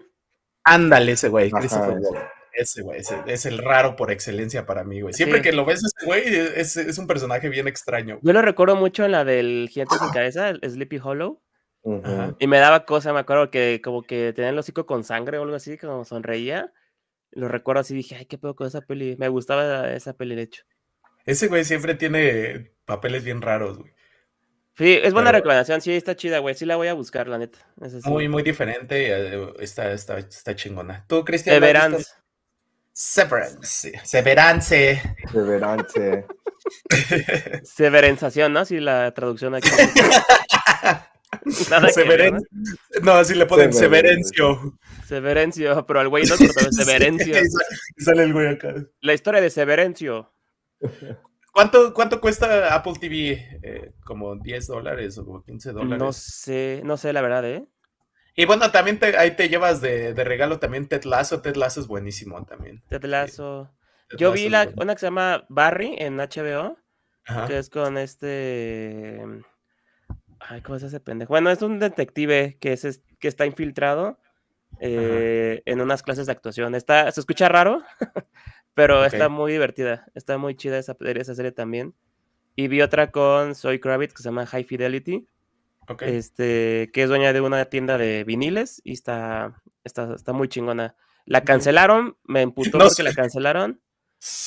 Ándale, 0.65 1.13
ese 1.13 1.29
güey. 1.29 1.51
Christopher 1.51 1.99
Walken. 1.99 2.38
Ese 2.59 2.83
güey, 2.83 3.01
es 3.27 3.47
el 3.47 3.59
raro 3.59 3.95
por 3.95 4.11
excelencia 4.11 4.67
para 4.67 4.83
mí, 4.83 5.01
güey. 5.01 5.15
Siempre 5.15 5.41
que 5.43 5.53
lo 5.53 5.65
ves, 5.65 5.81
ese 5.85 6.05
güey 6.05 6.23
es, 6.27 6.77
es, 6.77 6.99
un 6.99 7.07
personaje 7.07 7.49
bien 7.49 7.69
extraño. 7.69 8.19
Yo 8.21 8.33
lo 8.33 8.43
recuerdo 8.43 8.75
mucho 8.75 9.05
en 9.05 9.13
la 9.13 9.25
del 9.25 9.69
Gigante 9.71 9.97
sin 9.97 10.11
cabeza, 10.11 10.49
el 10.49 10.61
Sleepy 10.69 10.99
Hollow. 10.99 11.41
Y 12.41 12.49
me 12.49 12.59
daba 12.59 12.85
cosa, 12.85 13.13
me 13.13 13.21
acuerdo 13.21 13.51
que 13.51 13.81
como 13.83 14.03
que 14.03 14.33
tenía 14.33 14.51
el 14.51 14.59
hocico 14.59 14.87
con 14.87 15.05
sangre 15.05 15.39
o 15.39 15.43
algo 15.43 15.55
así, 15.55 15.79
como 15.79 16.05
sonreía. 16.05 16.73
Lo 17.31 17.47
recuerdo 17.47 17.81
así, 17.81 17.95
dije, 17.95 18.17
ay, 18.17 18.27
qué 18.27 18.39
pedo 18.39 18.57
con 18.57 18.67
esa 18.67 18.81
peli. 18.81 19.15
Me 19.19 19.29
gustaba 19.29 19.93
esa 19.93 20.15
peli, 20.15 20.35
de 20.35 20.43
hecho. 20.43 20.65
Ese 21.25 21.47
güey 21.47 21.65
siempre 21.65 21.95
tiene 21.95 22.73
papeles 22.85 23.23
bien 23.23 23.41
raros, 23.41 23.79
güey. 23.79 23.93
Sí, 24.77 24.99
es 25.03 25.13
buena 25.13 25.33
recomendación, 25.33 25.81
sí, 25.81 25.93
está 25.93 26.17
chida, 26.17 26.39
güey. 26.41 26.55
Sí 26.55 26.65
la 26.65 26.77
voy 26.77 26.89
a 26.89 26.95
buscar, 26.95 27.29
la 27.29 27.39
neta. 27.39 27.59
Muy, 28.05 28.29
muy 28.29 28.43
diferente. 28.43 29.11
Eh, 29.11 29.53
está, 29.61 29.93
está, 29.93 30.19
está 30.19 30.55
chingona. 30.57 31.05
¿Tú, 31.09 31.25
Cristian? 31.25 31.55
Severance. 31.57 32.19
Severance. 33.01 33.93
Severance. 34.03 35.01
Severance. 35.31 36.27
Severenzación, 37.63 38.53
¿no? 38.53 38.65
Sí, 38.65 38.81
la 38.81 39.15
traducción 39.15 39.55
aquí. 39.55 39.71
Nada 41.71 41.91
Severen... 41.91 42.39
¿no? 43.05 43.13
así 43.13 43.37
le 43.37 43.47
ponen 43.47 43.73
Severencio. 43.73 44.77
Severencio, 45.07 45.87
pero 45.87 46.01
al 46.01 46.09
güey 46.09 46.25
no, 46.25 46.35
pero 46.39 46.73
Severencio. 46.73 47.37
sale 47.99 48.25
el 48.25 48.33
güey 48.33 48.49
acá. 48.49 48.75
La 49.01 49.15
historia 49.15 49.41
de 49.41 49.51
Severencio. 49.51 50.33
¿Cuánto, 51.53 51.95
¿Cuánto 51.95 52.21
cuesta 52.21 52.75
Apple 52.75 52.95
TV? 53.01 53.61
Eh, 53.63 53.93
¿Como 54.05 54.35
10 54.35 54.67
dólares 54.67 55.17
o 55.19 55.25
como 55.25 55.45
15 55.45 55.71
dólares? 55.71 55.99
No 56.01 56.13
sé, 56.13 56.83
no 56.85 56.97
sé 56.97 57.13
la 57.13 57.21
verdad, 57.21 57.49
¿eh? 57.49 57.65
Y 58.39 58.45
bueno, 58.45 58.71
también 58.71 59.01
ahí 59.19 59.33
te 59.33 59.49
llevas 59.49 59.81
de, 59.81 60.15
regalo 60.15 60.61
también 60.61 60.87
Ted 60.87 61.03
Lasso. 61.03 61.43
Ted 61.43 61.57
Lasso 61.57 61.81
es 61.81 61.89
buenísimo 61.89 62.45
también. 62.45 62.85
Ted 62.89 63.03
Lasso. 63.05 63.69
Yo 64.17 64.31
vi 64.31 64.49
la, 64.49 64.71
una 64.77 64.95
que 64.95 65.01
se 65.01 65.07
llama 65.07 65.45
Barry 65.49 65.97
en 65.99 66.19
HBO, 66.19 66.79
que 67.49 67.59
es 67.59 67.69
con 67.69 67.99
este... 67.99 69.21
Ay, 70.39 70.61
¿cómo 70.61 70.79
se 70.79 70.87
hace 70.87 71.01
pendejo? 71.01 71.31
Bueno, 71.31 71.51
es 71.51 71.63
un 71.63 71.81
detective 71.81 72.59
que, 72.61 72.75
es, 72.75 73.03
que 73.19 73.27
está 73.27 73.45
infiltrado 73.45 74.21
eh, 74.79 75.63
en 75.67 75.81
unas 75.81 76.05
clases 76.05 76.27
de 76.27 76.33
actuación. 76.33 76.77
Está, 76.77 77.11
se 77.11 77.19
escucha 77.19 77.49
raro, 77.49 77.83
Pero 78.75 79.05
está 79.05 79.29
muy 79.29 79.51
divertida, 79.51 80.07
está 80.15 80.39
muy 80.39 80.55
chida 80.55 80.79
esa, 80.79 80.97
esa 81.01 81.35
serie 81.35 81.51
también. 81.51 81.93
Y 82.55 82.69
vi 82.69 82.83
otra 82.83 83.11
con 83.11 83.57
Soy 83.57 83.81
Kravitz 83.81 84.15
que 84.15 84.23
se 84.23 84.29
llama 84.29 84.47
High 84.47 84.63
Fidelity. 84.63 85.27
Este, 86.01 86.91
que 86.93 87.03
es 87.03 87.09
dueña 87.09 87.33
de 87.33 87.41
una 87.41 87.65
tienda 87.67 87.99
de 87.99 88.25
viniles 88.25 88.81
y 88.85 88.93
está, 88.93 89.63
está, 89.85 90.15
está 90.15 90.33
muy 90.33 90.49
chingona. 90.49 90.95
La 91.25 91.45
cancelaron, 91.45 92.17
me 92.25 92.43
emputó 92.43 92.79
porque 92.79 93.03
la 93.03 93.15
cancelaron. 93.15 93.81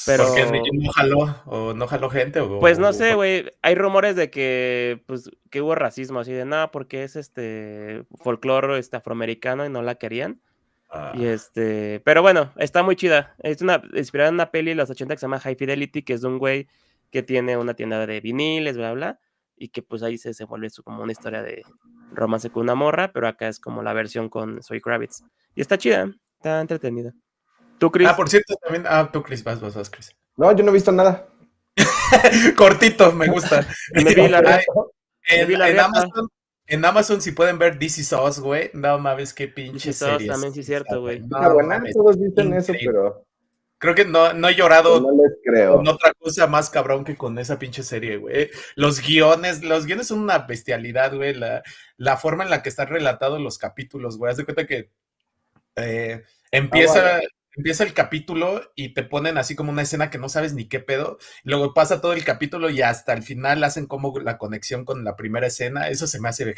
Pero... 0.05 0.27
Porque 0.27 0.45
no 0.73 0.91
jaló, 0.91 1.41
o 1.45 1.73
no 1.73 1.87
jaló 1.87 2.09
gente. 2.09 2.41
O, 2.41 2.59
pues 2.59 2.77
no 2.77 2.91
sé, 2.91 3.13
güey. 3.15 3.45
Hay 3.61 3.75
rumores 3.75 4.15
de 4.15 4.29
que, 4.29 5.01
pues, 5.05 5.31
que 5.49 5.61
hubo 5.61 5.75
racismo, 5.75 6.19
así 6.19 6.33
de 6.33 6.43
nada, 6.43 6.71
porque 6.71 7.03
es 7.03 7.15
este 7.15 8.03
folclore 8.17 8.77
este, 8.77 8.97
afroamericano 8.97 9.65
y 9.65 9.69
no 9.69 9.81
la 9.81 9.95
querían. 9.95 10.41
Y 11.13 11.25
ah. 11.25 11.33
este, 11.33 12.01
pero 12.03 12.21
bueno, 12.21 12.51
está 12.57 12.83
muy 12.83 12.97
chida. 12.97 13.33
Es 13.39 13.61
una 13.61 13.81
inspirada 13.93 14.27
en 14.27 14.35
una 14.35 14.51
peli 14.51 14.71
de 14.71 14.75
los 14.75 14.89
80 14.89 15.15
que 15.15 15.19
se 15.19 15.23
llama 15.23 15.39
High 15.39 15.55
Fidelity, 15.55 16.03
que 16.03 16.13
es 16.13 16.21
de 16.21 16.27
un 16.27 16.37
güey 16.37 16.67
que 17.11 17.23
tiene 17.23 17.55
una 17.55 17.73
tienda 17.75 18.05
de 18.05 18.19
viniles, 18.19 18.75
bla, 18.75 18.93
bla, 18.93 19.19
y 19.61 19.69
que 19.69 19.83
pues 19.83 20.01
ahí 20.01 20.17
se 20.17 20.29
desenvuelve 20.29 20.69
como 20.83 21.03
una 21.03 21.11
historia 21.11 21.43
de 21.43 21.61
romance 22.11 22.49
con 22.49 22.63
una 22.63 22.73
morra, 22.73 23.11
pero 23.13 23.27
acá 23.27 23.47
es 23.47 23.59
como 23.59 23.83
la 23.83 23.93
versión 23.93 24.27
con 24.27 24.63
Soy 24.63 24.81
Kravitz. 24.81 25.21
Y 25.53 25.61
está 25.61 25.77
chida, 25.77 26.11
está 26.37 26.61
entretenida. 26.61 27.13
¿Tú, 27.77 27.91
Chris? 27.91 28.07
Ah, 28.09 28.15
por 28.15 28.27
cierto, 28.27 28.55
también, 28.55 28.85
ah, 28.89 29.07
tú, 29.13 29.21
Chris, 29.21 29.43
vas, 29.43 29.61
vas, 29.61 29.75
vas, 29.75 29.91
Chris. 29.91 30.15
No, 30.35 30.51
yo 30.55 30.63
no 30.63 30.71
he 30.71 30.73
visto 30.73 30.91
nada. 30.91 31.27
Cortito, 32.57 33.11
me 33.11 33.27
gusta. 33.27 33.67
me 33.93 34.15
vi 34.15 34.27
la, 34.27 35.69
en 35.69 35.79
Amazon, 35.79 36.29
en 36.65 36.83
Amazon, 36.83 37.21
si 37.21 37.31
pueden 37.31 37.59
ver 37.59 37.77
This 37.77 37.99
Is 37.99 38.13
Us, 38.13 38.39
güey, 38.39 38.71
no 38.73 38.97
mames, 38.97 39.31
qué 39.31 39.47
pinche 39.47 39.93
serie. 39.93 40.27
también, 40.27 40.53
sí, 40.53 40.61
es 40.61 40.65
cierto, 40.65 41.01
güey. 41.01 41.19
No, 41.19 41.37
todos 41.93 42.19
dicen 42.19 42.51
eso, 42.53 42.73
pero. 42.83 43.27
Creo 43.81 43.95
que 43.95 44.05
no, 44.05 44.31
no 44.33 44.47
he 44.47 44.53
llorado 44.53 45.01
no 45.01 45.09
les 45.23 45.39
creo. 45.43 45.77
con 45.77 45.87
otra 45.87 46.13
cosa 46.13 46.45
más 46.45 46.69
cabrón 46.69 47.03
que 47.03 47.15
con 47.17 47.39
esa 47.39 47.57
pinche 47.57 47.81
serie, 47.81 48.17
güey. 48.17 48.51
Los 48.75 49.01
guiones, 49.01 49.63
los 49.63 49.87
guiones 49.87 50.05
son 50.05 50.19
una 50.19 50.37
bestialidad, 50.37 51.15
güey. 51.15 51.33
La, 51.33 51.63
la 51.97 52.15
forma 52.15 52.43
en 52.43 52.51
la 52.51 52.61
que 52.61 52.69
están 52.69 52.89
relatados 52.89 53.41
los 53.41 53.57
capítulos, 53.57 54.19
güey. 54.19 54.29
Haz 54.29 54.37
de 54.37 54.45
cuenta 54.45 54.67
que 54.67 54.91
eh, 55.77 56.21
empieza, 56.51 57.17
ah, 57.17 57.21
empieza 57.55 57.83
el 57.83 57.95
capítulo 57.95 58.61
y 58.75 58.93
te 58.93 59.01
ponen 59.01 59.39
así 59.39 59.55
como 59.55 59.71
una 59.71 59.81
escena 59.81 60.11
que 60.11 60.19
no 60.19 60.29
sabes 60.29 60.53
ni 60.53 60.65
qué 60.69 60.79
pedo. 60.79 61.17
Luego 61.43 61.73
pasa 61.73 62.01
todo 62.01 62.13
el 62.13 62.23
capítulo 62.23 62.69
y 62.69 62.83
hasta 62.83 63.13
el 63.13 63.23
final 63.23 63.63
hacen 63.63 63.87
como 63.87 64.19
la 64.19 64.37
conexión 64.37 64.85
con 64.85 65.03
la 65.03 65.15
primera 65.15 65.47
escena. 65.47 65.89
Eso 65.89 66.05
se 66.05 66.21
me 66.21 66.29
hace 66.29 66.53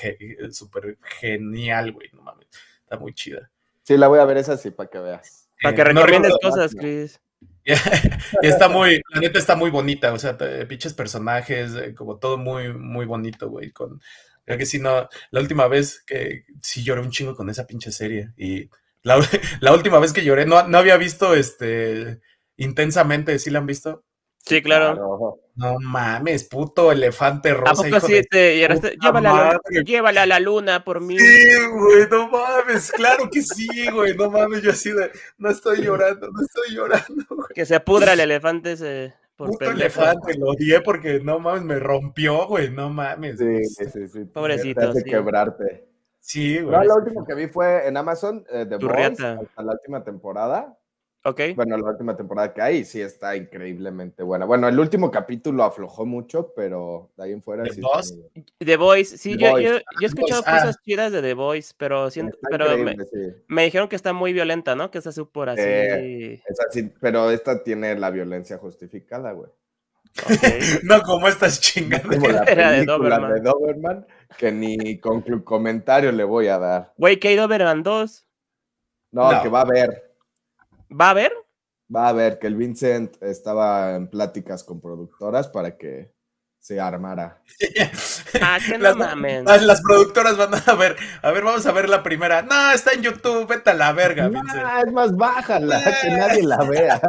súper 0.51 0.97
genial, 1.21 1.93
güey. 1.93 2.09
No 2.11 2.21
mames. 2.21 2.49
Está 2.82 2.97
muy 2.97 3.13
chida. 3.13 3.49
Sí, 3.84 3.95
la 3.95 4.09
voy 4.09 4.19
a 4.19 4.26
ver 4.26 4.36
esa 4.36 4.57
sí, 4.57 4.71
para 4.71 4.89
que 4.89 4.99
veas. 4.99 5.43
Para 5.64 5.76
que 5.76 5.82
eh, 5.82 5.86
recomiendes 5.86 6.34
cosas, 6.41 6.76
Chris. 6.76 7.20
está 8.41 8.68
muy, 8.68 9.01
la 9.09 9.22
neta 9.22 9.39
está 9.39 9.55
muy 9.55 9.70
bonita, 9.70 10.11
o 10.11 10.20
sea, 10.20 10.38
pinches 10.68 10.93
personajes, 10.93 11.74
eh, 11.76 11.95
como 11.95 12.18
todo 12.18 12.38
muy, 12.38 12.74
muy 12.74 13.05
bonito, 13.05 13.49
güey. 13.49 13.72
Con, 13.72 14.01
creo 14.45 14.57
que 14.57 14.66
si 14.66 14.80
no, 14.80 15.07
la 15.32 15.39
última 15.39 15.68
vez 15.68 16.03
que 16.05 16.45
sí 16.61 16.84
lloré 16.84 17.01
un 17.01 17.11
chingo 17.11 17.36
con 17.36 17.49
esa 17.49 17.66
pinche 17.66 17.91
serie 17.91 18.34
y 18.38 18.70
la, 19.01 19.18
última 19.74 19.99
vez 19.99 20.14
que 20.14 20.24
lloré, 20.24 20.45
no, 20.45 20.57
había 20.57 20.97
visto 20.97 21.34
este 21.34 22.20
intensamente, 22.57 23.39
¿sí 23.39 23.49
la 23.49 23.59
han 23.59 23.66
visto? 23.66 24.03
Sí, 24.46 24.62
claro. 24.62 25.39
No 25.56 25.78
mames, 25.80 26.44
puto 26.46 26.91
elefante 26.91 27.54
rosa. 27.54 27.88
¿A 27.88 27.89
poco 27.89 28.08
sí 28.08 28.22
te 28.30 28.58
llévala, 29.86 30.24
a 30.24 30.26
la 30.26 30.39
luna 30.39 30.84
por 30.84 31.00
mí. 31.00 31.18
Sí, 31.18 31.46
güey, 31.72 32.08
no 32.10 32.28
mames, 32.28 32.91
claro 32.91 33.30
que 33.32 33.41
sí, 33.41 33.68
güey, 33.91 34.18
no 34.18 34.30
mames, 34.30 34.62
yo 34.62 34.72
así 34.72 34.91
de, 34.91 35.12
no 35.38 35.50
estoy 35.50 35.82
llorando, 35.82 36.30
no 36.30 36.41
estoy 36.41 36.76
llorando, 36.76 37.24
güey. 37.30 37.48
Que 37.54 37.66
se 37.66 37.80
pudra 37.80 38.14
el 38.14 38.20
elefante 38.20 38.74
ese. 38.74 39.14
Por 39.36 39.50
puto 39.52 39.72
elefante, 39.72 40.38
lo 40.38 40.50
odié 40.50 40.82
porque 40.82 41.20
no 41.20 41.39
mames, 41.39 41.64
me 41.64 41.80
rompió, 41.80 42.48
güey, 42.48 42.70
no 42.70 42.89
mames. 42.89 43.39
Sí, 43.39 43.64
sí, 43.66 44.08
sí. 44.08 44.26
Pobrecito. 44.26 44.91
Te 44.91 45.04
quebrarte. 45.04 45.88
Sí, 46.20 46.60
güey. 46.60 46.76
No, 46.76 46.84
lo 46.84 46.96
último 46.96 47.26
que 47.26 47.34
vi 47.34 47.48
fue 47.48 47.88
en 47.88 47.98
Amazon, 47.98 48.44
de 48.44 48.62
eh, 48.62 48.66
The 48.66 48.78
Boys, 48.78 49.20
hasta 49.20 49.64
la 49.64 49.74
última 49.74 50.04
temporada. 50.04 50.78
Ok. 51.26 51.39
Bueno, 51.55 51.78
la 51.78 51.89
última 51.89 52.17
temporada 52.17 52.53
que 52.53 52.61
hay 52.61 52.84
sí 52.84 52.99
está 52.99 53.38
increíblemente 53.38 54.24
buena. 54.24 54.45
Bueno, 54.45 54.67
el 54.67 54.78
último 54.78 55.09
capítulo 55.09 55.63
aflojó 55.63 56.05
mucho, 56.05 56.51
pero 56.53 57.11
de 57.15 57.24
ahí 57.24 57.32
en 57.32 57.41
fuera 57.41 57.63
¿The 57.63 57.74
sí. 57.76 57.82
Boys? 57.82 58.15
The 58.57 58.78
Boys, 58.78 59.09
sí, 59.09 59.38
yo, 59.38 59.57
Yo, 59.57 59.78
he 60.01 60.05
escuchado 60.05 60.43
cosas 60.43 60.76
chidas 60.84 61.13
de 61.13 61.21
The 61.21 61.34
Boys, 61.34 61.74
pero, 61.76 62.11
siento, 62.11 62.38
pero 62.49 62.65
me, 63.47 63.63
dijeron 63.63 63.88
que 63.88 63.95
está 63.95 64.11
muy 64.11 64.34
violenta, 64.34 64.76
¿no? 64.76 64.91
Que 64.91 64.97
está 64.97 65.13
súper 65.13 65.49
así. 65.49 65.61
Eh, 65.63 66.34
es 66.45 66.59
así. 66.67 66.91
Pero 66.99 67.32
esta 67.32 67.63
tiene 67.63 67.97
la 67.97 68.09
violencia 68.09 68.57
justificada, 68.57 69.32
güey. 69.32 69.49
no 70.84 71.01
como 71.03 71.30
estas 71.30 71.61
chingadas. 71.61 72.05
Como 72.05 72.28
la 72.28 72.43
película 72.45 73.30
de 73.30 73.39
Doberman. 73.39 74.05
que 74.38 74.51
ni 74.51 74.99
con 74.99 75.21
comentario 75.21 76.11
le 76.11 76.26
voy 76.26 76.47
a 76.47 76.59
dar. 76.59 76.93
Güey, 76.97 77.17
que 77.17 77.30
hay 77.30 77.38
Doberman 77.38 77.82
2. 77.82 78.28
No, 79.11 79.41
que 79.41 79.47
va 79.47 79.59
a 79.59 79.63
haber. 79.63 80.12
¿Va 81.00 81.08
a 81.08 81.10
haber? 81.12 81.34
Va 81.94 82.06
a 82.06 82.10
haber, 82.10 82.39
que 82.39 82.48
el 82.48 82.56
Vincent 82.56 83.22
estaba 83.22 83.96
en 83.96 84.08
pláticas 84.10 84.64
con 84.64 84.82
productoras 84.82 85.48
para 85.48 85.78
que 85.78 86.14
se 86.60 86.80
armara. 86.80 87.41
ah, 88.41 88.58
que 88.66 88.78
no 88.78 88.84
las, 88.86 88.96
mames. 88.96 89.44
Las, 89.44 89.82
productoras 89.82 90.38
van 90.38 90.54
a 90.54 90.74
ver, 90.76 90.96
a 91.22 91.32
ver, 91.32 91.44
vamos 91.44 91.66
a 91.66 91.72
ver 91.72 91.89
la 91.89 92.02
primera. 92.02 92.41
No, 92.41 92.72
está 92.72 92.94
en 92.94 93.02
YouTube, 93.02 93.48
vete 93.48 93.72
a 93.72 93.74
la 93.74 93.91
verga, 93.91 94.30
Vincent. 94.30 94.64
es 94.86 94.94
más 94.94 95.16
bájala, 95.16 95.82
que 96.02 96.10
nadie 96.10 96.44
la 96.44 96.64
vea. 96.64 97.02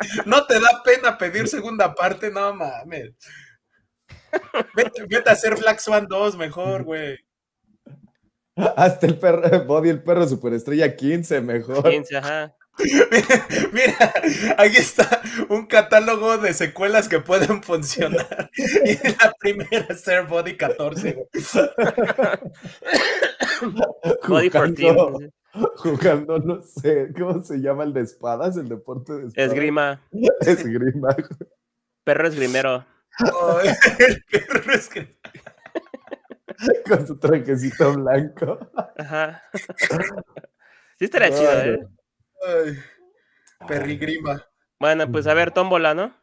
¿No 0.26 0.46
te 0.46 0.60
da 0.60 0.82
pena 0.84 1.18
pedir 1.18 1.48
segunda 1.48 1.94
parte? 1.94 2.30
No 2.30 2.54
mames. 2.54 3.12
Vete, 4.74 5.28
a 5.28 5.32
hacer 5.32 5.56
Black 5.56 5.80
Swan 5.80 6.06
2 6.06 6.36
mejor, 6.36 6.84
güey. 6.84 7.18
Hasta 8.76 9.06
el 9.06 9.18
perro, 9.18 9.64
Body, 9.64 9.90
el 9.90 10.02
perro 10.02 10.26
superestrella 10.28 10.94
15 10.94 11.40
mejor. 11.40 11.88
15, 11.88 12.16
ajá. 12.16 12.54
Mira, 13.72 14.12
aquí 14.58 14.76
está 14.76 15.22
un 15.48 15.66
catálogo 15.66 16.38
de 16.38 16.54
secuelas 16.54 17.08
que 17.08 17.20
pueden 17.20 17.62
funcionar. 17.62 18.50
Y 18.56 19.08
la 19.08 19.34
primera 19.38 19.86
es 19.88 20.00
Ser 20.00 20.24
Body 20.24 20.56
14. 20.56 21.28
Body 24.26 24.50
14 24.50 25.32
jugando, 25.52 26.38
no 26.38 26.62
sé, 26.62 27.12
¿cómo 27.18 27.42
se 27.42 27.58
llama 27.58 27.84
el 27.84 27.92
de 27.92 28.02
espadas? 28.02 28.56
El 28.56 28.68
deporte 28.68 29.12
de 29.14 29.26
espadas. 29.28 29.50
Esgrima. 29.50 30.00
Esgrima. 30.40 31.16
Perro 32.04 32.28
esgrimero. 32.28 32.86
el 33.98 34.24
perro 34.24 34.72
esgrimero. 34.72 35.18
Con 36.86 37.06
su 37.06 37.18
trajecito 37.18 37.94
blanco. 37.94 38.58
Ajá. 38.98 39.42
Sí 40.98 41.06
estaría 41.06 41.30
chido, 41.30 41.52
¿eh? 41.52 41.88
Perrigrima. 43.66 44.46
Bueno, 44.78 45.10
pues 45.10 45.26
a 45.26 45.34
ver, 45.34 45.50
tómbola, 45.50 45.94
¿no? 45.94 46.14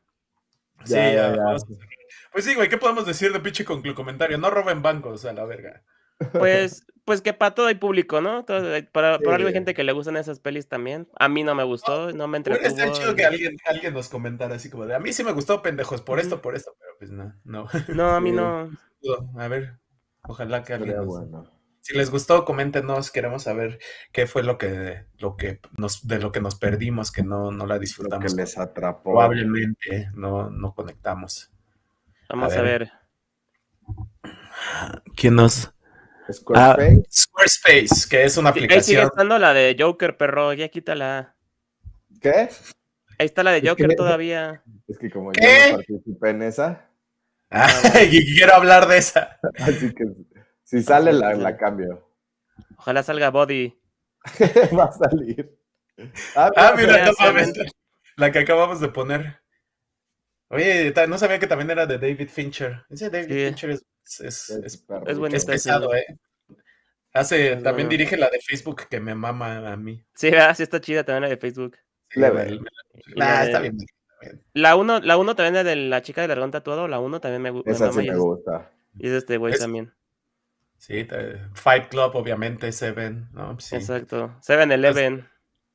Sí, 0.84 0.96
ya, 0.96 1.36
ya. 1.36 1.56
Pues 2.32 2.46
sí, 2.46 2.56
güey, 2.56 2.70
¿qué 2.70 2.78
podemos 2.78 3.06
decir 3.06 3.32
de 3.32 3.40
pinche 3.40 3.66
con 3.66 3.82
comentario? 3.94 4.38
No 4.38 4.50
roben 4.50 4.82
bancos 4.82 5.26
a 5.26 5.34
la 5.34 5.46
verga. 5.46 5.84
Pues, 6.32 6.86
pues 7.06 7.22
que 7.22 7.34
para 7.34 7.54
todo 7.54 7.68
hay 7.68 7.76
público, 7.76 8.22
¿no? 8.22 8.46
para, 8.46 9.20
por 9.20 9.34
algo 9.34 9.48
hay 9.48 9.54
gente 9.54 9.74
que 9.74 9.84
le 9.84 9.92
gustan 9.92 10.18
esas 10.18 10.40
pelis 10.40 10.68
también. 10.68 11.08
A 11.20 11.30
mí 11.30 11.44
no 11.44 11.56
me 11.56 11.64
gustó, 11.64 12.12
no 12.12 12.28
me 12.28 12.38
entretuvo. 12.38 12.66
Está 12.66 12.92
chido 12.92 13.16
que 13.16 13.26
alguien, 13.26 13.58
alguien 13.66 13.94
nos 13.94 14.10
comentara 14.10 14.56
así 14.56 14.70
como 14.70 14.86
de, 14.86 14.96
a 14.96 15.00
mí 15.00 15.14
sí 15.14 15.24
me 15.24 15.32
gustó, 15.32 15.62
pendejos, 15.62 16.02
por 16.02 16.20
esto, 16.20 16.42
por 16.42 16.56
esto, 16.56 16.76
pero 16.80 16.92
pues 16.98 17.12
no, 17.12 17.34
no. 17.44 17.68
No, 17.90 18.10
a 18.10 18.20
mí 18.20 18.32
no. 18.34 18.72
A 19.38 19.48
ver, 19.48 19.78
ojalá 20.24 20.64
que 20.64 20.74
alguien 20.74 20.98
nos... 20.98 21.57
Si 21.88 21.96
les 21.96 22.12
gustó, 22.12 22.44
coméntenos, 22.44 23.12
queremos 23.12 23.44
saber 23.44 23.80
qué 24.12 24.28
fue 24.28 24.44
lo 24.44 24.58
que, 24.58 25.06
lo 25.20 25.38
que 25.38 25.62
nos, 25.78 26.06
de 26.06 26.20
lo 26.20 26.34
que 26.34 26.42
nos 26.42 26.56
perdimos, 26.56 27.14
que 27.14 27.24
no, 27.24 27.50
no 27.50 27.66
la 27.66 27.80
disfrutamos. 27.80 28.34
que 28.34 28.42
les 28.42 28.58
atrapó. 28.58 29.12
Probablemente 29.12 30.10
no, 30.14 30.50
no 30.50 30.76
conectamos. 30.76 31.50
Vamos 32.28 32.54
a 32.54 32.62
ver. 32.62 32.92
¿Quién 35.16 35.36
nos...? 35.36 35.72
Squarespace. 36.30 37.04
Ah, 37.06 37.10
Squarespace, 37.10 38.10
que 38.10 38.24
es 38.26 38.36
una 38.36 38.50
aplicación. 38.50 38.80
Ahí 38.80 38.84
sigue 38.84 39.04
estando 39.04 39.40
la 39.40 39.54
de 39.54 39.78
Joker, 39.80 40.18
perro, 40.18 40.52
ya 40.52 40.68
quítala. 40.68 41.38
¿Qué? 42.20 42.50
Ahí 43.18 43.28
está 43.28 43.44
la 43.44 43.52
de 43.54 43.66
Joker 43.66 43.96
todavía. 43.96 44.62
Es 44.90 44.98
que 44.98 45.10
como 45.10 45.32
yo 45.32 45.42
no 45.42 45.78
participé 45.78 46.32
en 46.32 46.42
esa. 46.42 46.90
Ah, 47.50 47.70
y 48.12 48.36
quiero 48.36 48.56
hablar 48.56 48.90
de 48.90 48.98
esa. 48.98 49.40
Así 49.58 49.96
que 49.96 50.04
si 50.68 50.84
sale, 50.84 51.14
la, 51.14 51.34
la 51.34 51.56
cambio. 51.56 52.12
Ojalá 52.78 53.02
salga 53.02 53.30
Body. 53.30 53.74
Va 54.78 54.84
a 54.84 54.92
salir. 54.92 55.58
Ah, 56.36 56.52
ah 56.58 56.74
mira, 56.76 57.10
la 58.18 58.32
que 58.34 58.40
acabamos 58.40 58.82
de 58.82 58.90
poner. 58.90 59.40
Oye, 60.50 60.94
no 61.08 61.18
sabía 61.18 61.40
que 61.40 61.48
también 61.48 61.72
era 61.72 61.86
de 61.86 61.98
David 61.98 62.28
Fincher. 62.28 62.86
Ese 62.90 63.10
David 63.10 63.48
Fincher 63.48 63.70
es, 63.70 63.86
es, 64.20 64.50
es, 64.50 64.86
es, 65.32 65.46
pesado, 65.46 65.96
¿eh? 65.96 66.06
Hace, 67.14 67.56
también 67.58 67.88
dirige 67.88 68.18
la 68.18 68.30
de 68.30 68.42
Facebook 68.42 68.90
que 68.90 69.00
me 69.00 69.16
mama 69.16 69.72
a 69.72 69.78
mí. 69.78 70.06
Sí, 70.16 70.28
ah, 70.36 70.54
sí 70.54 70.64
está 70.64 70.82
chida 70.82 71.06
también 71.06 71.24
la 71.24 71.30
de 71.30 71.38
Facebook. 71.38 71.78
la, 72.16 73.46
está 73.46 73.60
bien. 73.62 73.78
La 74.52 74.76
1 74.76 75.00
la 75.00 75.18
uno 75.18 75.34
también 75.34 75.56
es 75.56 75.64
de 75.64 75.78
la 75.78 76.02
chica 76.02 76.22
de 76.22 76.28
dragón 76.28 76.52
tatuado, 76.52 76.90
la 76.90 77.00
1 77.00 77.22
también 77.22 77.42
me, 77.42 77.52
gusta. 77.52 77.72
Esa 77.72 77.94
sí 77.94 78.10
me 78.10 78.18
gusta. 78.18 78.70
Y 78.98 79.06
es 79.06 79.12
de 79.14 79.18
este 79.20 79.38
güey 79.38 79.58
también. 79.58 79.94
Sí, 80.78 81.08
Fight 81.54 81.90
Club, 81.90 82.16
obviamente, 82.16 82.72
Seven, 82.72 83.30
¿no? 83.34 83.52
Exacto. 83.52 84.36
Seven 84.42 84.72
Eleven. 84.72 85.28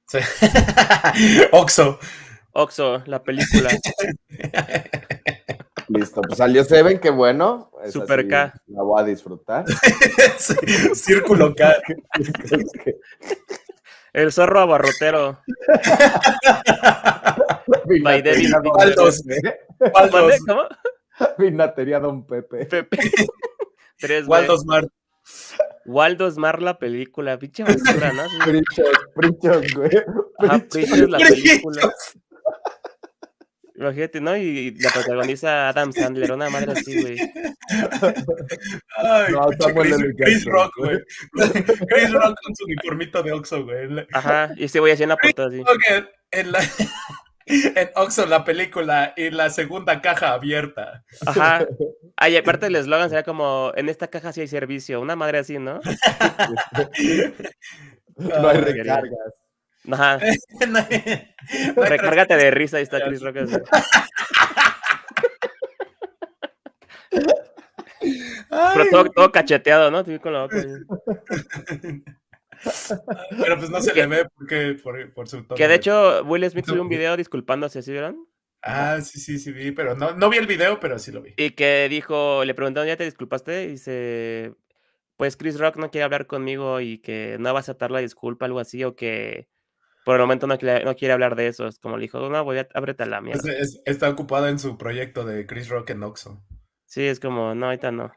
Sí. 0.06 0.18
Oxo. 1.52 1.98
Oxo, 2.52 3.02
la 3.06 3.22
película. 3.22 3.70
Listo, 5.88 6.22
pues 6.22 6.38
salió 6.38 6.64
Seven, 6.64 6.98
qué 6.98 7.10
bueno. 7.10 7.70
Super 7.90 8.26
K. 8.28 8.54
La 8.68 8.82
voy 8.82 9.02
a 9.02 9.04
disfrutar. 9.04 9.64
Círculo 10.94 11.54
K. 11.54 11.74
El 14.12 14.32
zorro 14.32 14.60
abarrotero. 14.60 15.40
By 18.02 18.22
David 18.22 18.52
Waldos. 18.64 19.22
¿Cómo? 20.46 20.62
Vinatería 21.38 21.98
Don 21.98 22.26
Pepe. 22.26 22.66
Pepe. 22.66 22.98
Waldos 24.26 24.64
Mar. 24.64 24.88
Waldos 25.84 26.38
Mar 26.38 26.62
la 26.62 26.78
película, 26.78 27.38
pinche 27.38 27.64
basura, 27.64 28.12
¿no? 28.12 28.22
Prichos, 28.44 28.88
Prichos, 29.14 29.74
güey. 29.74 29.90
Ajá, 30.38 30.58
Prichos 30.70 31.10
la 31.10 31.18
película. 31.18 31.92
Imagínate, 33.74 34.20
¿no? 34.20 34.36
Y 34.36 34.72
la 34.78 34.90
protagoniza 34.90 35.68
Adam 35.68 35.92
Sandler, 35.92 36.30
una 36.30 36.50
madre 36.50 36.72
así, 36.72 37.00
güey. 37.00 37.18
Ay, 38.96 39.32
no, 39.32 39.48
Chris, 39.48 39.96
Chris, 40.16 40.44
Rock, 40.44 40.72
güey. 40.76 40.98
Chris 41.88 42.12
Rock 42.12 42.36
con 42.44 42.54
su 42.54 42.64
uniformito 42.64 43.22
de 43.22 43.32
Oxxo, 43.32 43.64
güey. 43.64 44.06
Ajá, 44.12 44.52
y 44.56 44.64
este 44.64 44.78
güey 44.78 44.92
haciendo 44.92 45.14
una 45.14 45.22
portada 45.22 45.48
así. 45.48 45.62
En 46.30 46.52
la, 46.52 46.60
en 47.46 47.90
Oxxo 47.94 48.26
la 48.26 48.44
película 48.44 49.14
y 49.16 49.30
la 49.30 49.48
segunda 49.50 50.00
caja 50.00 50.32
abierta. 50.32 51.04
Ajá. 51.26 51.66
Ay, 52.16 52.36
aparte 52.36 52.66
el 52.66 52.76
eslogan 52.76 53.08
sería 53.08 53.24
como, 53.24 53.72
en 53.74 53.88
esta 53.88 54.08
caja 54.08 54.32
sí 54.32 54.42
hay 54.42 54.48
servicio, 54.48 55.00
una 55.00 55.16
madre 55.16 55.38
así, 55.38 55.58
¿no? 55.58 55.80
no 58.16 58.48
hay 58.48 58.58
recargas. 58.58 59.42
Ajá. 59.90 60.18
Recárgate 61.76 62.36
de 62.36 62.50
risa, 62.52 62.76
ahí 62.76 62.84
está 62.84 63.04
Chris 63.04 63.22
Rock. 63.22 63.36
Pero 68.48 68.84
todo, 68.90 69.04
todo, 69.10 69.32
cacheteado, 69.32 69.90
¿no? 69.90 70.04
Con 70.20 70.32
la 70.32 70.42
boca. 70.42 70.56
Pero 73.42 73.58
pues 73.58 73.70
no 73.70 73.80
se 73.80 73.94
le 73.94 74.06
ve 74.06 74.26
porque, 74.34 74.76
por, 74.82 75.12
por 75.12 75.28
su 75.28 75.42
tono. 75.44 75.56
Que 75.56 75.68
de 75.68 75.74
hecho 75.74 76.22
Will 76.24 76.48
Smith 76.48 76.66
subió 76.66 76.82
un 76.82 76.88
video 76.88 77.16
disculpándose, 77.16 77.82
¿sí 77.82 77.92
vieron? 77.92 78.26
Ah, 78.62 79.00
sí, 79.00 79.18
sí, 79.18 79.38
sí 79.38 79.50
vi, 79.50 79.72
pero 79.72 79.96
no, 79.96 80.14
no 80.14 80.30
vi 80.30 80.38
el 80.38 80.46
video, 80.46 80.78
pero 80.78 80.98
sí 80.98 81.10
lo 81.10 81.20
vi. 81.20 81.34
Y 81.36 81.50
que 81.50 81.88
dijo, 81.88 82.44
le 82.44 82.54
preguntaron, 82.54 82.86
¿ya 82.86 82.96
te 82.96 83.04
disculpaste? 83.04 83.64
Y 83.64 83.68
dice, 83.68 84.54
pues 85.16 85.36
Chris 85.36 85.58
Rock 85.58 85.76
no 85.76 85.90
quiere 85.90 86.04
hablar 86.04 86.26
conmigo 86.26 86.80
y 86.80 86.98
que 86.98 87.36
no 87.40 87.52
va 87.52 87.58
a 87.58 87.60
aceptar 87.60 87.90
la 87.90 87.98
disculpa, 87.98 88.46
algo 88.46 88.60
así, 88.60 88.84
o 88.84 88.94
que 88.94 89.48
por 90.04 90.14
el 90.14 90.20
momento 90.20 90.46
no 90.46 90.58
quiere, 90.58 90.84
no 90.84 90.94
quiere 90.94 91.12
hablar 91.12 91.34
de 91.34 91.48
eso. 91.48 91.66
Es 91.66 91.80
como 91.80 91.96
le 91.96 92.02
dijo, 92.02 92.28
no, 92.28 92.44
voy 92.44 92.58
a 92.58 92.68
ábrete 92.74 93.04
la 93.06 93.20
mierda. 93.20 93.42
está 93.84 94.08
ocupado 94.08 94.48
en 94.48 94.60
su 94.60 94.78
proyecto 94.78 95.24
de 95.24 95.44
Chris 95.46 95.68
Rock 95.68 95.90
en 95.90 96.04
Oxo. 96.04 96.44
Sí, 96.86 97.04
es 97.04 97.18
como, 97.18 97.54
no, 97.54 97.66
ahorita 97.66 97.90
no. 97.90 98.12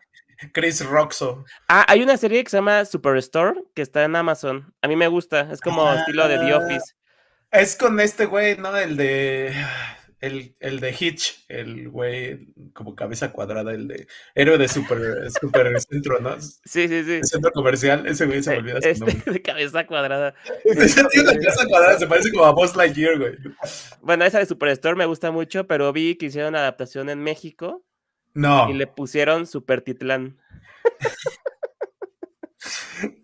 Chris 0.53 0.85
Roxo. 0.85 1.45
Ah, 1.67 1.85
hay 1.87 2.03
una 2.03 2.17
serie 2.17 2.43
que 2.43 2.49
se 2.49 2.57
llama 2.57 2.85
Superstore 2.85 3.61
que 3.73 3.81
está 3.81 4.03
en 4.03 4.15
Amazon. 4.15 4.73
A 4.81 4.87
mí 4.87 4.95
me 4.95 5.07
gusta, 5.07 5.49
es 5.51 5.61
como 5.61 5.91
estilo 5.93 6.27
de 6.27 6.37
The 6.37 6.51
ah, 6.51 6.57
Office. 6.57 6.95
Es 7.51 7.75
con 7.75 7.99
este 7.99 8.25
güey, 8.25 8.57
¿no? 8.57 8.75
El 8.75 8.97
de. 8.97 9.53
El, 10.21 10.55
el 10.59 10.79
de 10.79 10.95
Hitch, 10.97 11.45
el 11.49 11.89
güey 11.89 12.47
como 12.73 12.95
cabeza 12.95 13.31
cuadrada, 13.31 13.73
el 13.73 13.87
de 13.87 14.07
héroe 14.33 14.57
de 14.57 14.67
super, 14.67 15.29
super 15.39 15.79
centro, 15.81 16.19
¿no? 16.19 16.41
Sí, 16.41 16.87
sí, 16.87 17.03
sí. 17.03 17.19
centro 17.23 17.51
comercial, 17.51 18.07
ese 18.07 18.25
güey 18.25 18.41
se 18.41 18.51
me 18.51 18.57
olvida. 18.57 18.79
Este 18.81 19.05
de 19.31 19.41
cabeza 19.41 19.85
cuadrada. 19.85 20.33
Ese 20.65 21.03
tío 21.05 21.23
de 21.23 21.37
cabeza 21.39 21.67
cuadrada 21.67 21.99
se 21.99 22.07
parece 22.07 22.31
como 22.31 22.45
a 22.45 22.51
Boss 22.51 22.75
Lightyear, 22.75 23.19
güey. 23.19 23.33
Bueno, 24.01 24.25
esa 24.25 24.39
de 24.39 24.47
Superstore 24.47 24.95
me 24.95 25.05
gusta 25.05 25.29
mucho, 25.29 25.67
pero 25.67 25.93
vi 25.93 26.15
que 26.15 26.27
hicieron 26.27 26.55
adaptación 26.55 27.09
en 27.09 27.21
México 27.21 27.84
no. 28.35 28.69
Y 28.69 28.73
le 28.73 28.85
pusieron 28.85 29.47
Super 29.47 29.81
Titlán. 29.81 30.37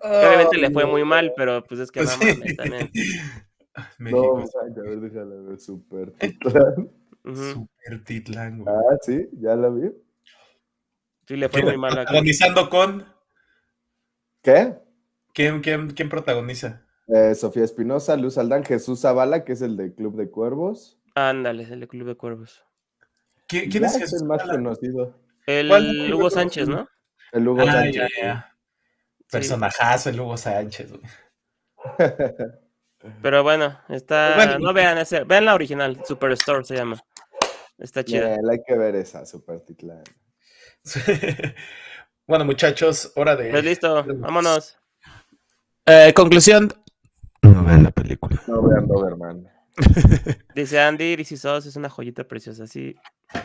Obviamente 0.02 0.58
le 0.58 0.72
fue 0.72 0.86
muy 0.86 1.04
mal, 1.04 1.34
pero 1.36 1.64
pues 1.64 1.80
es 1.80 1.92
que 1.92 2.02
no 2.04 2.10
mames 2.18 2.56
también. 2.58 2.90
México. 4.00 4.40
No, 4.40 4.62
a 4.62 4.82
ver, 4.82 5.00
déjala 5.00 5.36
ver 5.36 5.60
Super 5.60 6.12
Titlán. 6.14 6.92
Super 7.24 8.04
Titlán, 8.04 8.60
güey. 8.60 8.76
Ah, 8.76 8.98
sí, 9.02 9.30
ya 9.34 9.56
la 9.56 9.70
vi. 9.70 9.92
Sí, 11.28 11.38
le 11.38 11.48
fue 11.50 11.64
muy 11.64 11.78
mal. 11.78 11.94
¿Protagonizando 11.94 12.70
con? 12.70 13.06
¿Qué? 14.42 14.76
¿Quién, 15.34 15.62
quién, 15.62 15.92
quién 15.92 16.10
protagoniza? 16.10 16.86
Eh, 17.08 17.36
Sofía 17.36 17.64
Espinosa, 17.64 18.18
Luz 18.18 18.38
Aldán, 18.38 18.64
Jesús 18.64 19.02
Zavala, 19.02 19.44
que 19.44 19.54
es 19.54 19.62
el 19.62 19.78
de 19.78 19.94
Club 19.94 20.16
de 20.16 20.30
Cuervos. 20.30 21.00
Ándale, 21.16 21.64
el 21.64 21.82
de 21.82 21.88
Club 21.88 22.08
de 22.08 22.16
Cuervos. 22.16 22.66
¿Quién, 23.52 23.84
es, 23.84 24.14
el 24.14 24.26
más 24.26 24.44
conocido? 24.44 25.14
El 25.46 26.14
Hugo 26.14 26.30
Sánchez, 26.30 26.70
¿no? 26.70 26.88
El 27.34 27.48
Hugo 27.50 27.64
ah, 27.68 27.72
Sánchez. 27.74 28.10
Personajazo 29.30 30.10
el 30.10 30.20
Hugo 30.22 30.38
Sánchez. 30.38 30.90
Pero 33.22 33.44
bueno, 33.44 33.78
está. 33.90 34.58
no 34.60 34.74
vean 34.74 35.00
ese, 35.00 35.26
vean 35.26 35.46
la 35.46 35.56
original, 35.56 36.00
Superstore 36.06 36.64
se 36.64 36.76
llama. 36.76 36.98
Está 37.78 38.06
chida. 38.06 38.38
hay 38.50 38.62
que 38.66 38.78
ver 38.78 38.96
esa, 38.96 39.26
Super 39.26 39.60
titla. 39.62 40.02
bueno, 42.28 42.46
muchachos, 42.46 43.12
hora 43.16 43.36
de. 43.36 43.50
Pues 43.50 43.66
listo, 43.66 44.06
vámonos. 44.06 44.78
Eh, 45.86 46.14
conclusión. 46.16 46.72
No 47.42 47.66
vean 47.66 47.84
la 47.84 47.92
película. 47.92 48.42
No 48.48 48.62
vean 48.62 48.88
Doberman. 48.88 49.50
Dice 50.56 50.80
Andy, 50.80 51.16
DC 51.16 51.38
Sos 51.38 51.66
es 51.66 51.76
una 51.76 51.90
joyita 51.90 52.24
preciosa, 52.28 52.68
sí. 52.68 52.96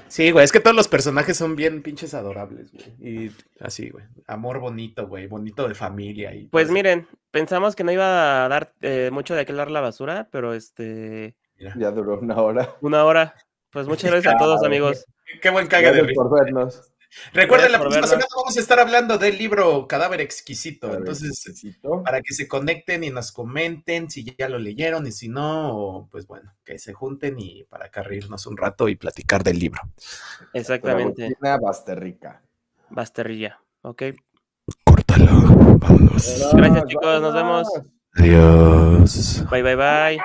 Sí, 0.09 0.31
güey, 0.31 0.45
es 0.45 0.53
que 0.53 0.61
todos 0.61 0.77
los 0.77 0.89
personajes 0.89 1.37
son 1.37 1.57
bien 1.57 1.83
pinches 1.83 2.15
adorables, 2.15 2.73
güey. 2.73 2.87
Y 3.01 3.33
así, 3.61 3.91
güey. 3.91 4.05
Amor 4.27 4.59
bonito, 4.59 5.07
güey, 5.07 5.27
bonito 5.27 5.69
de 5.69 5.75
familia. 5.75 6.35
Y 6.35 6.47
pues 6.47 6.71
miren, 6.71 7.07
pensamos 7.31 7.77
que 7.77 7.85
no 7.85 7.93
iba 7.93 8.45
a 8.45 8.49
dar 8.49 8.73
eh, 8.83 9.11
mucho 9.13 9.35
de 9.35 9.47
qué 9.47 9.53
hablar 9.53 9.71
la 9.71 9.81
basura, 9.81 10.29
pero 10.31 10.55
este... 10.55 11.37
Ya 11.59 11.91
duró 11.91 12.19
una 12.19 12.37
hora. 12.37 12.77
Una 12.81 13.05
hora. 13.05 13.35
Pues 13.71 13.87
muchas 13.87 14.11
gracias 14.11 14.35
a 14.35 14.39
todos, 14.39 14.63
amigos. 14.65 15.07
Qué, 15.41 15.51
buen 15.51 15.67
caga 15.67 15.93
de 15.93 16.13
por 16.15 16.33
vernos. 16.33 16.93
Recuerden, 17.33 17.73
la 17.73 17.81
próxima 17.81 18.07
semana 18.07 18.27
vamos 18.35 18.57
a 18.57 18.61
estar 18.61 18.79
hablando 18.79 19.19
del 19.19 19.39
libro 19.39 19.87
Cadáver 19.87 20.21
Exquisito. 20.21 20.95
Entonces, 20.95 21.45
para 22.05 22.21
que 22.23 22.35
se 22.35 22.47
conecten 22.49 23.05
y 23.05 23.11
nos 23.11 23.33
comenten 23.33 24.11
si 24.11 24.25
ya 24.37 24.49
lo 24.49 24.59
leyeron 24.59 25.07
y 25.07 25.13
si 25.13 25.29
no, 25.29 26.09
pues 26.11 26.27
bueno, 26.27 26.55
que 26.65 26.79
se 26.79 26.93
junten 26.93 27.39
y 27.39 27.65
para 27.65 27.91
carrirnos 27.91 28.47
un 28.47 28.57
rato 28.57 28.89
y 28.89 28.97
platicar 28.97 29.43
del 29.43 29.59
libro. 29.59 29.81
Exactamente. 30.53 31.37
Basterrica. 31.41 32.43
Basterrilla, 32.91 33.61
ok. 33.83 34.03
Disfrútalo. 34.67 35.79
Vámonos. 35.79 36.53
Gracias, 36.53 36.85
chicos. 36.87 37.21
Nos 37.21 37.35
vemos. 37.35 37.69
Adiós. 38.15 39.45
Bye, 39.51 39.63
bye, 39.63 39.77
bye. 39.77 40.19